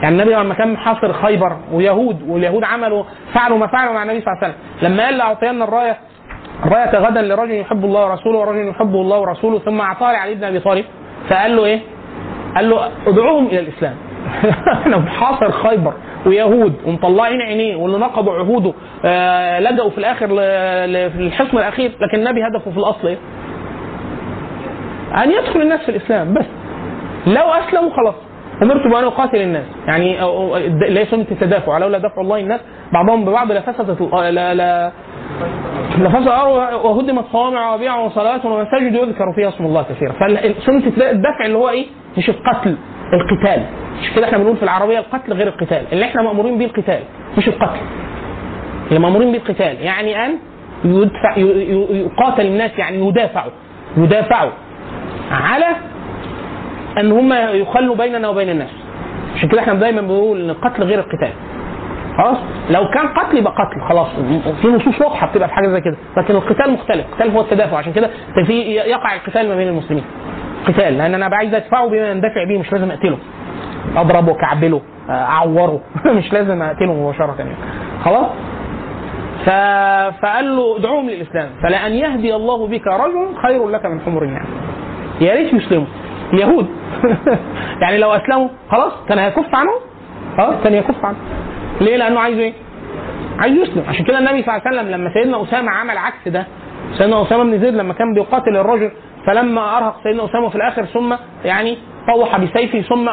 [0.01, 4.33] يعني النبي لما كان محاصر خيبر ويهود واليهود عملوا فعلوا ما فعلوا مع النبي صلى
[4.33, 4.89] الله عليه وسلم.
[4.93, 5.97] لما قال لاعطينا الراية
[6.65, 10.59] رايه غدا لرجل يحب الله ورسوله ورجل يحبه الله ورسوله ثم أعطاه لعلي بن أبي
[10.59, 10.85] طالب.
[11.29, 11.79] فقال له إيه؟
[12.55, 13.95] قال له ادعوهم إلى الإسلام
[14.81, 15.93] إحنا محاصر خيبر
[16.25, 18.73] ويهود ومطلعين عينيه واللي نقضوا عهوده
[19.05, 20.27] آه لجأوا في الآخر
[21.09, 23.17] في الحصن الأخير لكن النبي هدفه في الأصل إيه؟
[25.23, 26.45] أن يدخل الناس في الإسلام بس
[27.27, 28.15] لو أسلموا خلاص
[28.63, 29.65] أمرت بأن أقاتل الناس.
[29.87, 30.19] يعني
[30.99, 32.59] هي سنه التدافع لولا دفع الله الناس
[32.93, 34.91] بعضهم ببعض لفسدت ال- لا لا
[35.97, 36.27] لفسد
[36.85, 40.11] وهدمت صوامع وبيع وصلوات ومساجد يذكر فيها اسم الله كثيرا.
[40.11, 41.85] فسنه الدفع اللي هو إيه؟
[42.17, 42.75] مش القتل
[43.13, 43.63] القتال.
[44.01, 45.83] مش كده إحنا بنقول في العربية القتل غير القتال.
[45.91, 46.99] اللي إحنا مأمورين بيه القتال
[47.37, 47.79] مش القتل.
[48.87, 49.81] اللي مأمورين بيه القتال.
[49.81, 50.31] يعني أن
[50.85, 53.51] يدفع يقاتل الناس يعني يدافعوا
[53.97, 54.51] يدافعوا
[55.31, 55.65] على
[56.99, 58.69] أن هم يخلوا بيننا وبين الناس.
[59.35, 61.31] عشان كده إحنا دايما بنقول إن القتل غير القتال.
[62.17, 62.37] خلاص؟
[62.69, 64.07] لو كان قتل يبقى قتل خلاص.
[64.61, 65.97] في نصوص واضحة بتبقى في حاجة زي كده.
[66.17, 67.05] لكن القتال مختلف.
[67.07, 67.77] القتال هو التدافع.
[67.77, 68.09] عشان كده
[68.45, 70.03] في يقع القتال ما بين المسلمين.
[70.67, 70.97] قتال.
[70.97, 73.17] لأن أنا عايز أدفعه بما يندفع بيه مش لازم أقتله.
[73.97, 75.81] أضربه أكعبله أعوره.
[76.17, 77.55] مش لازم أقتله مباشرة يعني.
[78.05, 78.25] خلاص؟
[79.45, 79.49] ف...
[80.21, 81.49] فقال له ادعوهم للإسلام.
[81.63, 84.45] فلأن يهدي الله بك رجل خير لك من حمر النعم.
[85.21, 85.85] يا ريت يسلموا.
[86.33, 86.67] اليهود
[87.81, 89.79] يعني لو أسلموا خلاص كان هيكف عنهم؟
[90.37, 91.21] خلاص كان يكف عنهم.
[91.81, 92.53] ليه؟ لأنه عايز إيه؟
[93.39, 93.83] عايز يسلم.
[93.89, 96.45] عشان كده النبي صلى الله عليه وسلم لما سيدنا أسامة عمل عكس ده
[96.97, 98.91] سيدنا أسامة بن زيد لما كان بيقاتل الرجل
[99.27, 101.77] فلما أرهق سيدنا أسامة في الآخر ثم يعني
[102.13, 103.09] طوح بسيفه ثم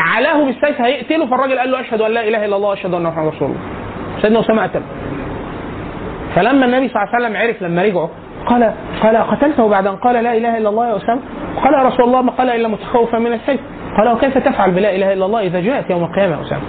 [0.00, 1.26] علاه بالسيف هيقتله.
[1.26, 3.60] فالراجل قال له أشهد أن لا إله إلا الله واشهد أن محمدا رسول الله.
[4.22, 4.82] سيدنا أسامة قتله.
[6.34, 8.08] فلما النبي صلى الله عليه وسلم عرف لما رجعوا
[8.48, 8.72] قال
[9.02, 11.20] قال قتلته بعد أن قال لا إله إلا الله يا اسامه
[11.64, 13.60] قال يا رسول الله ما قال إلا متخوفا من السيف
[13.98, 16.62] قال وكيف تفعل بلا إله إلا الله إذا جاءت يوم القيامة يا أسامة؟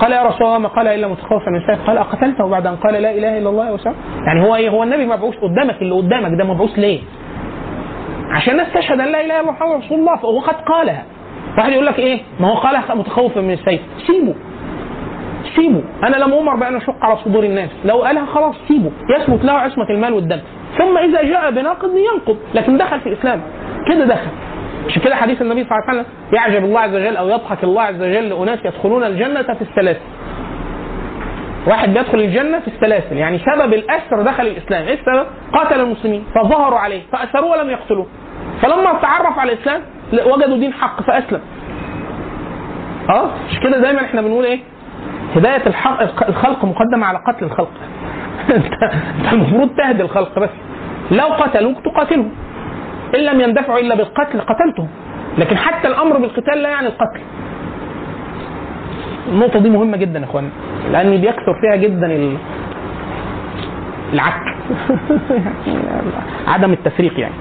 [0.00, 2.94] قال يا رسول الله ما قال إلا متخوفا من السيف قال أقتلته بعد أن قال
[2.94, 3.96] لا إله إلا الله يا أسامة؟
[4.26, 7.00] يعني هو إيه؟ هو النبي مبعوث قدامك اللي قدامك ده مبعوث ليه؟
[8.30, 11.04] عشان الناس تشهد أن لا إله إلا محمد رسول الله فهو قد قالها.
[11.58, 14.34] واحد يقول لك إيه؟ ما هو قالها متخوفا من السيف سيبه.
[15.56, 15.82] سيبه.
[16.02, 17.70] أنا لم أمر بأن أشق على صدور الناس.
[17.84, 18.90] لو قالها خلاص سيبه.
[19.18, 20.40] يثبت له عصمة المال والدم.
[20.78, 23.40] ثم إذا جاء بناقض ينقض لكن دخل في الإسلام.
[23.88, 24.28] كده دخل.
[24.86, 27.82] عشان كده حديث النبي صلى الله عليه وسلم يعجب الله عز وجل أو يضحك الله
[27.82, 30.00] عز وجل لاناس يدخلون الجنة في السلاسل.
[31.66, 34.86] واحد بيدخل الجنة في السلاسل يعني سبب الأسر دخل الإسلام.
[34.86, 38.06] إيه السبب؟ قاتل المسلمين فظهروا عليه فأسروه ولم يقتلوه.
[38.62, 39.80] فلما تعرف على الإسلام
[40.12, 41.40] وجدوا دين حق فأسلم.
[43.10, 44.60] أه؟ مش كده دايما إحنا بنقول إيه؟
[45.36, 47.70] هداية الحق الخلق مقدمة على قتل الخلق.
[48.50, 48.74] انت
[49.32, 50.50] المفروض تهدي الخلق بس.
[51.10, 52.30] لو قتلوك تقاتلهم.
[53.14, 54.88] إن لم يندفعوا إلا بالقتل قتلتهم.
[55.38, 57.20] لكن حتى الأمر بالقتال لا يعني القتل.
[59.32, 60.50] النقطة دي مهمة جدا يا إخوان.
[60.92, 62.36] لأن بيكثر فيها جدا ال-
[64.12, 64.40] العك.
[66.48, 67.34] عدم التفريق يعني.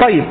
[0.00, 0.24] طيب.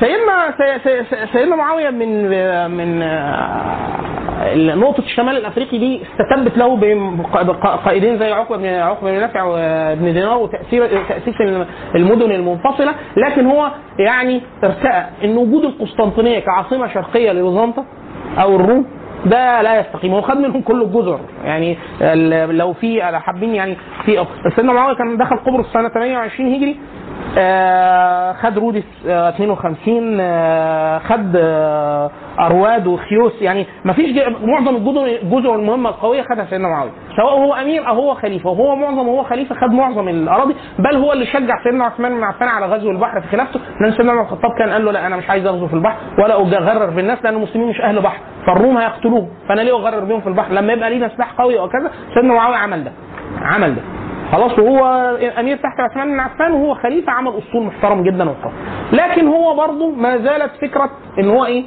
[0.00, 2.28] سيدنا سي- سي- سي- سيدنا معاوية من
[2.70, 9.10] من آه، نقطة الشمال الأفريقي دي استتبت له بق- بق- قائدين زي عقبة بن عقبة
[9.12, 11.34] بن نافع وابن دينار وتأثير تأسيس
[11.94, 17.84] المدن المنفصلة لكن هو يعني ارتأى إن وجود القسطنطينية كعاصمة شرقية لبيزنطة
[18.42, 18.86] أو الروم
[19.26, 21.20] ده لا يستقيم هو خد منهم كل الجزر.
[21.44, 21.76] يعني
[22.52, 24.24] لو في حابين يعني في
[24.56, 27.07] سيدنا معاوية كان دخل قبرص سنه 28 هجري آه،
[28.42, 33.42] خد رودس آه، 52 آه، خد آه، أرواد وخيوس.
[33.42, 36.90] يعني ما فيش معظم الجزر المهمة القوية خدها سيدنا معاوية.
[37.16, 38.50] سواء هو أمير أو هو خليفة.
[38.50, 42.48] وهو معظم هو خليفة خد معظم الأراضي بل هو اللي شجع سيدنا عثمان بن عفان
[42.48, 43.60] على غزو البحر في خلافته.
[43.80, 46.34] لأن سيدنا عمر الخطاب كان قال له لا أنا مش عايز أغزو في البحر ولا
[46.34, 48.20] أغرر بالناس لأن المسلمين مش أهل بحر.
[48.46, 52.34] فالروم هيقتلوه فأنا ليه أغرر بيهم في البحر؟ لما يبقى لينا سلاح قوي وكذا سيدنا
[52.34, 52.92] معاوية عمل ده.
[53.42, 53.82] عمل ده.
[54.32, 54.86] خلاص وهو
[55.38, 58.52] امير تحت عثمان بن عفان وهو خليفة عمل اسطول محترم جدا وقوي
[58.92, 61.64] لكن هو برضه ما زالت فكرة إن هو إيه؟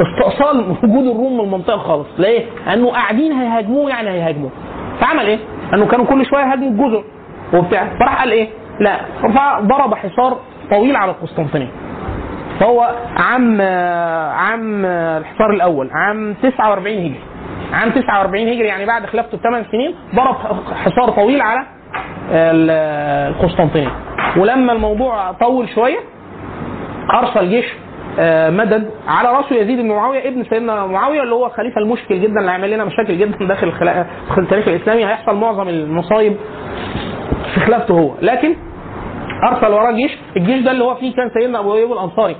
[0.00, 2.06] استئصال وجود الروم من المنطقة خالص.
[2.18, 4.50] ليه؟ لأنه قاعدين هيهاجموه يعني هيهاجموه.
[5.00, 5.38] فعمل إيه؟
[5.74, 7.04] انه كانوا كل شوية يهاجموا الجزر
[7.54, 7.84] وبتاع.
[8.00, 8.48] فراح قال إيه؟
[8.80, 8.96] لا.
[9.22, 10.36] فضرب حصار
[10.70, 11.68] طويل على القسطنطينيه
[12.60, 13.60] فهو عام
[14.32, 17.20] عام الحصار الأول عام 49 هجري.
[17.72, 20.34] عام 49 هجري يعني بعد خلافته بثمان سنين ضرب
[20.74, 21.60] حصار طويل على
[22.30, 22.70] ال-
[23.34, 23.90] القسطنطينية.
[24.36, 25.98] ولما الموضوع طول شوية
[27.14, 27.64] أرسل جيش
[28.18, 32.40] آه، مدد على راسه يزيد بن معاوية ابن سيدنا معاوية اللي هو الخليفه المشكل جدا
[32.40, 33.72] اللي هيعمل لنا مشاكل جدا داخل
[34.38, 35.06] التاريخ الإسلامي.
[35.06, 36.36] هيحصل معظم المصايب
[37.54, 38.10] في خلافته هو.
[38.22, 38.54] لكن
[39.52, 42.36] أرسل وراه جيش الجيش ده اللي هو فيه كان سيدنا أبو أيوب الأنصاري.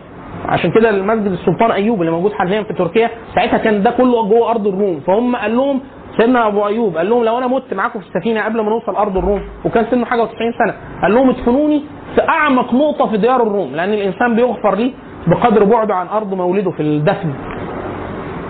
[0.49, 4.51] عشان كده المسجد السلطان أيوب اللي موجود حاليا في تركيا ساعتها كان ده كله جوه
[4.51, 5.01] أرض الروم.
[5.07, 5.81] فهم قال لهم
[6.19, 9.17] سيدنا أبو أيوب قال لهم لو أنا مت معاكم في السفينة قبل ما نوصل أرض
[9.17, 11.83] الروم وكان سنه حاجة و90 سنة قال لهم ادفنوني
[12.15, 14.93] في أعمق نقطة في ديار الروم لأن الإنسان بيغفر ليه؟
[15.27, 17.31] بقدر بعده عن أرض مولده في الدفن.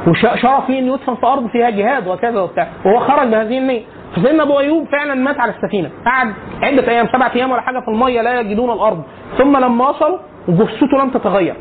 [0.09, 2.69] وشرف ليه إنه يدفن في أرض فيها جهاد وكذا وبتاع.
[2.85, 3.83] وهو خرج بهذه النية.
[4.17, 5.91] فسيدنا أبو أيوب فعلا مات على السفينة.
[6.07, 6.33] قعد
[6.63, 9.03] عدة أيام سبعة أيام ولا حاجة في المية لا يجدون الأرض.
[9.39, 10.19] ثم لما وصلوا
[10.49, 11.55] جثته لم تتغير.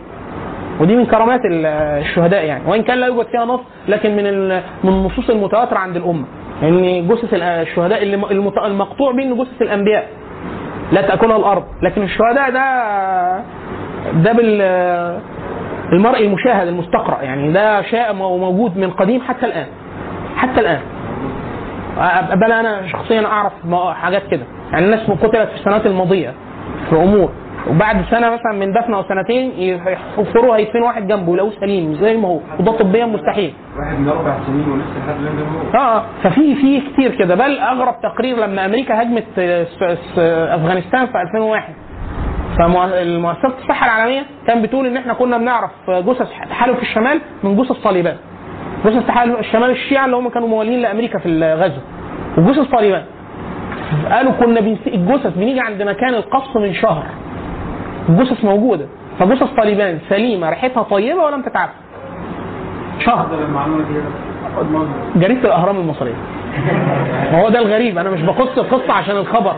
[0.79, 1.65] ودي من كرامات ال-
[2.05, 2.63] الشهداء يعني.
[2.67, 4.47] وإن كان لا يوجد فيها نص لكن من
[4.83, 6.25] من النصوص المتواترة عند الأمة.
[6.63, 8.17] ان جثث ال- الشهداء اللي
[8.65, 10.07] المقطوع به ان جثث الأنبياء
[10.91, 11.63] لا تأكلها الأرض.
[11.83, 12.65] لكن الشهداء ده
[14.13, 14.61] ده بال
[15.93, 17.51] المرء المشاهد المستقرأ يعني.
[17.51, 19.67] ده شاء موجود من قديم حتى الآن.
[20.37, 20.79] حتى الآن.
[22.35, 24.43] بل أنا شخصيا أعرف م- حاجات كده.
[24.71, 26.33] يعني الناس قتلت في السنوات الماضية
[26.89, 27.29] في أمور.
[27.69, 32.27] وبعد سنة مثلا من دفن أو سنتين يحفروا هيدفنوا واحد جنبه يلاقوه سليم زي ما
[32.27, 32.39] هو.
[32.59, 33.53] وده طبيا مستحيل.
[33.79, 35.79] واحد من أربع سنين ولسه لحد جنبه.
[35.79, 37.35] آه ففي في كتير كده.
[37.35, 41.73] بل أغرب تقرير لما أمريكا هجمت آه، أفغانستان في 2001
[42.59, 48.15] فمؤسسة الصحة العالمية كان بتقول إن إحنا كنا بنعرف جثث تحالف الشمال من جثث طالبان.
[48.85, 51.81] جثث تحالف الشمال الشيعة اللي هم كانوا موالين لأمريكا في الغزو
[52.37, 53.03] وجثث طالبان.
[54.11, 57.03] قالوا كنا الجثث بنيجي عند مكان القصف من شهر.
[58.09, 58.85] الجثث موجودة.
[59.19, 61.69] فجثث طالبان سليمة ريحتها طيبة ولم تتعب
[62.99, 63.27] شهر.
[65.15, 66.15] جريده الأهرام المصرية.
[67.31, 69.55] ما هو ده الغريب أنا مش بقص القصة عشان الخبر.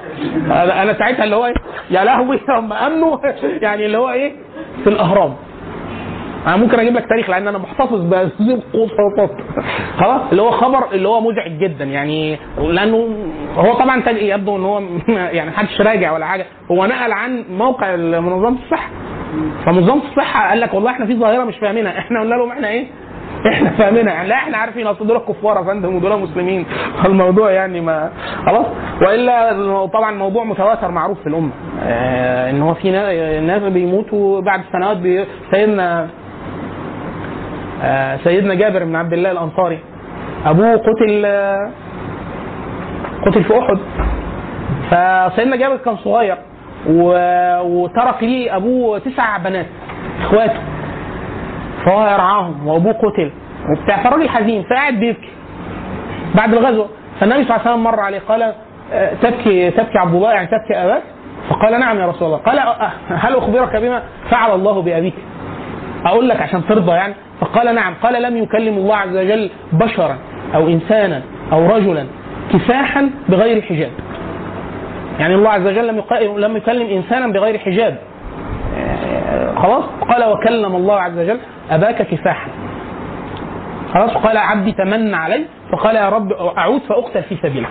[0.51, 1.53] أنا ساعتها اللي هو إيه
[1.89, 3.17] يا لهوي هم أمنوا.
[3.65, 4.31] يعني اللي هو إيه
[4.83, 5.33] في الأهرام.
[6.47, 8.31] أنا ممكن أجيب لك تاريخ لأن أنا محتفظ بهذه
[8.75, 9.31] الخطوط
[9.99, 11.85] خلاص؟ اللي هو خبر اللي هو مزعج جدا.
[11.85, 13.07] يعني لأنه
[13.57, 14.79] هو طبعا يبدو إن هو
[15.37, 16.45] يعني محدش راجع ولا حاجة.
[16.71, 18.89] هو نقل عن موقع منظمة الصحة.
[19.65, 21.99] فمنظمة الصحة قال لك والله إحنا في ظاهرة مش فاهمينها.
[21.99, 22.85] إحنا قلنا لهم إحنا إيه؟
[23.53, 24.13] إحنا فاهمينها.
[24.13, 26.65] يعني لا إحنا عارفين أصل دول كفار يا فندم ودول مسلمين
[27.05, 28.09] الموضوع يعني ما
[28.45, 28.65] خلاص؟
[29.01, 31.51] وإلا طبعا الموضوع متواتر معروف في الأمة.
[31.83, 35.25] آه إن هو في نا- ناس بيموتوا بعد سنوات بي...
[35.51, 36.07] سيدنا
[38.23, 39.79] سيدنا جابر بن عبد الله الأنصاري.
[40.45, 41.71] أبوه قتل آه
[43.25, 43.77] قتل في أحد.
[44.91, 46.37] فسيدنا جابر كان صغير.
[47.63, 49.65] وترك ليه أبوه تسع بنات
[50.21, 50.59] إخواته.
[51.85, 53.31] فهو يرعاهم وأبوه قتل.
[53.69, 55.29] وبتاع فالراجل حزين فقاعد بيبكي.
[56.35, 56.89] بعد الغزوه
[57.19, 58.53] فالنبي صلى الله عليه وسلم مر عليه قال
[58.93, 61.03] آه، تبكي تبكي عبد الله يعني تبكي أباك؟
[61.49, 62.37] فقال نعم يا رسول الله.
[62.37, 65.13] قال آه، هل أخبرك بما فعل الله بأبيك؟
[66.05, 67.13] أقول لك عشان ترضى يعني.
[67.41, 70.17] فقال نعم قال لم يكلم الله عز وجل بشرا
[70.55, 71.21] أو إنسانا
[71.51, 72.05] أو رجلا
[72.53, 73.91] كفاحا بغير حجاب.
[75.19, 76.03] يعني الله عز وجل لم
[76.37, 77.97] لم يكلم إنسانا بغير حجاب.
[79.57, 81.39] خلاص؟ قال وكلم الله عز وجل
[81.71, 82.49] أباك كفاحا.
[83.93, 85.45] خلاص؟ قال عبدي تمنى علي.
[85.71, 87.69] فقال يا رب أعود فأقتل في سبيلك.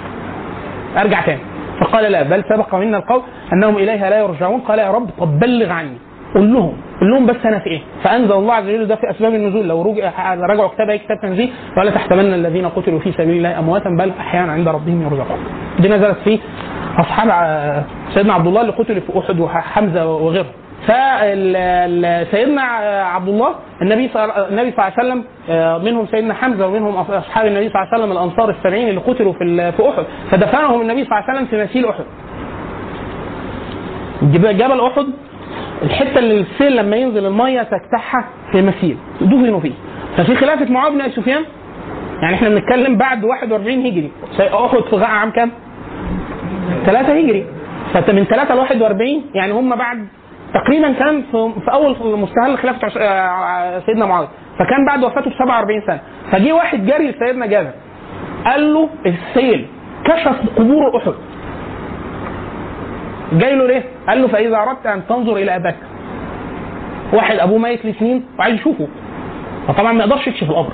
[0.96, 1.40] أرجع تاني.
[1.80, 3.22] فقال لا بل سبق منا القول
[3.52, 4.60] أنهم إليها لا يرجعون.
[4.60, 5.98] قال يا رب طب بلغ عني.
[6.36, 6.72] قول لهم.
[7.00, 9.68] قول لهم بس أنا في إيه؟ فأنزل الله عز وجل ده في أسباب النزول.
[9.68, 13.90] لو رجع رجعوا كتاب أي كتاب تنزيل ولا تحسبن الذين قتلوا في سبيل الله أمواتا
[13.98, 15.38] بل أحيانا عند ربهم يرزقون.
[15.80, 16.38] دي نزلت في
[16.98, 17.28] أصحاب
[18.14, 20.52] سيدنا عبد الله اللي قتلوا في أحد وحمزه وغيرهم.
[20.86, 22.62] فسيدنا
[23.14, 27.46] عبد الله النبي صلى النبي صلى الله عليه وسلم آه، منهم سيدنا حمزة ومنهم أصحاب
[27.46, 30.04] النبي صلى الله عليه وسلم الأنصار السبعين اللي قتلوا في في أحد.
[30.30, 32.04] فدفنهم النبي صلى الله عليه وسلم في مسيل أحد.
[34.22, 35.06] جبل أحد
[35.82, 39.72] الحتة اللي السيل لما ينزل المية تجتاحها في مسيل دفنوا فيه.
[40.16, 41.42] ففي خلافة معاويه بن أبي سفيان
[42.22, 44.10] يعني إحنا بنتكلم بعد 41 هجري.
[44.40, 45.50] احد في عام كام؟
[46.86, 47.46] 3 هجري.
[47.94, 50.06] فانت من 3 ل 41 يعني هم بعد
[50.54, 54.28] تقريبا كان في, في أول مستهل خلافة عش- آه، سيدنا معاويه
[54.58, 56.00] فكان بعد وفاته ب 47 سنة.
[56.32, 57.70] فجه واحد جري لسيدنا جابر.
[58.46, 59.66] قال له السيل
[60.04, 61.14] كشف قبور أحد.
[63.32, 65.76] جاي له ليه؟ قال له فإذا أردت أن تنظر إلى أباك.
[67.12, 68.88] واحد أبوه ميت لسنين وعايز يشوفه.
[69.68, 70.72] فطبعا ما يقدرش يكشف القبر.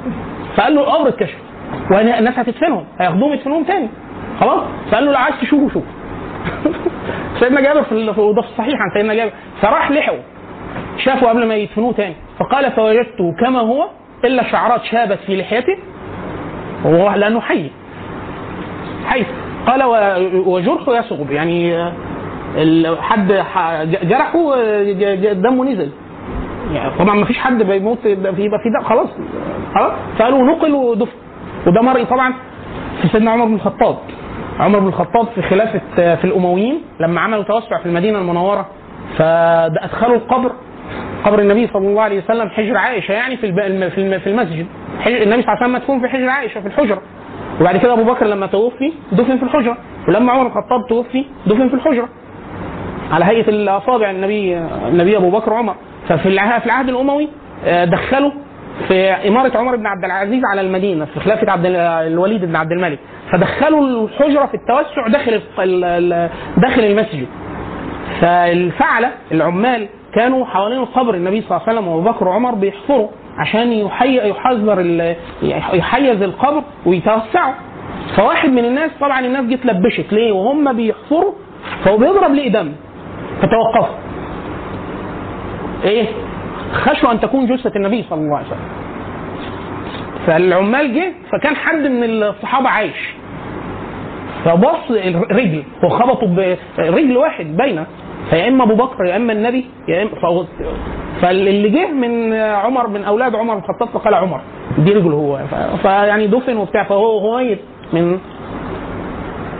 [0.56, 1.38] فقال له القبر اتكشف.
[1.90, 2.84] والناس هتدفنهم.
[3.00, 3.88] هياخدوهم يدفنوهم تاني.
[4.40, 4.60] خلاص؟
[4.90, 5.84] فقال له لو عايز تشوفه شوف.
[7.40, 9.32] سيدنا جابر في وده الصحيح عن سيدنا جابر.
[9.62, 10.18] فراح لحقه.
[10.98, 12.14] شافه قبل ما يدفنوه تاني.
[12.38, 13.88] فقال فوجدته كما هو
[14.24, 15.78] إلا شعرات شابت في لحيته.
[16.84, 17.70] وهو لأنه حي.
[19.06, 19.24] حي.
[19.66, 19.82] قال
[20.46, 21.92] وجرحه يصغب يعني
[23.00, 23.32] حد
[24.02, 24.54] جرحه
[25.32, 25.90] دمه نزل.
[26.74, 29.08] يعني طبعا ما فيش حد بيموت يبقى في دم خلاص.
[29.74, 29.92] خلاص.
[30.18, 31.16] فقالوا نقل ودفن.
[31.66, 32.34] وده مرئي طبعا
[33.02, 33.96] في سيدنا عمر بن الخطاب.
[34.60, 38.66] عمر بن الخطاب في خلافة آه، في الأمويين لما عملوا توسع في المدينة المنورة
[39.18, 40.52] فادخلوا القبر
[41.24, 44.66] قبر النبي صلى الله عليه وسلم حجر عائشة يعني في في الم- في المسجد.
[45.06, 47.02] النبي صلى الله عليه وسلم مدفون في حجر عائشة في الحجرة.
[47.60, 49.76] وبعد كده أبو بكر لما توفي دفن في الحجرة.
[50.08, 52.08] ولما عمر بن الخطاب توفي دفن في الحجرة.
[53.12, 54.58] على هيئة الأصابع النبي
[54.88, 55.74] النبي أبو بكر وعمر.
[56.08, 56.22] ففي
[56.60, 57.28] في العهد الأموي
[57.64, 58.30] آه، دخلوا
[58.88, 62.72] في إمارة عمر بن عبد العزيز على المدينة في خلافة عبد ال- الوليد بن عبد
[62.72, 62.98] الملك.
[63.32, 65.40] فدخلوا الحجرة في التوسع داخل
[66.56, 67.26] داخل المسجد.
[68.20, 73.08] فالفعلة العمال كانوا حوالين القبر النبي صلى الله عليه وسلم وأبو بكر وعمر بيحفروا
[73.38, 74.80] عشان يحذر
[75.72, 77.54] يحيز القبر ويتوسعوا.
[78.16, 80.12] فواحد من الناس طبعا الناس جت لبشت.
[80.12, 81.32] ليه؟ وهم بيحفروا
[81.84, 82.72] فهو بيضرب ليه دم.
[83.42, 83.96] فتوقفوا
[85.84, 86.06] إيه؟
[86.72, 88.68] خشوا أن تكون جثة النبي صلى الله عليه وسلم.
[90.26, 93.14] فالعمال جه فكان حد من الصحابة عايش.
[94.44, 96.26] فبص الرجل هو خبطه
[96.78, 97.86] برجل واحد باينه
[98.30, 100.46] فيا إما أبو بكر يا إما النبي يا اما
[101.22, 104.40] فاللي جه من عمر من أولاد عمر بن الخطاب فقال عمر.
[104.78, 105.40] دي رجله هو.
[105.82, 107.58] فيعني دفن وبتاع فهو هو ميت
[107.92, 108.18] من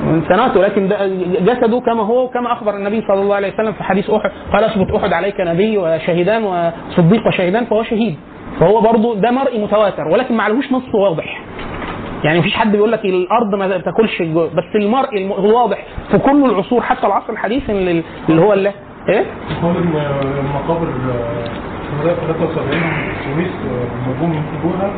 [0.02, 1.06] من سنوات ولكن ده
[1.40, 4.90] جسده كما هو كما أخبر النبي صلى الله عليه وسلم في حديث أحد قال اثبت
[4.94, 8.16] أحد عليك نبي وشهيدان وصديق وشهيدان فهو شهيد.
[8.60, 11.40] فهو برضه ده مرئي متواتر ولكن ما عليهوش نص واضح.
[12.24, 15.78] يعني مفيش حد بيقول لك الأرض ما تاكلش بس المرئي الم- الواضح
[16.10, 18.02] في كل العصور حتى العصر الحديث اللي
[18.40, 18.72] هو اللي
[19.08, 19.24] إيه؟
[19.62, 20.86] المقابر
[21.90, 22.80] شهداء 73
[23.24, 23.52] سويس
[24.08, 24.90] مضمون يجيبوها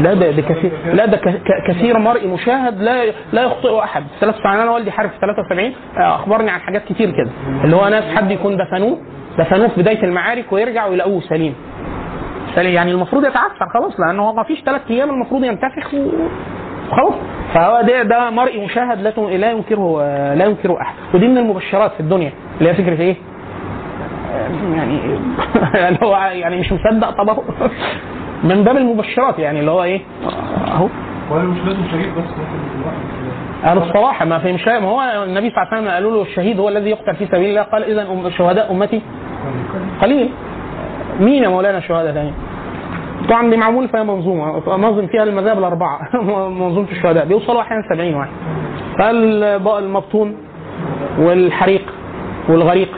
[0.00, 1.20] لا ده ده كثير لا ده
[1.68, 4.04] كثير مرئي مشاهد لا لا يخطئ أحد.
[4.20, 7.30] 73 أنا والدي حارب في 73 آه، أخبرني عن حاجات كتير كده.
[7.64, 8.98] اللي هو ناس حد يكون دفنوه
[9.38, 11.54] دفنوه في بداية المعارك ويرجعوا يلاقوه سليم.
[12.56, 17.14] يعني المفروض يتعثر خلاص لأن هو ما فيش ثلاث أيام المفروض ينتفخ وخلاص.
[17.54, 20.02] فهو ده ده مرئي مشاهد لا لا ينكره
[20.34, 20.94] لا ينكره أحد.
[21.14, 23.16] ودي من المبشرات في الدنيا اللي هي فكرة إيه؟
[24.76, 24.98] يعني
[25.88, 27.42] اللي هو يعني مش مصدق طب اهو
[28.44, 30.00] من باب المبشرات يعني اللي هو إيه؟
[30.66, 30.88] أهو.
[31.32, 33.04] مش لازم شهيد بس؟ ممكن
[33.64, 36.60] قال الصراحة ما في مش ما هو النبي صلى الله عليه وسلم قالوا له الشهيد
[36.60, 39.02] هو الذي يقتل في سبيل الله قال إذا أم شهداء أمتي.
[40.02, 40.30] قليل.
[41.20, 42.32] مين يا مولانا الشهداء ثاني؟
[43.28, 45.98] طبعا دي معمول فيها منظومة نظم فيها المذاهب الأربعة.
[46.60, 48.30] منظومة الشهداء بيوصلوا أحيانا 70 واحد.
[48.98, 50.36] فالمبطون
[51.18, 51.92] والحريق
[52.48, 52.88] والغريق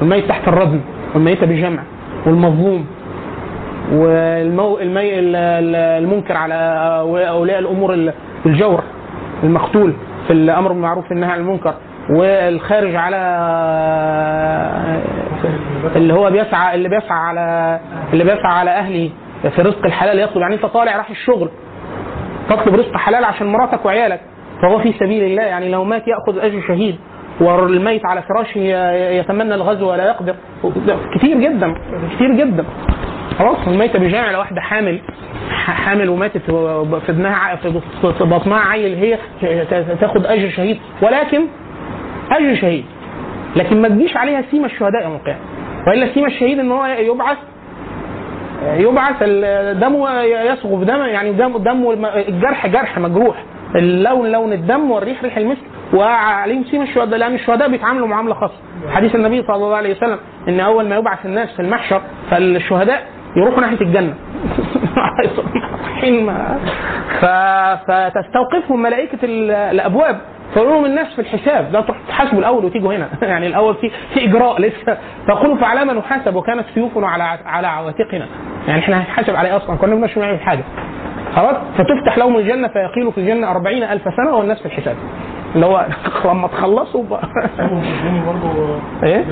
[0.00, 0.80] والميت تحت الردم
[1.14, 1.82] والميتة بجمع
[2.26, 2.86] والمظلوم.
[3.92, 4.78] والمو...
[4.78, 5.18] المي...
[5.18, 6.54] ال- ال- المنكر على
[7.28, 8.12] أولياء الأمور ال-
[8.46, 8.82] الجور
[9.42, 9.92] المقتول
[10.26, 11.74] في الأمر بالمعروف والنهي عن المنكر
[12.10, 13.16] والخارج على
[15.96, 17.80] اللي هو بيسعى اللي بيسعى على
[18.12, 19.10] اللي بيسعى على أهله
[19.56, 20.42] في رزق الحلال يطلب.
[20.42, 21.48] يعني أنت طالع راح الشغل
[22.50, 24.20] تطلب رزق حلال عشان مراتك وعيالك
[24.62, 26.96] فهو في سبيل الله يعني لو مات يأخذ أجر شهيد
[27.40, 28.58] والميت على فراشه
[29.18, 30.34] يتمنى الغزو ولا يقدر.
[31.14, 31.74] كتير جدا
[32.14, 32.64] كتير جدا.
[33.38, 35.00] خلاص الميتة بجامع لو واحدة حامل
[35.50, 37.80] حامل وماتت في ابنها في
[38.24, 39.18] بطنها عيل هي
[40.00, 40.78] تاخد أجر شهيد.
[41.02, 41.40] ولكن
[42.32, 42.84] أجر شهيد.
[43.56, 45.38] لكن ما تجيش عليها سيما الشهداء يوم القيامه
[45.86, 47.38] وإلا سيما الشهيد إن هو يبعث
[48.76, 53.36] يبعث ال- دمه يصغف دم يعني دم الم- الجرح جرح مجروح.
[53.76, 55.62] اللون لون الدم والريح ريح المسك.
[55.94, 58.54] وعليهم سيما الشهداء لأن الشهداء بيتعاملوا معاملة خاصة.
[58.90, 62.00] حديث النبي صلى الله عليه وسلم إن أول ما يبعث الناس في المحشر
[62.30, 63.06] فالشهداء
[63.36, 64.14] يروحوا ناحية الجنة.
[67.20, 67.24] ف...
[67.90, 70.20] فتستوقفهم ملائكة ال- الأبواب.
[70.54, 71.72] فيقول لهم الناس في الحساب.
[71.72, 73.08] لا تروح تحاسبوا الأول وتيجوا هنا.
[73.22, 74.98] يعني الأول في في إجراء لسه.
[75.26, 76.34] فيقولوا فعلى ما نحاسب.
[76.36, 78.26] وكانت سيوفنا على على عواتقنا.
[78.68, 79.76] يعني إحنا هنحاسب عليه أصلا.
[79.76, 80.64] كنا مش نعمل حاجة.
[81.36, 84.96] خلاص؟ فتفتح لهم الجنة فيقيلوا في الجنة أربعين ألف سنة والناس في الحساب.
[85.54, 85.86] اللي هو
[86.30, 87.28] لما تخلصوا بقى.
[89.04, 89.24] إيه؟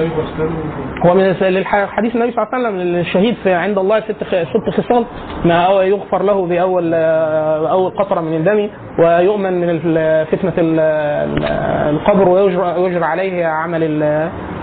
[1.07, 1.35] هو من
[1.67, 5.05] حديث النبي صلى الله عليه وسلم الشهيد في عند الله ست ست خصال
[5.45, 8.69] ما أو- يغفر له بأول أول قطرة من الدم
[8.99, 9.79] ويؤمن من
[10.25, 11.45] فتنة ال- ال-
[11.95, 14.03] القبر ويجرى يجرى عليه عمل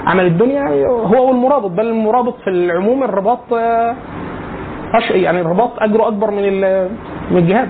[0.07, 0.85] عمل الدنيا.
[0.87, 3.95] هو والمرابط بل المرابط في العموم الرباط آه،
[5.11, 6.61] يعني الرباط أجره أكبر من
[7.31, 7.69] من الجهاد.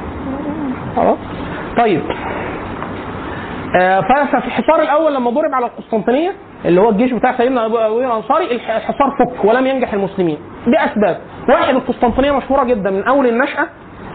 [0.96, 1.18] خلاص؟
[1.78, 2.00] طيب.
[2.10, 2.25] آه،
[4.32, 6.32] ففي الحصار الأول لما ضرب على القسطنطينية
[6.64, 10.38] اللي هو الجيش بتاع سيدنا ابو الأنصاري الح- الحصار فك ولم ينجح المسلمين.
[10.66, 13.66] باسباب واحد القسطنطينية مشهورة جدا من أول النشأة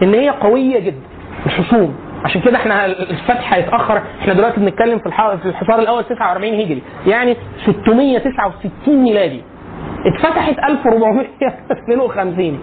[0.02, 1.00] إن هي قوية جدا
[1.46, 1.96] الحصون.
[2.24, 4.02] عشان كده إحنا الفتح هيتأخر.
[4.20, 5.10] إحنا دلوقتي بنتكلم في
[5.42, 6.82] في الحصار الأول 49 هجري.
[7.06, 7.36] يعني
[7.66, 9.42] 669 ميلادي.
[10.06, 12.60] اتفتحت 1452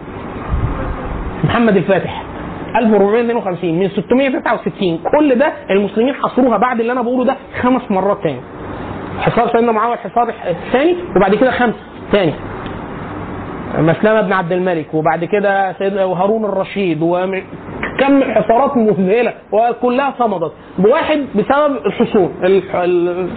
[1.44, 2.24] محمد الفاتح.
[2.76, 8.40] 1452 من 669 كل ده المسلمين حصروها بعد اللي أنا بقوله ده خمس مرات تاني.
[9.20, 11.74] حصار سيدنا معاوية الحصار الثاني وبعد كده خمس
[12.12, 12.34] تاني.
[13.78, 20.52] مسلمة بن عبد الملك وبعد كده سيدنا هارون الرشيد وكم حصارات مذهلة وكلها صمدت.
[20.80, 23.30] بواحد بسبب الحصون الح- ال-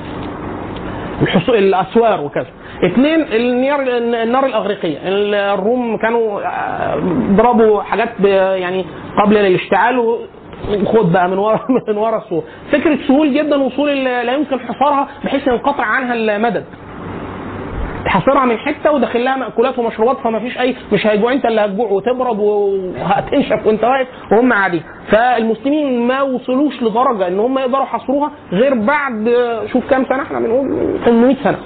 [1.23, 1.55] الحصو...
[1.55, 2.47] الأسوار وكذا.
[2.85, 3.81] اثنين النيار
[4.23, 4.99] النار الأغريقية.
[5.05, 6.97] الروم كانوا آه،
[7.37, 8.09] ضربوا حاجات.
[8.25, 8.85] يعني
[9.25, 12.43] قبل الاشتعال وخد بقى من ورا من ورا السور.
[12.73, 16.65] فكرة سهول جدا وصول لا يمكن حصارها بحيث ينقطع عنها المدد.
[18.05, 21.33] تحاصرها من حتة وداخل لها مأكولات ومشروبات فما فيش أي مش هيجوع.
[21.33, 24.83] أنت اللي هتجوع وتبرد وهتنشف وأنت واقف وهم قاعدين.
[25.11, 29.35] فالمسلمين ما وصلوش لدرجة إن هم يقدروا يحاصروها غير بعد
[29.73, 31.59] شوف كام سنة إحنا بنقول 800 سنة.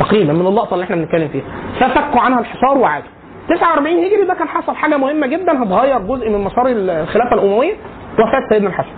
[0.00, 1.44] تقريبا من اللقطة اللي إحنا بنتكلم فيها.
[1.80, 3.08] ففكوا عنها الحصار وعادوا
[3.48, 7.72] 49 هجري ده كان حصل حاجة مهمة جدا هتغير جزء من مسار الخلافة الأموية.
[8.12, 8.90] وفاة سيدنا الحسن.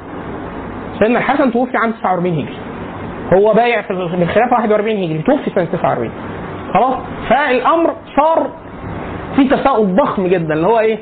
[0.98, 2.56] سيدنا الحسن توفي عام 49 هجري.
[3.32, 6.10] هو بايع في الخلافة 41 هجري توفي سنة 49
[6.74, 6.94] خلاص؟
[7.28, 8.46] فالأمر صار
[9.36, 10.98] في تساؤل ضخم جدا اللي هو إيه؟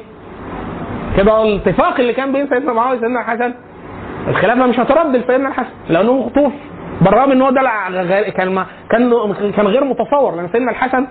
[1.17, 3.55] كده الاتفاق اللي كان بين سيدنا معاوية وسيدنا الحسن.
[4.29, 6.53] الخلافة مش هترد لسيدنا الحسن لأنه مخطوف
[7.01, 7.49] بالرغم إن هو
[7.91, 9.11] غير- كان كان
[9.57, 10.37] كان غير متصور.
[10.37, 11.07] لأن سيدنا الحسن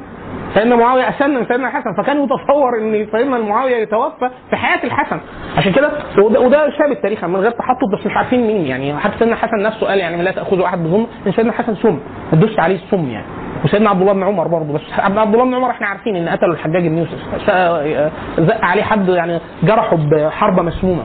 [0.54, 5.20] سيدنا معاوية أسن من سيدنا الحسن فكان يتصور إن سيدنا معاوية يتوفى في حياة الحسن.
[5.58, 5.92] عشان كده
[6.24, 8.98] وده, وده ثابت تاريخا من غير تحطط بس مش عارفين مين يعني.
[9.00, 12.00] حتى سيدنا الحسن نفسه قال يعني لا تأخذوا أحد بظلم إن سيدنا الحسن سم.
[12.32, 13.26] تدوس عليه السم يعني.
[13.66, 16.54] وسيدنا عبد الله بن عمر برضه بس عبد الله بن عمر إحنا عارفين إن قتلوا
[16.54, 21.04] الحجاج بن يوسف س- زق عليه حد يعني جرحه بحربة مسمومة.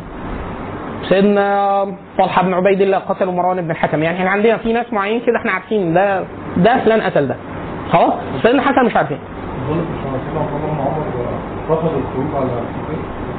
[1.09, 1.87] سيدنا
[2.19, 5.37] طلحة بن عبيد الله قتلوا مروان بن الحكم يعني إحنا عندنا في ناس معينين كده
[5.37, 6.25] إحنا عارفين ده
[6.57, 7.37] ده فلان قتل ده.
[7.93, 8.13] خلاص؟
[8.43, 9.19] سيدنا الحسن مش عارفين.
[9.69, 9.83] سيدنا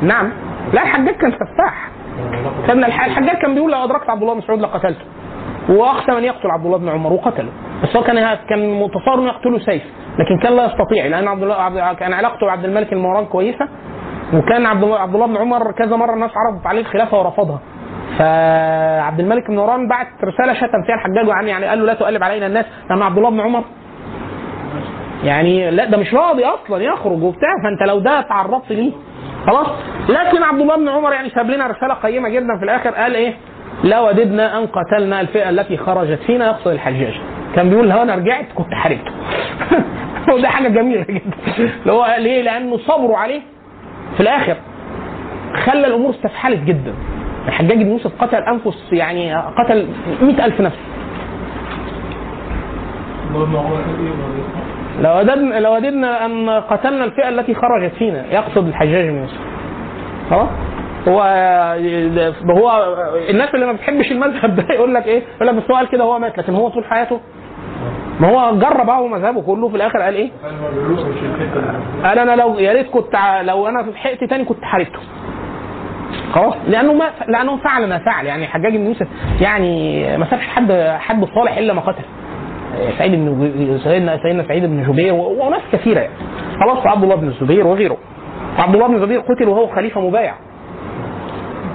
[0.02, 0.32] نعم.
[0.74, 1.90] لا الحجاج كان سفاح.
[2.70, 5.06] الح- الحجاج كان بيقول لو أدركت عبد الله بن مسعود لقتلته.
[5.70, 7.50] وأخشى من يقتل عبد الله بن عمر وقتله.
[7.84, 9.84] بس هو كان كان متصور يقتله سيف.
[10.20, 11.06] لكن كان لا يستطيع.
[11.08, 13.68] لأن عبد الله كان علاقته بعبد الملك المروان كويسة.
[14.36, 14.84] وكان عبد
[15.16, 17.60] الله بن عمر كذا مرة الناس عرضت عليه الخلافة ورفضها.
[18.20, 22.24] فعبد الملك بن مروان بعت رسالة شتم فيها الحجاج وعن يعني قال له لا تقلب
[22.24, 23.64] علينا الناس لأن عبد الله بن عمر
[25.24, 28.91] يعني لا ده مش راضي أصلا يخرج وبتاع فأنت لو ده تعرضت ليه؟
[29.48, 29.68] خلاص؟
[30.10, 33.34] لكن عبد الله بن عمر يعني ساب لنا رسالة قيمة جدا في الآخر قال إيه؟
[33.84, 37.14] لا وددنا أن قتلنا الفئة التي خرجت فينا يقصد الحجاج.
[37.56, 39.12] كان بيقول لو أنا رجعت كنت حاربته
[40.34, 41.38] وده حاجة جميلة جدا.
[41.82, 43.41] اللي هو ليه؟ لأنه صبروا عليه.
[44.14, 44.56] في الآخر
[45.65, 46.94] خلى الأمور استفحلت جدا
[47.48, 49.88] الحجاج بن يوسف قتل أنفس يعني قتل
[50.22, 50.77] مئة ألف نفس؟
[55.02, 59.38] لو وددنا لو وددنا أن قتلنا الفئة التي خرجت فينا يقصد الحجاج بن يوسف
[60.30, 60.48] خلاص
[61.07, 61.22] هو
[62.57, 62.95] هو
[63.30, 66.03] الناس اللي ما بتحبش المذهب ده يقول لك إيه؟ يقول لك بس هو قال كده
[66.03, 67.19] هو مات لكن هو طول حياته
[68.19, 70.30] ما هو جرب اهو مذهبه كله في الآخر قال إيه؟
[72.03, 74.99] قال أنا لو يا ريت كنت لو أنا في حقت تاني كنت حاربته.
[76.34, 76.53] خلاص.
[76.68, 78.26] لأنه ما لأنه فعل ما فعل.
[78.26, 79.07] يعني حجاج بن يوسف
[79.41, 82.03] يعني ما سابش حد حد صالح إلا ما قتل.
[82.97, 86.14] سعيد بن سيدنا سيدنا سعيد بن جبير وناس كثيرة يعني.
[86.60, 86.88] خلاص.
[86.88, 87.97] عبد الله بن الزبير وغيره.
[88.57, 90.34] عبد الله بن الزبير قتل وهو خليفة مبايع.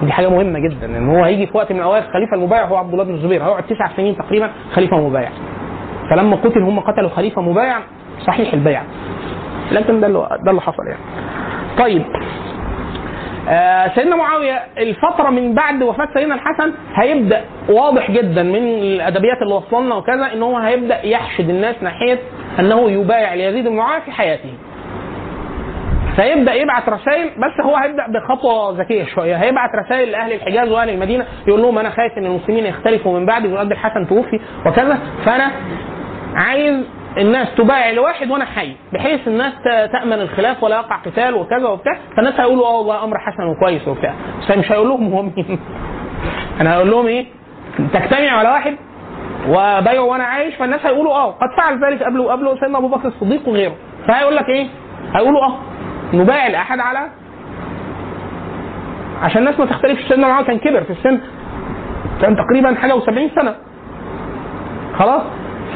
[0.02, 0.86] دي حاجة مهمة جدا.
[0.86, 3.44] إن هو هيجي في وقت من الأوقات خليفة المبايع هو عبد الله بن الزبير.
[3.44, 5.31] هيقعد تسع سنين تقريبا خليفة مبايع.
[6.11, 7.78] فلما قتل هم قتلوا خليفة مبايع
[8.27, 8.82] صحيح البيع.
[9.73, 11.01] لكن ده اللي ده اللي حصل يعني.
[11.78, 12.03] طيب.
[13.49, 19.55] آه سيدنا معاوية الفترة من بعد وفاة سيدنا الحسن هيبدأ واضح جدا من الأدبيات اللي
[19.55, 22.19] وصلنا وكذا إن هو هيبدأ يحشد الناس ناحية
[22.59, 24.51] أنه يبايع ليزيد بن معاوية في حياته.
[26.16, 29.37] فيبدأ يبعت رسائل بس هو هيبدأ بخطوة ذكية شوية.
[29.37, 33.47] هيبعت رسائل لأهل الحجاز وأهل المدينة يقول لهم أنا خايف إن المسلمين يختلفوا من بعد
[33.47, 34.99] وقد الحسن توفي وكذا.
[35.24, 35.51] فأنا
[36.35, 36.85] عايز
[37.19, 39.52] الناس تبايع لواحد وأنا حي بحيث الناس
[39.93, 41.97] تأمن الخلاف ولا يقع قتال وكذا وبتاع.
[42.16, 44.15] فالناس هيقولوا آه والله أمر حسن وكويس وبتاع.
[44.43, 45.59] بس مش هيقول لهم هو مين.
[46.61, 47.27] أنا هقول لهم إيه؟
[47.93, 48.77] تجتمع على واحد
[49.48, 50.55] وبايعوا وأنا عايش.
[50.55, 53.74] فالناس هيقولوا آه قد فعل ذلك قبله وقبله سيدنا أبو بكر الصديق وغيره.
[54.09, 54.66] فهيقول لك إيه؟
[55.15, 55.59] هيقولوا آه
[56.15, 56.98] نبايع الاحد على
[59.23, 60.09] عشان الناس ما تختلفش.
[60.09, 61.20] سيدنا معاويه كان كبر في السن
[62.23, 63.55] كان تقريبا حاجة و70 سنة.
[64.98, 65.23] خلاص؟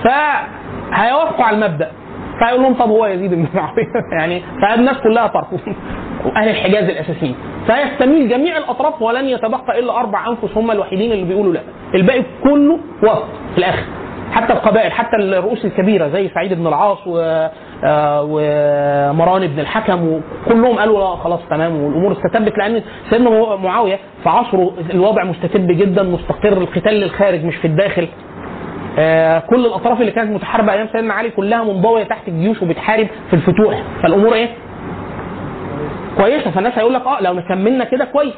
[0.05, 1.91] فهيوافقوا على المبدأ.
[2.39, 3.87] فيقول لهم طب هو يزيد بن معاويه
[4.19, 5.61] يعني فالناس كلها ترفض
[6.25, 7.35] واهل الحجاز الأساسيين.
[7.67, 11.61] فيستميل جميع الأطراف ولن يتبقى إلا أربع أنفس هم الوحيدين اللي بيقولوا لا.
[11.95, 13.83] الباقي كله وافق في الآخر.
[14.33, 17.19] حتى القبائل حتى الرؤوس الكبيرة زي سعيد بن العاص و
[17.85, 20.09] آه، ومروان بن الحكم
[20.47, 22.59] وكلهم قالوا لا خلاص تمام والأمور استتبت.
[22.59, 28.09] لأن سيدنا معاوية في عصره الوضع مستتب جدا مستقر القتال للخارج مش في الداخل.
[28.99, 33.37] آه، كل الأطراف اللي كانت متحاربة أيام سيدنا علي كلها منضوية تحت الجيوش وبتحارب في
[33.37, 33.83] الفتوح.
[34.03, 34.49] فالأمور إيه؟
[36.17, 36.51] كويسة.
[36.51, 38.35] فالناس هيقول لك آه لو كملنا كده كويس.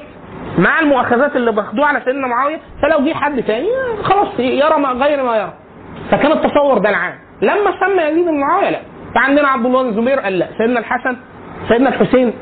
[0.58, 4.88] مع المؤاخذات اللي باخدوها على سيدنا معاوية فلو جه حد تاني آه، خلاص يرى ما
[4.88, 5.52] غير ما يرى.
[6.10, 7.14] فكان التصور ده العام.
[7.42, 8.80] لما سمى يزيد بن معاوية؟ لا.
[9.14, 10.46] فعندنا عبد الله بن الزبير قال لا.
[10.58, 11.16] سيدنا الحسن؟
[11.68, 12.32] سيدنا الحسين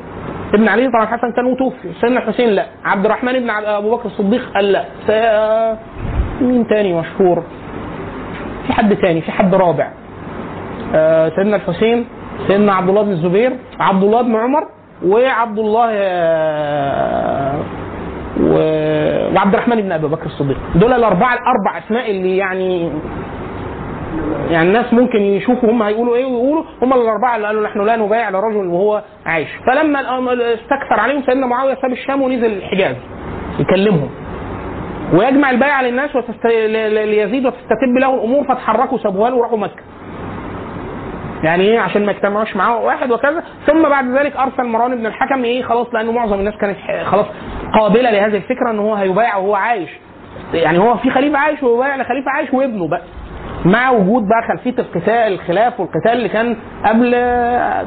[0.53, 1.93] ابن علي طبعا الحسن كان متوفي.
[2.01, 2.65] سيدنا الحسين؟ لا.
[2.85, 4.83] عبد الرحمن بن أبو بكر الصديق؟ قال لا.
[5.07, 5.77] س-
[6.41, 7.43] مين تاني مشهور؟
[8.67, 9.87] في حد تاني في حد رابع.
[10.95, 12.05] آه، سيدنا الحسين
[12.47, 14.67] سيدنا عبد الله بن الزبير عبد الله بن عمر
[15.05, 17.55] وعبد الله آه،
[18.41, 20.57] وعبد الرحمن بن أبي بكر الصديق.
[20.75, 22.91] دول الأربعة الأربع أسماء اللي يعني
[24.49, 28.29] يعني الناس ممكن يشوفوا هم هيقولوا إيه ويقولوا هم الأربعة اللي قالوا نحن لا نبايع
[28.29, 29.47] لرجل وهو عايش.
[29.67, 29.99] فلما
[30.53, 32.95] استكثر عليهم سيدنا معاوية ساب الشام ونزل الحجاز
[33.59, 34.09] يكلمهم.
[35.13, 36.45] ويجمع البيعه للناس وتست...
[36.45, 39.83] ليزيد وتستتب له الأمور فتحركوا سابوها له وراحوا مكة.
[41.43, 43.43] يعني إيه؟ عشان ما يجتمعوش معاه واحد وكذا.
[43.67, 47.25] ثم بعد ذلك أرسل مروان بن الحكم إيه؟ خلاص لأنه معظم الناس كانت خلاص
[47.79, 49.89] قابلة لهذه الفكرة إن هو هيبايع وهو عايش.
[50.53, 53.01] يعني هو في خليفة عايش ويبايع لخليفة عايش وابنه بقى.
[53.65, 57.11] مع وجود بقى خلفية القتال الخلاف والقتال اللي كان قبل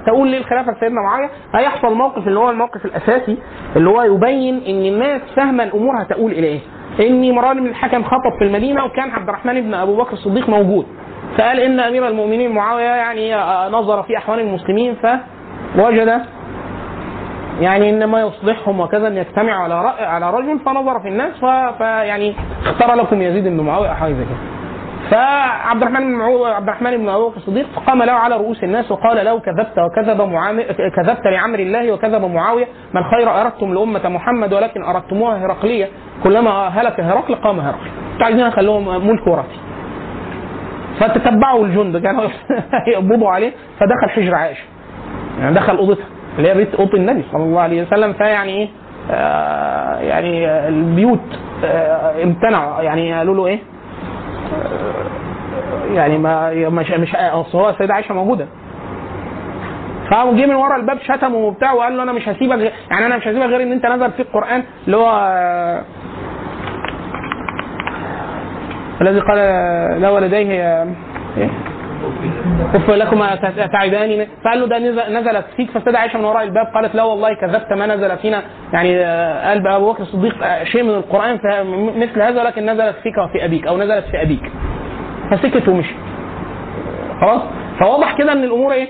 [0.07, 3.39] تقول ليه الخلافة لسيدنا معاوية؟ هيحصل موقف اللي هو الموقف الأساسي
[3.77, 6.61] اللي هو يبين إن الناس فاهمة الأمور هتقول إلى إيه.
[7.01, 10.87] ان مروان بن الحكم خطب في المدينة وكان عبد الرحمن بن أبو بكر الصديق موجود
[11.39, 13.35] فقال إن أمير المؤمنين معاوية يعني
[13.73, 14.97] نظر في أحوال المسلمين
[15.77, 16.21] فوجد
[17.61, 21.33] يعني إن ما يصلحهم وكذا أن يجتمعوا على على رجل فنظر في الناس
[21.79, 22.35] فيعني
[22.67, 24.58] اختار لكم يزيد بن معاوية أو حاجة زي كده.
[25.11, 29.39] فعبد الرحمن بن عبد الرحمن بن بكر الصديق قام له على رؤوس الناس وقال له
[29.41, 30.33] كذبت وكذب
[30.97, 32.67] كذبت لعمر الله وكذب معاوية.
[32.95, 35.89] ما الخير أردتم لأمة محمد ولكن أردتموها هرقلية.
[36.25, 37.89] كلما هلك هرقل قام هرقل.
[38.13, 39.59] أنتوا عايزين اخليهم ملك وراثي.
[41.01, 41.97] فتتبعوا الجند.
[41.97, 42.25] كانوا
[42.93, 43.53] يقبضوا عليه.
[43.81, 44.65] فدخل حجر عائشة.
[45.41, 46.07] يعني دخل أوضتها
[46.39, 48.13] اللي هي بيت أوضة النبي صلى الله عليه وسلم.
[48.13, 48.69] فيعني إيه؟
[49.11, 52.83] آه يعني البيوت آه امتنعوا.
[52.83, 53.59] يعني قالوا له إيه؟
[55.95, 58.47] يعني ما مش مش أصل هو السيدة عائشه موجودة.
[60.11, 63.23] فقام جه من ورا الباب شتمه وبتاع وقال له أنا مش هسيبك يعني أنا مش
[63.29, 65.83] هسيبك غير إن أنت نزل في القران اللي هو آه،
[69.01, 69.39] الذي قال
[70.03, 70.87] لا ولديه آه،
[71.37, 71.51] إيه؟
[72.75, 73.35] اف لكما
[73.73, 75.71] تعباني فقال له ده نزل- نزلت فيك.
[75.71, 78.43] فالسيدة عائشه من وراء الباب قالت لا والله كذبت ما نزل فينا.
[78.73, 81.39] يعني آه، قال أبو بكر الصديق آه، شيء من القرآن
[81.97, 84.43] مثل هذا ولكن نزلت فيك وفي أبيك أو نزلت في أبيك.
[85.31, 85.95] فسكت ومشي.
[87.21, 87.43] خلاص؟
[87.81, 88.89] فواضح كده إن الأمور إيه؟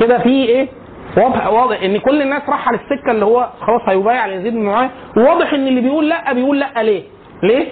[0.00, 0.68] كده في إيه؟
[1.16, 4.90] واضح واضح إن كل الناس راح على السكه اللي هو خلاص هيبايع ليزيد بن معاويه
[5.16, 7.02] وواضح إن اللي بيقول لأ بيقول لأ ليه؟
[7.42, 7.66] ليه؟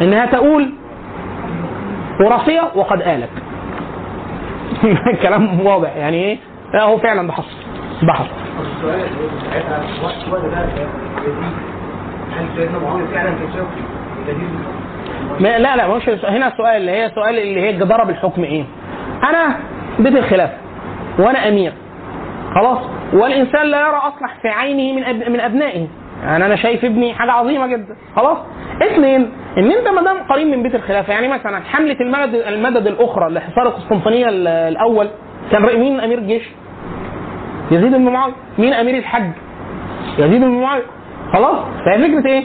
[0.00, 0.70] إنها تقول
[2.20, 3.30] وراثية وقد آلت.
[5.22, 5.96] كلام واضح.
[5.96, 6.38] يعني إيه؟
[6.74, 7.56] هو فعلا ده حصل.
[8.02, 8.30] ده حصل.
[12.36, 13.66] هل سيدنا معاويه فعلا كان
[15.40, 18.64] لا لا مش هنا السؤال اللي هي سؤال اللي هي جدارة بالحكم إيه؟
[19.30, 19.56] أنا
[19.98, 20.56] بيت الخلافه
[21.18, 21.72] وأنا أمير
[22.54, 22.78] خلاص
[23.12, 25.28] والإنسان لا يرى أصلح في عينه من أب...
[25.30, 25.86] من أبنائه
[26.24, 28.38] يعني أنا شايف ابني حاجة عظيمة جدا خلاص
[28.82, 33.30] اثنين إن أنت ما دام قريب من بيت الخلافه يعني مثلا حملة المدد المدد الأخرى
[33.34, 35.08] لحصار القسطنطينية ال- الأول
[35.52, 36.42] كان مين أمير الجيش؟
[37.70, 39.30] يزيد بن معاوية مين أمير الحج؟
[40.18, 40.82] يزيد بن معاوية
[41.32, 42.44] خلاص فهي فكرة إيه؟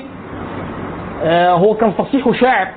[1.24, 2.68] آه، هو كان فصيح وشاعر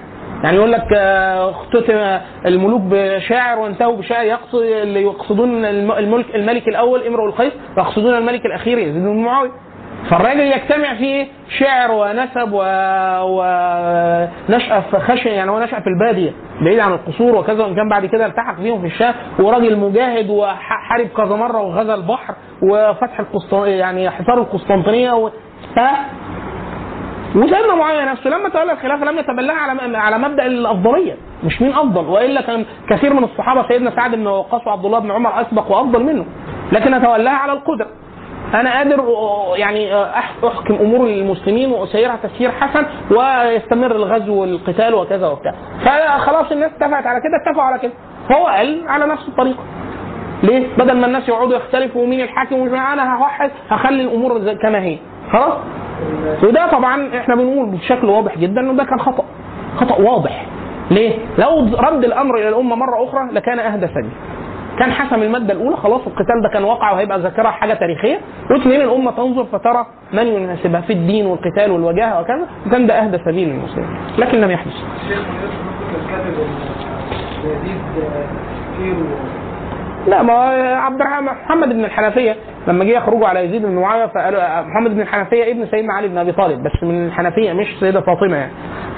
[0.44, 4.24] يعني يقول لك آه، اختتم الملوك بشاعر وانتهوا بشاعر.
[4.24, 9.50] يقصد اللي يقصدون الم- الملك الملك الأول امرؤ القيس ويقصدون الملك الأخير يزيد بن معاوية.
[10.10, 11.26] فالراجل يجتمع فيه
[11.58, 12.62] شعر ونسب و...
[14.48, 16.32] ونشأة في خشن يعني هو نشأ في البادية
[16.64, 19.14] بعيد عن القصور وكذا وإن كان بعد كده التحق بيهم في الشام.
[19.38, 25.30] وراجل مجاهد وحارب كذا مرة وغزا البحر وفتح القسطن يعني حصار القسطنطينية و...
[27.36, 32.04] وسيدنا معاويه نفسه لما تولى الخلافه لم يتبلها على على مبدأ الأفضلية مش مين أفضل
[32.04, 36.02] وإلا كان كثير من الصحابة سيدنا سعد بن وقاص وعبد الله بن عمر أسبق وأفضل
[36.02, 36.26] منه
[36.72, 37.86] لكن تولاها على القدرة.
[38.54, 39.04] أنا قادر
[39.56, 39.94] يعني
[40.46, 45.54] أحكم أمور المسلمين وأسيرها تسيير حسن ويستمر الغزو والقتال وكذا وبتاع.
[45.84, 47.92] فخلاص الناس اتفقت على كده اتفقوا على كده.
[48.28, 49.62] فهو قال على نفس الطريقة.
[50.42, 54.98] ليه؟ بدل ما الناس يقعدوا يختلفوا مين الحاكم ومش أنا هوحد هخلي الأمور كما هي.
[55.32, 55.52] خلاص؟
[56.42, 59.24] وده طبعا إحنا بنقول بشكل واضح جدا إنه ده كان خطأ
[59.76, 60.46] خطأ واضح
[60.90, 64.10] ليه؟ لو رد الأمر إلى الأمة مرة أخرى لكان أهدى سبيل
[64.78, 68.20] كان حسم المادة الأولى خلاص القتال ده كان واقع وهيبقى ذاكرة حاجة تاريخية
[68.50, 73.48] واثنين الأمة تنظر فترى من يناسبها في الدين والقتال والوجاهة وكذا وكان ده أهدى سبيل
[73.48, 74.74] للمسلمين لكن لم يحدث
[80.08, 80.32] لا ما
[80.76, 82.36] عبد الرحمن محمد بن الحنفية
[82.68, 86.18] لما جه يخرجوا على يزيد بن معاوية فقالوا محمد بن الحنفية ابن سيدنا علي بن
[86.18, 88.52] أبي طالب بس من الحنفية مش سيدة فاطمة يعني.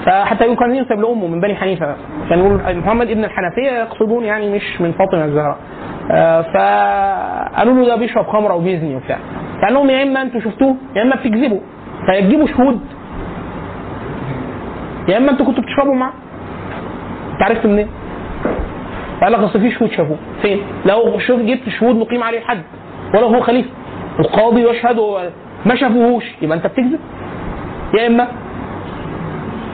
[0.05, 1.95] فحتى يقول كان ينسب لأمه من بني حنيفة
[2.29, 5.57] كان يقول محمد ابن الحنفية يقصدون يعني مش من فاطمة الزهراء.
[6.11, 9.17] آه، فقالوا له ده بيشرب خمرة وبيزني وبتاع.
[9.61, 11.59] فقال لهم يا إما أنتوا شفتوه يا إما بتكذبوا.
[12.05, 12.79] فيجيبوا شهود.
[15.07, 16.13] يا إما أنتوا كنتوا بتشربوا معاه.
[17.33, 17.87] أنت عرفت منين؟
[19.21, 22.61] قال لك أصل في شهود شافوه فين؟ لو شوف جبت شهود نقيم عليه الحد.
[23.15, 23.69] ولا هو خليفة.
[24.19, 24.99] القاضي يشهد
[25.65, 26.23] ما شافوهوش.
[26.41, 26.99] يبقى أنت بتكذب؟
[27.97, 28.27] يا إما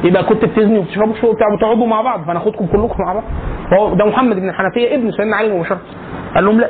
[0.03, 2.25] يبقى كنت بتزني وبتشربوا شو بتاع وتقعدوا مع بعض.
[2.27, 3.23] فناخدكم كلكم مع بعض.
[3.71, 5.79] فهو ده محمد بن الحنفيه ابن سيدنا علي مباشره
[6.35, 6.69] قال لهم لا.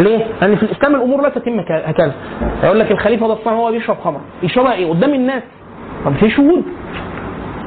[0.00, 2.14] ليه؟ لأن في الإسلام الأمور لا تتم هكذا.
[2.64, 4.20] يقول لك الخليفة ده هو بيشرب خمر.
[4.42, 5.42] يشربها إيه؟ قدام الناس.
[6.04, 6.64] طب في شهود.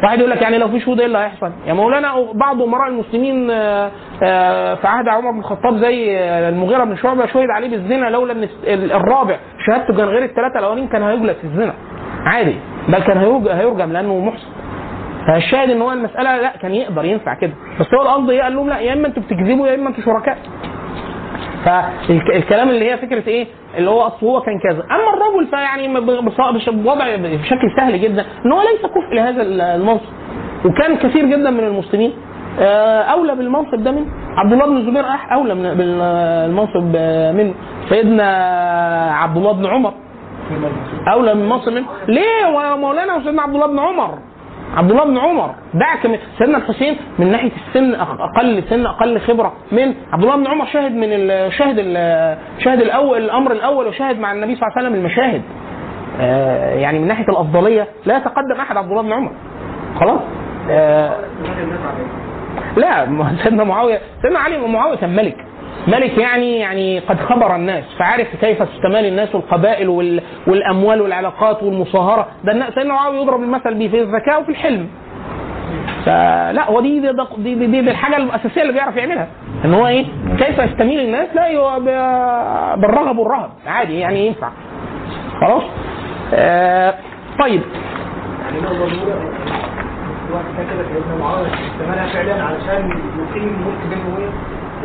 [0.04, 3.52] واحد يقول لك يعني لو في شهود إيه اللي هيحصل؟ يا مولانا بعض أمراء المسلمين
[3.52, 3.92] آه،
[4.24, 8.34] آه، في عهد عمر بن الخطاب زي آه، المغيرة بن شعبة شهد عليه بالزنا لولا
[8.34, 9.36] إن ال- الرابع
[9.68, 11.74] شهادته كان غير الثلاثة الأولين كان هيجلد في الزنا.
[12.26, 12.56] عادي.
[12.88, 14.48] بل كان هيرج- هيرجم لأنه محسن
[15.28, 17.54] فالشاهد إن هو المسألة لا كان يقدر ينفع كده.
[17.80, 20.38] بس هو القصد إيه؟ قال لهم لا يا إما أنتوا بتكذبوا يا إما أنتوا شركاء.
[21.66, 23.48] فالكلام اللي هي فكرة إيه؟
[23.80, 24.84] اللي هو أصل هو كان كذا.
[24.92, 25.88] أما الرجل فيعني
[26.84, 30.12] بوضع بشكل سهل جدا إن هو ليس كفء لهذا المنصب.
[30.66, 32.14] وكان كثير جدا من المسلمين.
[32.60, 34.06] آه، أولى بالمنصب ده منه
[34.38, 37.54] عبد الله بن الزبير أولى من بالمنصب آه، منه
[37.90, 38.28] سيدنا
[39.14, 39.94] عبد الله بن عمر.
[41.14, 44.29] أولى من المنصب منه ليه؟ ومولانا وسيدنا عبد الله بن عمر.
[44.78, 45.56] عبد الله بن عمر.
[45.74, 50.48] دعك من سيدنا الحسين من ناحية السن أقل سن أقل خبرة من عبد الله بن
[50.48, 50.66] عمر.
[50.66, 51.10] شاهد من
[51.52, 51.78] شاهد
[52.60, 55.42] شاهد الأول الأمر الأول وشاهد مع النبي صلى الله عليه وسلم المشاهد.
[56.22, 59.32] آه، يعني من ناحية الأفضلية لا يتقدم أحد عبد الله بن عمر.
[60.00, 60.22] خلاص؟
[60.70, 61.16] آه،
[62.78, 63.06] لا
[63.44, 65.46] سيدنا معاوية سيدنا علي معاوية كان ملك.
[65.88, 72.28] ملك يعني يعني قد خبر الناس فعرف كيف تستمال الناس والقبائل وال والأموال والعلاقات والمصاهرة.
[72.44, 74.88] ده سيدنا معاوية يضرب المثل به في الذكاء وفي الحلم.
[76.06, 79.28] فلا هو دي دي, دي, دي, دي, دي الحاجة الأساسية اللي بيعرف يعملها.
[79.66, 80.06] إن هو إيه؟
[80.38, 81.78] كيف يستميل الناس؟ لا
[82.76, 83.50] بالرغب والرهب.
[83.68, 84.50] عادي يعني ينفع.
[85.42, 85.64] خلاص؟
[86.34, 86.94] آه
[87.40, 87.62] طيب.
[91.86, 92.90] يعني فعلا علشان
[93.20, 94.30] يقيم ملك بين امويه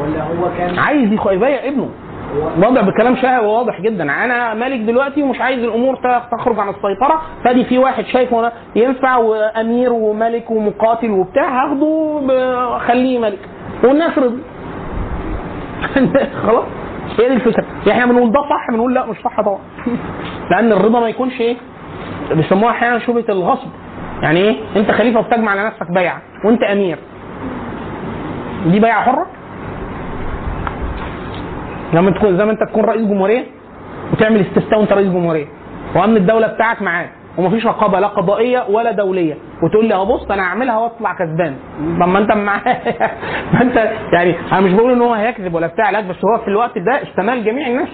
[0.01, 1.89] ولا هو كان عايز يبيع ابنه.
[2.59, 4.25] وضع بكلام شهوي واضح جدا.
[4.25, 5.97] أنا مالك دلوقتي ومش عايز الأمور
[6.33, 7.23] تخرج عن السيطرة.
[7.45, 13.39] فادي في واحد شايفه ينفع وأمير وملك ومقاتل وبتاع هاخده خليه ملك.
[13.85, 14.43] والناس رضي
[16.47, 16.65] خلاص.
[17.21, 17.65] هي دي الفكرة.
[17.91, 19.59] إحنا بنقول ده صح بنقول لا مش صح طبعا.
[20.51, 21.57] لأن الرضا ما يكونش إيه؟
[22.33, 23.69] بيسموها أحيانا شبهة الغصب.
[24.23, 26.23] يعني إيه؟ أنت خليفة وبتجمع على نفسك بيعة.
[26.45, 26.99] وأنت أمير.
[28.67, 29.27] دي بيعة حرة؟
[31.95, 33.45] لما تكون زي ما انت تكون رئيس جمهورية
[34.13, 35.47] وتعمل استفتاء وانت رئيس جمهورية.
[35.97, 37.11] وأمن الدولة بتاعك معاك.
[37.39, 39.35] ومفيش رقابة لا قضائية ولا دولية.
[39.63, 41.55] وتقول لي أهو بص أنا هعملها وأطلع كسبان.
[42.01, 42.81] طب ما أنت معايا
[43.55, 43.77] ما أنت
[44.13, 47.03] يعني أنا مش بقول إن هو هيكذب ولا بتاع لا بس هو في الوقت ده
[47.03, 47.89] استمال جميع الناس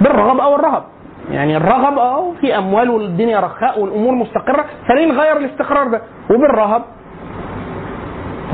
[0.00, 0.82] بالرغب أو الرهب.
[1.30, 6.82] يعني الرغب آه في أموال والدنيا رخاء والأمور مستقرة خلينا نغير الاستقرار ده؟ وبالرهب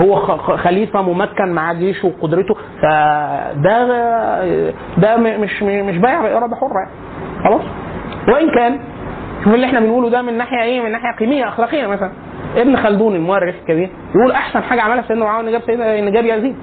[0.00, 0.16] هو
[0.56, 4.44] خليفة ممكن مع جيشه وقدرته فده
[4.98, 6.90] ده مش مش بايع بإرادة حرة يعني.
[7.44, 7.62] خلاص؟
[8.28, 8.78] وإن كان
[9.44, 12.10] شوف اللي إحنا بنقوله ده من ناحية إيه؟ من ناحية قيمية أخلاقية مثلا.
[12.56, 16.24] ابن خلدون المؤرخ الكبير يقول أحسن حاجة عملها سيدنا معاوية إن جاب سيدنا إن جاب
[16.24, 16.56] يزيد.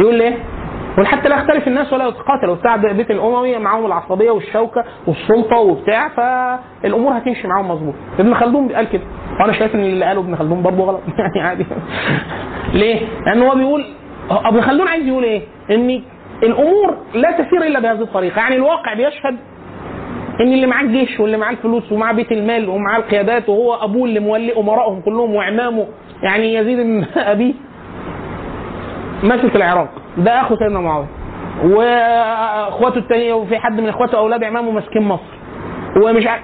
[0.00, 0.36] يقول ليه؟
[0.98, 7.18] يقول لا يختلف الناس ولا يتقاتلوا بتاع بيت الأموي معاهم العصبية والشوكة والسلطة وبتاع فالأمور
[7.18, 7.94] هتمشي معاهم مظبوط.
[8.18, 9.02] ابن خلدون قال كده.
[9.40, 11.00] وأنا شايف إن اللي قاله ابن خلدون برضه غلط.
[11.18, 11.66] يعني عادي.
[12.72, 13.84] ليه؟ لأن هو بيقول
[14.30, 16.02] ابن خلدون عايز يقول إيه؟ إن
[16.42, 18.38] الأمور لا تسير إلا بهذه الطريقة.
[18.38, 19.36] يعني الواقع بيشهد
[20.40, 24.20] إن اللي معاه الجيش واللي معاه الفلوس ومعاه بيت المال ومعاه القيادات وهو أبوه اللي
[24.20, 25.86] مولي امرائهم كلهم وعمامه
[26.22, 27.54] يعني يزيد بن أبيه.
[29.22, 29.88] ماسك العراق.
[30.16, 31.06] ده أخو سيدنا معاوية.
[31.64, 35.22] وأخواته التانية وفي حد من أخواته أولاد عمامه ماسكين مصر.
[36.02, 36.42] ومش عارف.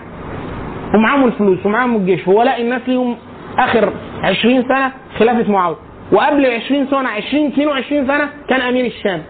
[0.94, 2.28] ومعاهم الفلوس ومعاهم الجيش.
[2.28, 3.16] هو لاقي الناس ليهم
[3.58, 3.92] آخر
[4.22, 5.76] 20 سنة خلافة معاوية.
[6.12, 9.22] وقبل ال 20 سنه 20 22 سنة كان أمير الشام.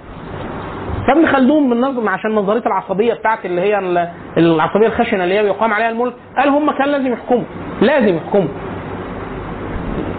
[1.08, 5.72] فابن خلدون نظم عشان نظرية العصبية بتاعت اللي هي ال- العصبية الخشنة اللي هي بيقام
[5.72, 7.44] عليها الملك قال هم كان لازم يحكموا.
[7.80, 8.48] لازم يحكموا.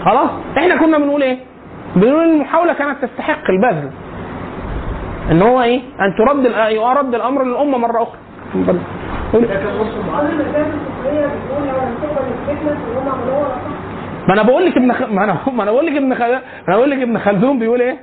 [0.05, 1.37] خلاص؟ إحنا كنا بنقول إيه؟
[1.95, 3.89] بنقول المحاولة كانت تستحق البذل.
[5.31, 8.17] إن هو إيه؟ أن ترد يرد الأمر للأمة مرة أخرى
[14.27, 15.01] ما أنا بقول لك ابن خ...
[15.01, 16.21] ما أنا ما أنا بقول لك ابن خ...
[16.21, 16.41] أنا
[16.77, 17.97] بقول لك ابن خلدون بيقول إيه؟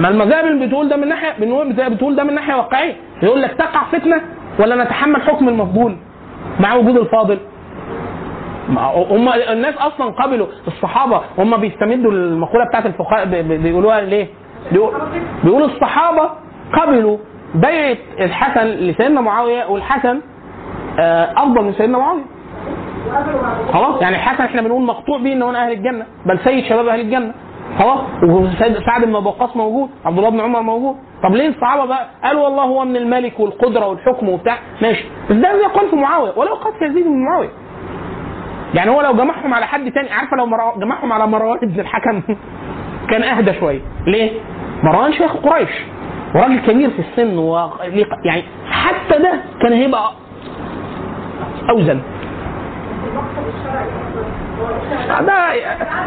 [0.00, 4.20] ما المذاهب بتقول ده من ناحية بتقول ده من ناحية واقعية يقول لك تقع فتنة
[4.58, 5.96] ولا نتحمل حكم المفضول
[6.60, 7.40] مع وجود الفاضل ما
[9.10, 14.26] هم الناس أصلا قبلوا الصحابة هم بيستمدوا المقولة بتاعت الفقهاء بيقولوها ليه؟
[14.72, 14.92] بيقول-
[15.44, 16.30] بيقولوا الصحابة
[16.82, 17.18] قبلوا
[17.54, 20.20] بيعه الحسن لسيدنا معاوية والحسن
[20.98, 22.22] آه، أفضل من سيدنا معاوية.
[23.72, 27.00] خلاص؟ يعني الحسن إحنا بنقول مقطوع به إن من أهل الجنة بل سيد شباب أهل
[27.00, 27.32] الجنة.
[27.78, 28.00] خلاص؟
[28.86, 30.96] سعد بن ابي وقاص موجود عبد الله بن عمر موجود.
[31.22, 34.58] طب ليه الصحابة بقى؟ قالوا والله هو من الملك والقدرة والحكم وبتاع.
[34.82, 35.04] ماشي.
[35.30, 37.48] بس ده زي قال في معاوية؟ ولو في يزيد بن معاوية.
[38.74, 40.46] يعني هو لو جمعهم على حد تاني عارفة لو
[40.80, 42.22] جمعهم على مروان بن الحكم
[43.10, 43.80] كان أهدى شوية.
[44.06, 44.30] ليه؟
[44.82, 45.70] مروان شيخ قريش.
[46.34, 47.70] وراجل كبير في السن و...
[48.24, 49.32] يعني حتى ده
[49.62, 50.10] كان هيبقى
[51.70, 52.00] أوزن.
[55.20, 55.34] ده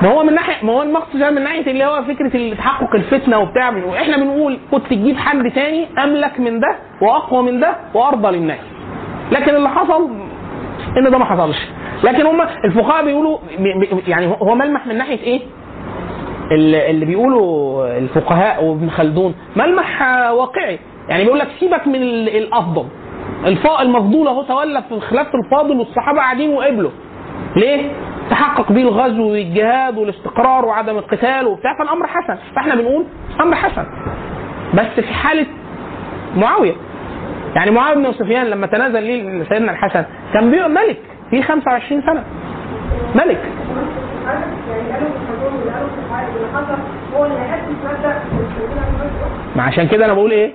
[0.01, 3.39] ما هو من ناحية ما هو المقصد ده من ناحية اللي هو فكرة تحقق الفتنة
[3.39, 3.69] وبتاع.
[4.01, 8.59] إحنا بنقول كنت تجيب حد تاني أملك من ده وأقوى من ده وأرضى للناس.
[9.31, 10.09] لكن اللي حصل
[10.97, 11.67] إن ده ما حصلش.
[12.03, 15.41] لكن هم الفقهاء بيقولوا بي- بي- يعني هو ملمح من ناحية إيه؟
[16.51, 20.01] اللي بيقولوا الفقهاء وابن خلدون ملمح
[20.31, 20.79] واقعي.
[21.09, 22.85] يعني بيقول لك سيبك من ال- الأفضل.
[23.81, 26.91] المفضول أهو تولى في خلافه الفاضل والصحابة قاعدين وقبلوا.
[27.55, 27.91] ليه؟
[28.29, 32.37] تحقق بيه الغزو والجهاد والاستقرار وعدم القتال وبتاع فالأمر حسن.
[32.55, 33.05] فإحنا بنقول
[33.41, 33.85] أمر حسن.
[34.73, 35.45] بس في حالة
[36.35, 36.73] معاوية.
[37.55, 40.97] يعني معاوية بن سفيان لما تنازل ليه سيدنا الحسن كان ملك.
[41.31, 42.23] في 25 سنة
[43.15, 43.41] ملك
[49.55, 50.51] ما عشان كده أنا بقول إيه؟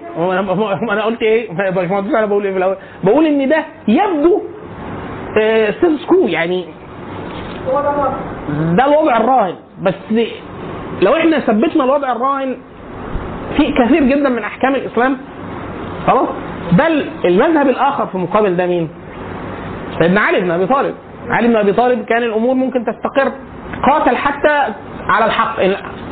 [0.93, 4.43] أنا قلت إيه؟ أنا بقول إيه في الأول؟ بقول إن ده يبدو
[5.79, 6.65] ستيتس كو يعني
[8.77, 9.95] ده الوضع الراهن بس
[11.03, 12.57] لو إحنا ثبتنا الوضع الراهن
[13.57, 15.17] في كثير جدا من أحكام الإسلام
[16.07, 16.29] خلاص
[16.73, 18.89] بل المذهب الآخر في مقابل ده مين؟
[19.99, 20.95] سيدنا علي بن أبي طالب.
[21.29, 23.33] علي بن أبي طالب كان الأمور ممكن تستقر.
[23.87, 24.75] قاتل حتى
[25.09, 25.57] على الحق.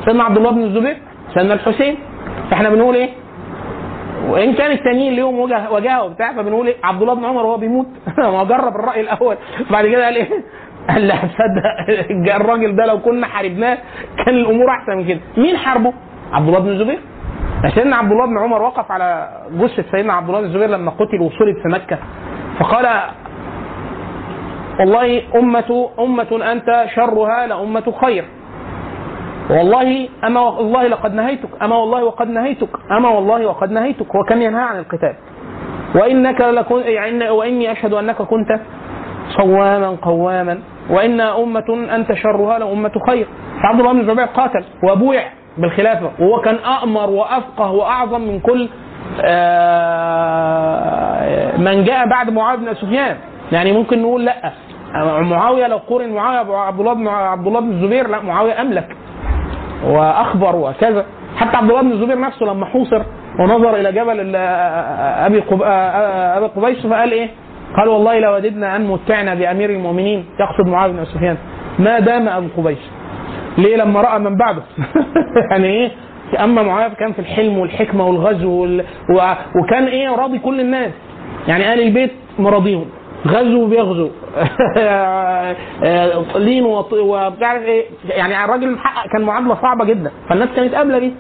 [0.05, 0.97] سيدنا عبد الله بن الزبير
[1.35, 1.97] سيدنا الحسين.
[2.53, 3.09] إحنا بنقول إيه؟
[4.29, 5.39] وإن كان التانيين ليهم
[5.71, 7.87] وجه وبتاع فبنقول إيه؟ عبد الله بن عمر وهو بيموت.
[8.19, 9.37] ما جرب الرأي الأول.
[9.71, 10.29] بعد كده قال إيه؟
[10.91, 13.79] قال لا تصدق الراجل ده لو كنا حاربناه
[14.25, 15.21] كان الأمور أحسن من كده.
[15.37, 15.93] مين حاربه؟
[16.33, 16.99] عبد الله بن الزبير.
[17.75, 21.21] سيدنا عبد الله بن عمر وقف على جثة سيدنا عبد الله بن الزبير لما قتل
[21.21, 21.99] وصلب في مكة.
[22.61, 22.87] فقال
[24.79, 28.25] والله أمة أمة أنت شرها لأمة خير.
[29.51, 31.49] والله أما والله لقد نهيتك.
[31.63, 32.69] أما والله وقد نهيتك.
[32.91, 34.15] أما والله وقد نهيتك.
[34.15, 35.15] وكم ينهى عن القتال؟
[35.95, 38.61] وإنك لكن يعني وإني أشهد أنك كنت
[39.37, 40.59] صواما قواما.
[40.91, 43.27] وإن أمة أنت شرها لأمة خير.
[43.63, 45.23] فعبد الله بن الزبير قاتل وبويع
[45.59, 46.11] بالخلافة.
[46.21, 48.69] وهو كان أأمر وأفقه وأعظم من كل
[50.21, 53.17] آه، من جاء بعد معاوية بن سفيان.
[53.53, 54.53] يعني ممكن نقول لا.
[55.21, 58.97] معاوية لو قورن معاوية بعبد الله بن عبد الله بن الزبير لا معاوية أملك
[59.85, 61.07] وأخبر وكذا
[61.37, 63.03] حتى عبد الله بن الزبير نفسه لما حوصر
[63.41, 65.43] ونظر إلى جبل أبي.
[66.37, 67.29] أبي قبيس فقال إيه؟
[67.77, 71.37] قال والله لو وددنا أن متعنا بأمير المؤمنين يقصد معاوية بن سفيان
[71.79, 72.91] ما دام أبو قبيس
[73.59, 74.63] ليه؟ لما رأى من بعده.
[75.51, 75.91] يعني إيه؟
[76.45, 78.69] أما معاوية كان في الحلم والحكمة والغزو.
[79.63, 80.91] وكان إيه؟ راضي كل الناس.
[81.49, 82.87] يعني أهل البيت مراضيهم
[83.27, 84.11] غزو بيغزو.
[86.37, 88.77] لين وبتعرف إيه؟ يعني الراجل
[89.13, 90.11] كان معادلة صعبة جدا.
[90.29, 91.11] فالناس كانت قابلة بيه.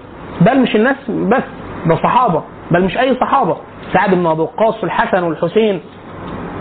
[0.40, 1.42] بل مش الناس بس
[1.86, 2.42] ده صحابة.
[2.70, 3.56] بل مش أي صحابة.
[3.92, 5.80] سعد بن أبي وقاص والحسن والحسين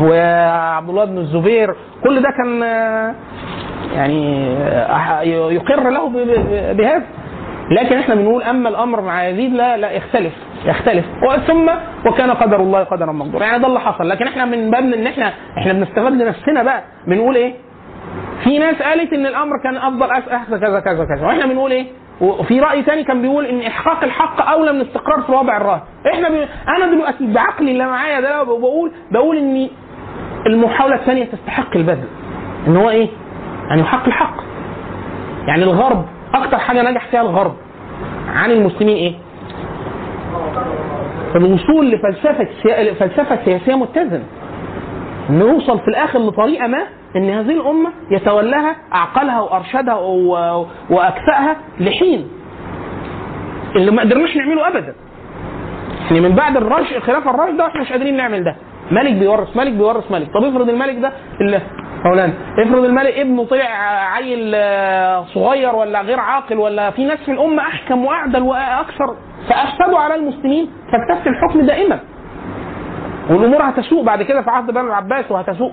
[0.02, 1.76] وعبد الله بن الزبير.
[2.04, 2.62] كل ده كان
[3.96, 4.46] يعني
[5.56, 6.10] يقر له
[6.74, 7.04] بهذا.
[7.72, 10.34] لكن إحنا بنقول أما الأمر مع يزيد لا لا يختلف.
[10.66, 11.06] يختلف.
[11.48, 11.70] ثم
[12.06, 13.44] وكان قدر الله قدرا مقدورا.
[13.46, 14.10] يعني ده اللي حصل.
[14.10, 16.84] لكن إحنا من باب إن إحنا إحنا بنستفاد لنفسنا بقى.
[17.08, 17.54] بنقول إيه؟
[18.44, 21.28] في ناس قالت إن الأمر كان أفضل احسن كذا كذا كذا.
[21.28, 21.86] وإحنا بنقول إيه؟
[22.22, 25.82] وفي رأي ثاني كان بيقول إن إحقاق الحق أولى من الاستقرار في الوضع الراهن
[26.14, 26.48] إحنا بي...
[26.68, 29.70] أنا دلوقتي بعقلي اللي معايا ده بقول بقول إن
[30.48, 32.08] المحاولة الثانية تستحق البذل
[32.68, 33.08] إن هو إيه؟
[33.70, 34.36] يعني يحق الحق.
[35.48, 37.56] يعني الغرب أكتر حاجة نجح فيها الغرب
[38.36, 39.14] عن المسلمين إيه؟
[41.36, 42.48] الوصول لفلسفة.
[43.00, 44.24] فلسفة سياسية متزنة
[45.30, 46.84] نوصل في الآخر لطريقة ما
[47.16, 49.96] إن هذه الأمة يتولاها أعقلها وأرشدها.
[50.90, 52.28] وأكفأها لحين
[53.76, 54.94] اللي ما قدرناش نعمله ابدا
[56.08, 58.56] يعني من بعد الرش الخلافه الراشده إحنا مش قادرين نعمل ده
[58.92, 61.12] ملك بيورث ملك بيورث ملك طب افرض الملك ده
[61.42, 61.62] اللي
[62.06, 62.34] مولانا.
[62.60, 63.66] افرض الملك ابنه طلع
[64.16, 69.16] عيل آه، صغير ولا غير عاقل ولا في ناس في الأمة أحكم وأعدل وأكثر
[69.50, 72.00] فافسدوا على المسلمين فاكتسب الحكم دائما.
[73.30, 75.72] والأمور هتسوء بعد كده في عهد بني العباس وهتسوء.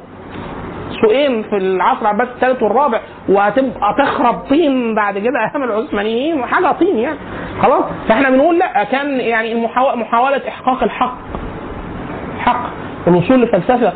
[1.03, 6.99] سوقين في العصر العباسي الثالث والرابع وهتبقى تخرب طين بعد كده أيام العثمانيين حاجة طين
[6.99, 7.19] يعني.
[7.63, 9.55] خلاص؟ فإحنا بنقول لا كان يعني
[9.97, 11.15] محاولة إحقاق الحق.
[12.39, 12.71] حق.
[13.09, 13.93] الوصول لفلسفة.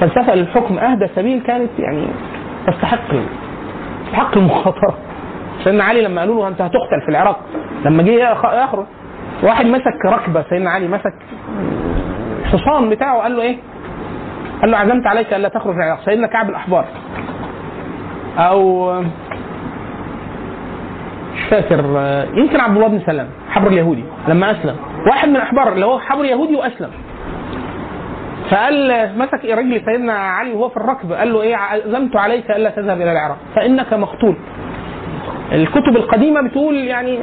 [0.00, 2.06] فلسفه للحكم أهدى سبيل كانت يعني
[2.66, 3.00] تستحق
[4.06, 4.94] تستحق المخاطرة.
[5.64, 7.40] سيدنا علي لما قالوا له أنت هتقتل في العراق
[7.84, 8.86] لما جه يخ- يخرج
[9.42, 11.14] واحد مسك ركبة سيدنا علي مسك
[12.44, 13.56] الحصان بتاعه قال له إيه؟
[14.60, 16.00] قال له عزمت عليك ألا تخرج العراق.
[16.04, 16.84] سيدنا كعب الأحبار.
[18.38, 18.92] أو
[21.34, 21.78] مش فاكر
[22.34, 24.76] يمكن عبد الله بن سلام حبر اليهودي لما أسلم.
[25.06, 26.90] واحد من الأحبار اللي هو حبر يهودي وأسلم.
[28.50, 33.00] فقال مسك رجل سيدنا علي وهو في الركب قال له إيه عزمت عليك ألا تذهب
[33.00, 34.36] إلى العراق فإنك مقتول.
[35.52, 37.18] الكتب القديمة بتقول يعني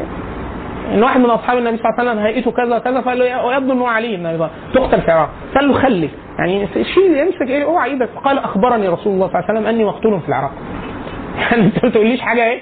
[0.93, 3.73] إن واحد من أصحاب النبي صلى الله عليه وسلم هيئته كذا كذا فقال له ويبدو
[3.73, 5.29] إنه علي انه تقتل في العراق.
[5.55, 6.09] قال له خلي.
[6.39, 9.83] يعني شيل يمسك إيه اوعى إيدك فقال أخبرني رسول الله صلى الله عليه وسلم أني
[9.83, 10.51] مقتول في العراق.
[11.37, 12.61] يعني أنت ما تقوليش حاجة إيه؟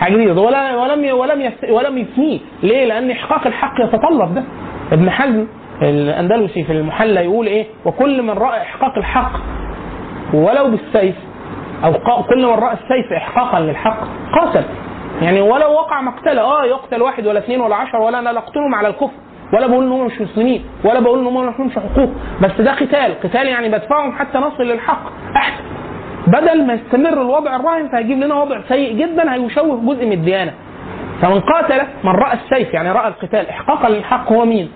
[0.00, 0.40] حاجة جديدة.
[0.40, 4.42] ولا ولم ولم ولم يثنيه ليه؟ لأن إحقاق الحق يتطلب ده.
[4.92, 5.46] ابن حزم.
[5.82, 9.32] الأندلسي في المحلى يقول إيه؟ وكل من رأى إحقاق الحق
[10.34, 11.14] ولو بالسيف
[11.84, 11.92] أو
[12.22, 13.98] كل من رأى السيف احقاقا للحق
[14.40, 14.64] قاتل
[15.22, 18.74] يعني ولو وقع مقتلة آه يقتل واحد ولا اثنين ولا عشر ولا أنا لا أقتلهم
[18.74, 19.12] على الكفر
[19.54, 22.08] ولا بقول ان هم مش مسلمين ولا بقول ان هم ما لهمش حقوق
[22.42, 25.02] بس ده قتال قتال يعني بدفعهم حتى نصل للحق
[25.36, 25.64] أحسن
[26.26, 30.52] بدل ما يستمر الوضع الراهن فهيجيب لنا وضع سيء جدا هيشوه جزء من الديانة
[31.22, 34.70] فمن قاتل من رأى السيف يعني رأى القتال احقاقا للحق هو مين؟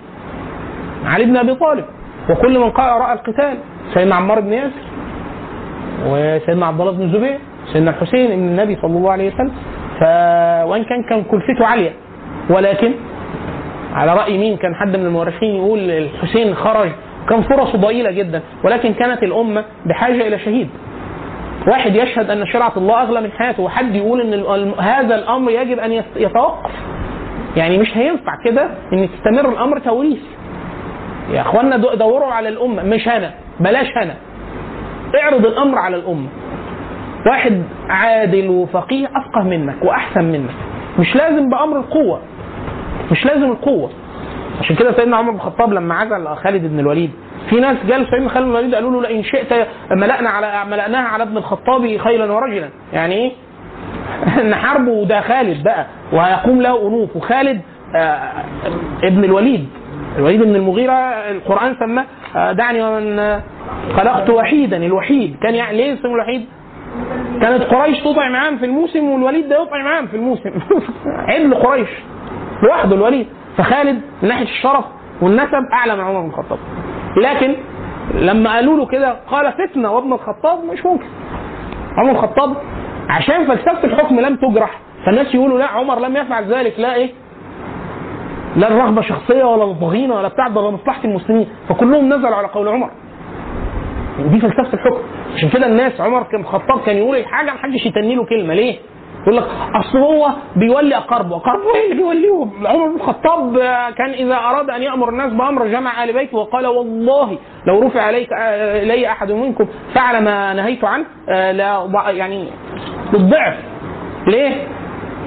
[1.05, 1.85] علي بن أبي طالب.
[2.29, 3.57] وكل من قال رأى القتال.
[3.93, 4.85] سيدنا عمار بن ياسر
[6.07, 7.39] وسيدنا عبد الله بن الزبير
[7.73, 9.51] سيدنا الحسين ابن النبي صلى الله عليه وسلم.
[9.99, 10.03] ف
[10.69, 11.91] وإن كان كان كلفته عالية.
[12.49, 12.91] ولكن
[13.93, 16.89] على رأي مين كان حد من المؤرخين يقول الحسين خرج؟
[17.29, 18.41] كان فرصه ضئيلة جدا.
[18.63, 20.69] ولكن كانت الأمة بحاجة إلى شهيد.
[21.67, 23.63] واحد يشهد أن شرعة الله أغلى من حياته.
[23.63, 26.71] وحد يقول إن هذا الأمر يجب أن يت- يتوقف.
[27.57, 30.19] يعني مش هينفع كده إن تستمر الأمر توريث.
[31.31, 34.15] يا اخوانا دو- دوروا على الأمة مش أنا بلاش أنا.
[35.21, 36.27] اعرض الأمر على الأمة.
[37.27, 40.49] واحد عادل وفقيه أفقه منك وأحسن منك.
[40.99, 42.19] مش لازم بأمر القوة.
[43.11, 43.89] مش لازم القوة.
[44.61, 47.11] عشان كده سيدنا عمر بن الخطاب لما عزل خالد بن الوليد
[47.49, 51.23] في ناس جال سيدنا خالد بن الوليد قالوا له لئن شئت ملأنا على ملأناها على
[51.23, 52.69] ابن الخطاب خيلا ورجلا.
[52.93, 53.31] يعني إيه؟
[54.49, 57.15] نحاربه وده خالد بقى وهيقوم له أنوف.
[57.15, 57.61] وخالد
[57.95, 58.31] آه،
[59.03, 59.67] ابن الوليد.
[60.17, 60.93] الوليد بن المغيرة
[61.31, 62.05] القرآن سماه
[62.51, 63.41] دعني ومن آه،
[63.97, 65.35] خلقت وحيدا الوحيد.
[65.41, 66.45] كان يعني ليه اسمه الوحيد؟
[67.41, 70.51] كانت قريش تطعم عام في الموسم والوليد ده يطعم عام في الموسم.
[71.27, 71.89] عدل قريش
[72.63, 73.27] لوحده الوليد.
[73.57, 74.85] فخالد من ناحية الشرف
[75.21, 76.59] والنسب أعلى من عمر بن الخطاب.
[77.17, 77.55] لكن
[78.13, 81.05] لما قالوا له كده قال فتنة وابن الخطاب مش ممكن.
[81.97, 82.55] عمر الخطاب
[83.09, 84.79] عشان فلسفة الحكم لم تجرح.
[85.05, 87.24] فالناس يقولوا لا عمر لم يفعل ذلك لا إيه؟
[88.55, 92.89] لا الرغبة شخصية ولا الضغينه ولا بتاع ده لمصلحه المسلمين فكلهم نزلوا على قول عمر
[94.19, 94.97] دي فلسفة الحكم
[95.35, 98.75] عشان كده الناس عمر كان الخطاب كان يقول الحاجة محدش يتني له كلمة ليه؟
[99.21, 99.43] يقول لك
[99.75, 103.57] أصل هو بيولي أقاربه، أقاربه إيه اللي بيوليهم؟ عمر بن الخطاب
[103.97, 107.37] كان إذا أراد أن يأمر الناس بأمر جمع آل بيته وقال والله
[107.67, 112.47] لو رفع عليك آه، إلي أحد منكم فعل ما نهيت عنه آه، لا يعني
[113.11, 113.57] بالضعف
[114.27, 114.67] ليه؟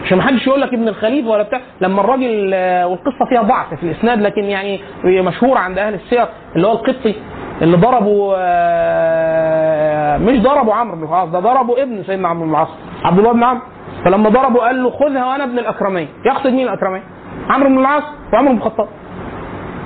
[0.05, 1.61] عشان ما حدش يقول لك ابن الخليفه ولا بتاع.
[1.81, 6.27] لما الراجل آه، والقصة فيها ضعف في الإسناد لكن يعني هي مشهوره عند أهل السير
[6.57, 7.15] اللي هو القبطي
[7.63, 12.69] اللي ضربوا آه، مش ضربوا عمرو بن العاص ده ضربوا ابن سيدنا عمرو بن العاص
[13.05, 13.61] عبد الله بن عمرو.
[14.05, 16.09] فلما ضربوا قال له خذها وأنا ابن الأكرمين.
[16.27, 17.03] يقصد مين الأكرمين؟
[17.51, 18.03] عمرو بن العاص
[18.33, 18.89] وعمرو بن الخطاب.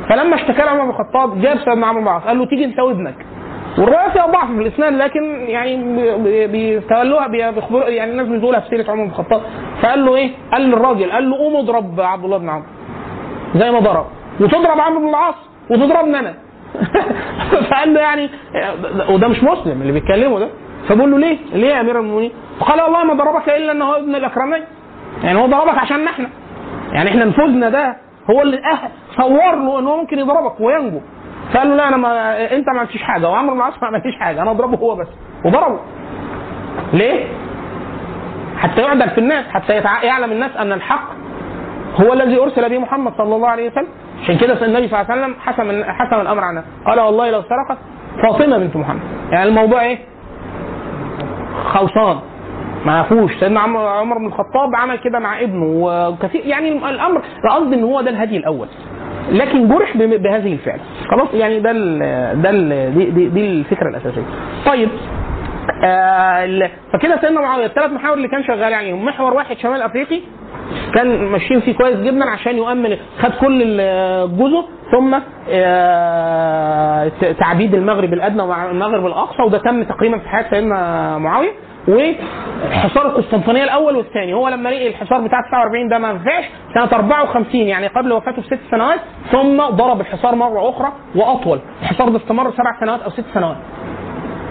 [0.09, 2.79] فلما اشتكى له عمر بن الخطاب جاب سيدنا عمرو بن العاص قال له تيجي انت
[2.79, 3.15] وابنك.
[3.79, 5.77] والروايه فيها ضعف في الإسناد لكن يعني
[6.19, 9.41] بي- بيستغلوها بي- بيخبروا يعني الناس بتقولها في سيرة عمر بن الخطاب.
[9.83, 12.67] فقال له إيه؟ قال للراجل قال له قوم اضرب عبد الله بن عمرو.
[13.57, 14.07] زي ما ضرب.
[14.41, 15.35] وتضرب عمرو بن العاص
[15.71, 16.35] وتضربني أنا.
[17.71, 18.31] فقال له يعني
[19.11, 20.49] وده مش مسلم اللي بيتكلمه ده.
[20.89, 24.63] فبقول له ليه؟ ليه يا أمير المؤمنين؟ فقال والله ما ضربك إلا انه ابن الأكرمين.
[25.25, 26.29] يعني هو ضربك عشان إحنا
[26.93, 27.97] يعني إحنا نفوذنا ده
[28.31, 28.89] هو اللي أه
[29.23, 31.01] صور له إن هو ممكن يضربك وينجو.
[31.53, 33.31] فقال له لا أنا ما أنت ما عملتش حاجة.
[33.31, 34.43] وعمرو بن العاص ما عملتش حاجة.
[34.43, 35.09] أنا أضربه هو بس.
[35.45, 35.81] وضربه.
[36.93, 37.27] ليه؟
[38.59, 40.03] حتى يعدل في الناس حتى يتع...
[40.03, 41.09] يعلم الناس أن الحق
[42.01, 43.89] هو الذي أرسل به محمد صلى الله عليه وسلم.
[44.23, 47.79] عشان كده النبي صلى الله عليه وسلم حسم حسم الأمر عنها قال والله لو سرقت
[48.23, 49.01] فاطمة بنت محمد.
[49.31, 49.99] يعني الموضوع إيه؟
[51.65, 52.19] خلصان
[52.87, 53.33] ما فيهوش.
[53.41, 55.67] سيدنا عمر بن الخطاب عمل كده مع ابنه.
[55.69, 58.69] وكثير يعني الأمر قصدي إن هو ده الهدي الأول.
[59.31, 60.81] لكن جرح بهذه الفعل.
[61.11, 61.99] خلاص؟ يعني ده ال
[62.43, 64.23] ده ال دي, دي, دي الفكرة الأساسية.
[64.67, 64.89] طيب
[65.85, 69.05] آه فكده سيدنا معاويه الثلاث محاور اللي كان شغال عليهم.
[69.05, 70.21] محور واحد شمال أفريقي.
[70.95, 75.19] كان ماشيين فيه كويس جدا عشان يؤمن خد كل الجزر ثم
[75.51, 81.51] آه، تعبيد المغرب الأدنى مع المغرب الأقصى وده تم تقريبا في حياة سيدنا معاوية.
[81.89, 84.35] وحصار القسطنطينية الأول والثاني.
[84.35, 86.45] هو لما لقي الحصار بتاع 49 ده ما نفعش
[86.75, 89.01] سنة 54 يعني قبل وفاته بست سنوات
[89.33, 91.61] ثم ضرب الحصار مرة أخرى وأطول.
[91.83, 93.57] الحصار ده استمر سبع سنوات أو ست سنوات.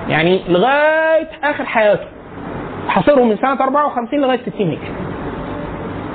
[0.10, 2.06] يعني لغاية آخر حياته.
[2.88, 4.80] حاصرهم من سنة 54 لغاية 60 هجري.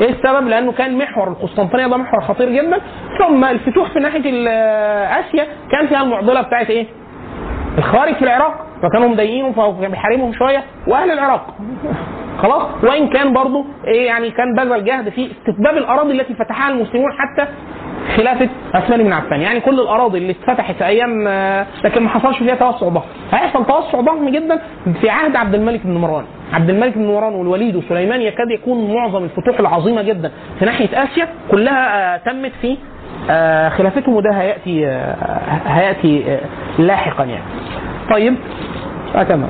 [0.00, 2.78] إيه السبب؟ لأنه كان محور القسطنطينية ده محور خطير جدا.
[3.18, 4.48] ثم الفتوح في ناحية
[5.20, 6.86] آسيا كان فيها المعضلة بتاعت إيه؟
[7.78, 10.62] الخوارج في العراق فكانوا مضايقينهم فكان بيحاربهم شوية.
[10.86, 11.54] وأهل العراق.
[12.38, 17.10] خلاص؟ وإن كان برضه إيه يعني كان بذل جهد في استتباب الأراضي التي فتحها المسلمون
[17.12, 17.48] حتى
[18.16, 19.40] خلافه عثمان بن عفان.
[19.40, 23.06] يعني كل الأراضي اللي اتفتحت أيام آه، لكن ما حصلش فيها توسع ضخم.
[23.32, 24.60] هيحصل توسع ضخم جدا
[25.00, 26.24] في عهد عبد الملك بن مروان.
[26.52, 30.32] عبد الملك بن مروان والوليد وسليمان يكاد يكون معظم الفتوح العظيمة جدا.
[30.58, 32.76] في ناحية آسيا كلها آه، تمت في
[33.68, 35.16] خلافتهم وده هيأتي آه،
[35.66, 36.40] هيأتي آه،
[36.78, 37.44] لاحقا يعني.
[38.10, 38.34] طيب
[39.14, 39.48] أكمل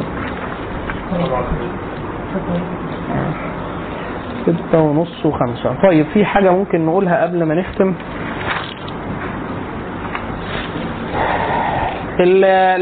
[4.47, 5.75] ستة ونص وخمسة.
[5.83, 7.95] طيب في حاجة ممكن نقولها قبل ما نختم؟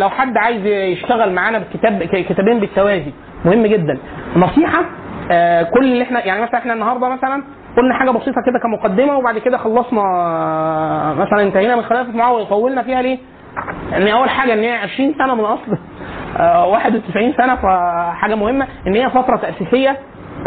[0.00, 3.12] لو حد عايز يشتغل معانا بكتاب كتابين بالتوازي
[3.44, 3.98] مهم جدا.
[4.36, 4.84] نصيحة
[5.30, 7.42] آه، كل اللي إحنا يعني مثلا إحنا النهارده مثلا
[7.76, 12.82] قلنا حاجة بسيطة كده كمقدمة وبعد كده خلصنا آه، مثلا انتهينا من خلافة معاوية طولنا
[12.82, 13.18] فيها ليه؟
[13.96, 15.78] إن أول حاجة إن هي 20 سنة من اصل
[16.36, 19.96] آه، 91 سنة فحاجة مهمة إن هي فترة تأسيسية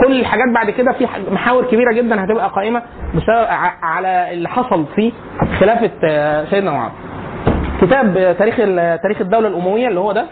[0.04, 2.82] كل الحاجات بعد كده في محاور كبيرة جدا هتبقى قائمة
[3.16, 3.48] بسبب
[3.84, 5.12] على اللي حصل في
[5.60, 6.92] خلافة آه، سيدنا معاويه.
[7.82, 8.56] كتاب آه، تاريخ
[9.02, 10.26] تاريخ الدولة الأموية اللي هو ده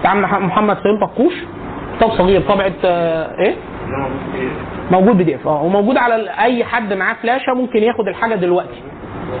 [0.00, 1.34] بتاع مح- محمد سليم طقوش
[1.96, 3.54] كتاب صغير طبعه آه، إيه؟
[4.90, 8.82] موجود بي دي اف آه وموجود على أي حد معاه فلاشة ممكن ياخد الحاجة دلوقتي.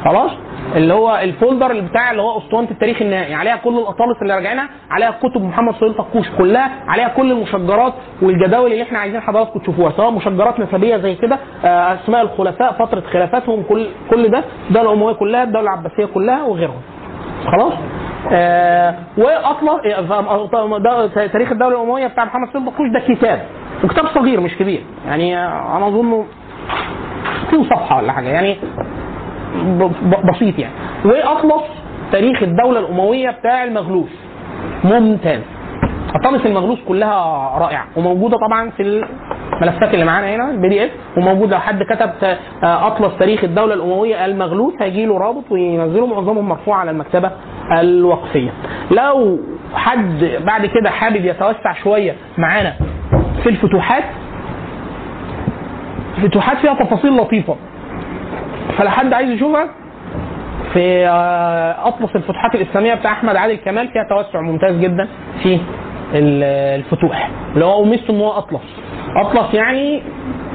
[0.04, 0.30] خلاص؟
[0.76, 3.34] اللي هو الفولدر اللي بتاع اللي هو أسطوانة التاريخ النهائي.
[3.34, 7.92] عليها كل الاطالس اللي راجعينها عليها كتب محمد سهيل طقوش كلها عليها كل المشجرات
[8.22, 9.90] والجداول اللي إحنا عايزين حضراتكم تشوفوها.
[9.96, 15.14] سواء مشجرات نسبية زي كده آه، أسماء الخلفاء فترة خلافاتهم كل كل ده الدولة الأموية
[15.14, 16.80] كلها الدولة العباسية كلها وغيرهم.
[17.52, 17.72] خلاص؟
[18.32, 23.40] آه واطلس آه، ده تاريخ الدولة الأموية بتاع محمد سيد بطوش ده كتاب.
[23.84, 24.82] وكتاب صغير مش كبير.
[25.06, 25.38] يعني
[25.76, 26.24] أنا اظنه
[27.50, 28.28] فيه صفحة ولا حاجة.
[28.28, 28.56] يعني
[30.32, 30.74] بسيط يعني.
[31.04, 31.62] واطلس
[32.12, 34.10] تاريخ الدولة الأموية بتاع المغلوس؟
[34.84, 35.40] ممتاز.
[36.14, 37.14] اطلس المغلوس كلها
[37.58, 37.86] رائعة.
[37.96, 42.10] وموجودة طبعا في الملفات اللي معانا هنا ال PDF وموجود لو حد كتب
[42.64, 46.06] آه، أطلس تاريخ الدولة الأموية المغلوس هيجي له رابط وينزله.
[46.06, 47.30] معظمهم مرفوع على المكتبة
[47.80, 48.50] الوقفية.
[48.90, 49.38] لو
[49.74, 52.72] حد بعد كده حابب يتوسع شوية معانا
[53.42, 54.04] في الفتوحات
[56.18, 57.56] الفتوحات فيها تفاصيل لطيفة.
[58.78, 59.68] فلو حد عايز يشوفها
[60.72, 65.08] في آه، أطلس الفتوحات الإسلامية بتاع أحمد عادل كمال فيها توسع ممتاز جدا
[65.42, 65.54] في
[66.14, 66.42] ال-
[66.80, 67.30] الفتوح.
[67.54, 68.60] اللي هو ميزته إن هو أطلس.
[69.16, 70.02] أطلس يعني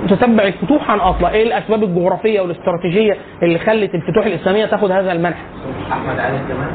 [0.09, 1.29] تتبع الفتوح عن أطلس.
[1.29, 5.41] إيه الأسباب الجغرافية والاستراتيجية اللي خلت الفتوح الإسلامية تاخد هذا المنحى
[5.91, 6.71] أحمد علي كمان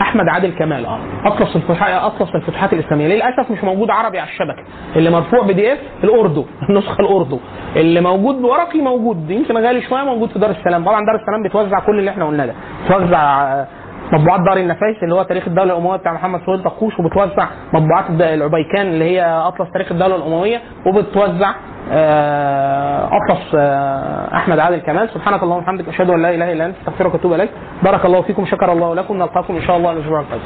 [0.00, 0.98] أحمد عادل كمال آه.
[1.24, 3.08] أطلس الفتوحات أطلس الفتوحات الإسلامية.
[3.08, 4.62] للأسف مش موجود عربي على الشبكة.
[4.96, 7.38] اللي مرفوع بي دي إف الأردو النسخة الأردو.
[7.76, 10.84] اللي موجود ورقي موجود يمكن غالي شوية موجود في دار السلام.
[10.84, 12.54] طبعا دار السلام بتوزع كل اللي إحنا قلناه ده.
[12.86, 13.64] بتوزع
[14.12, 18.86] مطبوعات دار النفايس اللي هو تاريخ الدولة الأموية بتاع محمد سهيل طقوش وبتوزع مطبوعات العبيكان
[18.86, 21.54] اللي هي أطلس تاريخ الدولة الأموية وبتوزع
[21.90, 26.76] آه، أطلس آه، أحمد عادل كمال سبحانك اللهم وبحمدك أشهد أن لا إله إلا أنت
[26.76, 27.50] أستغفرك وأتوب إليك.
[27.82, 30.42] بارك الله فيكم شكر الله لكم نلقاكم إن شاء الله الأسبوع القادم.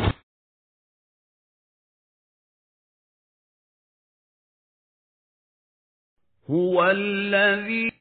[6.51, 7.93] هو الذي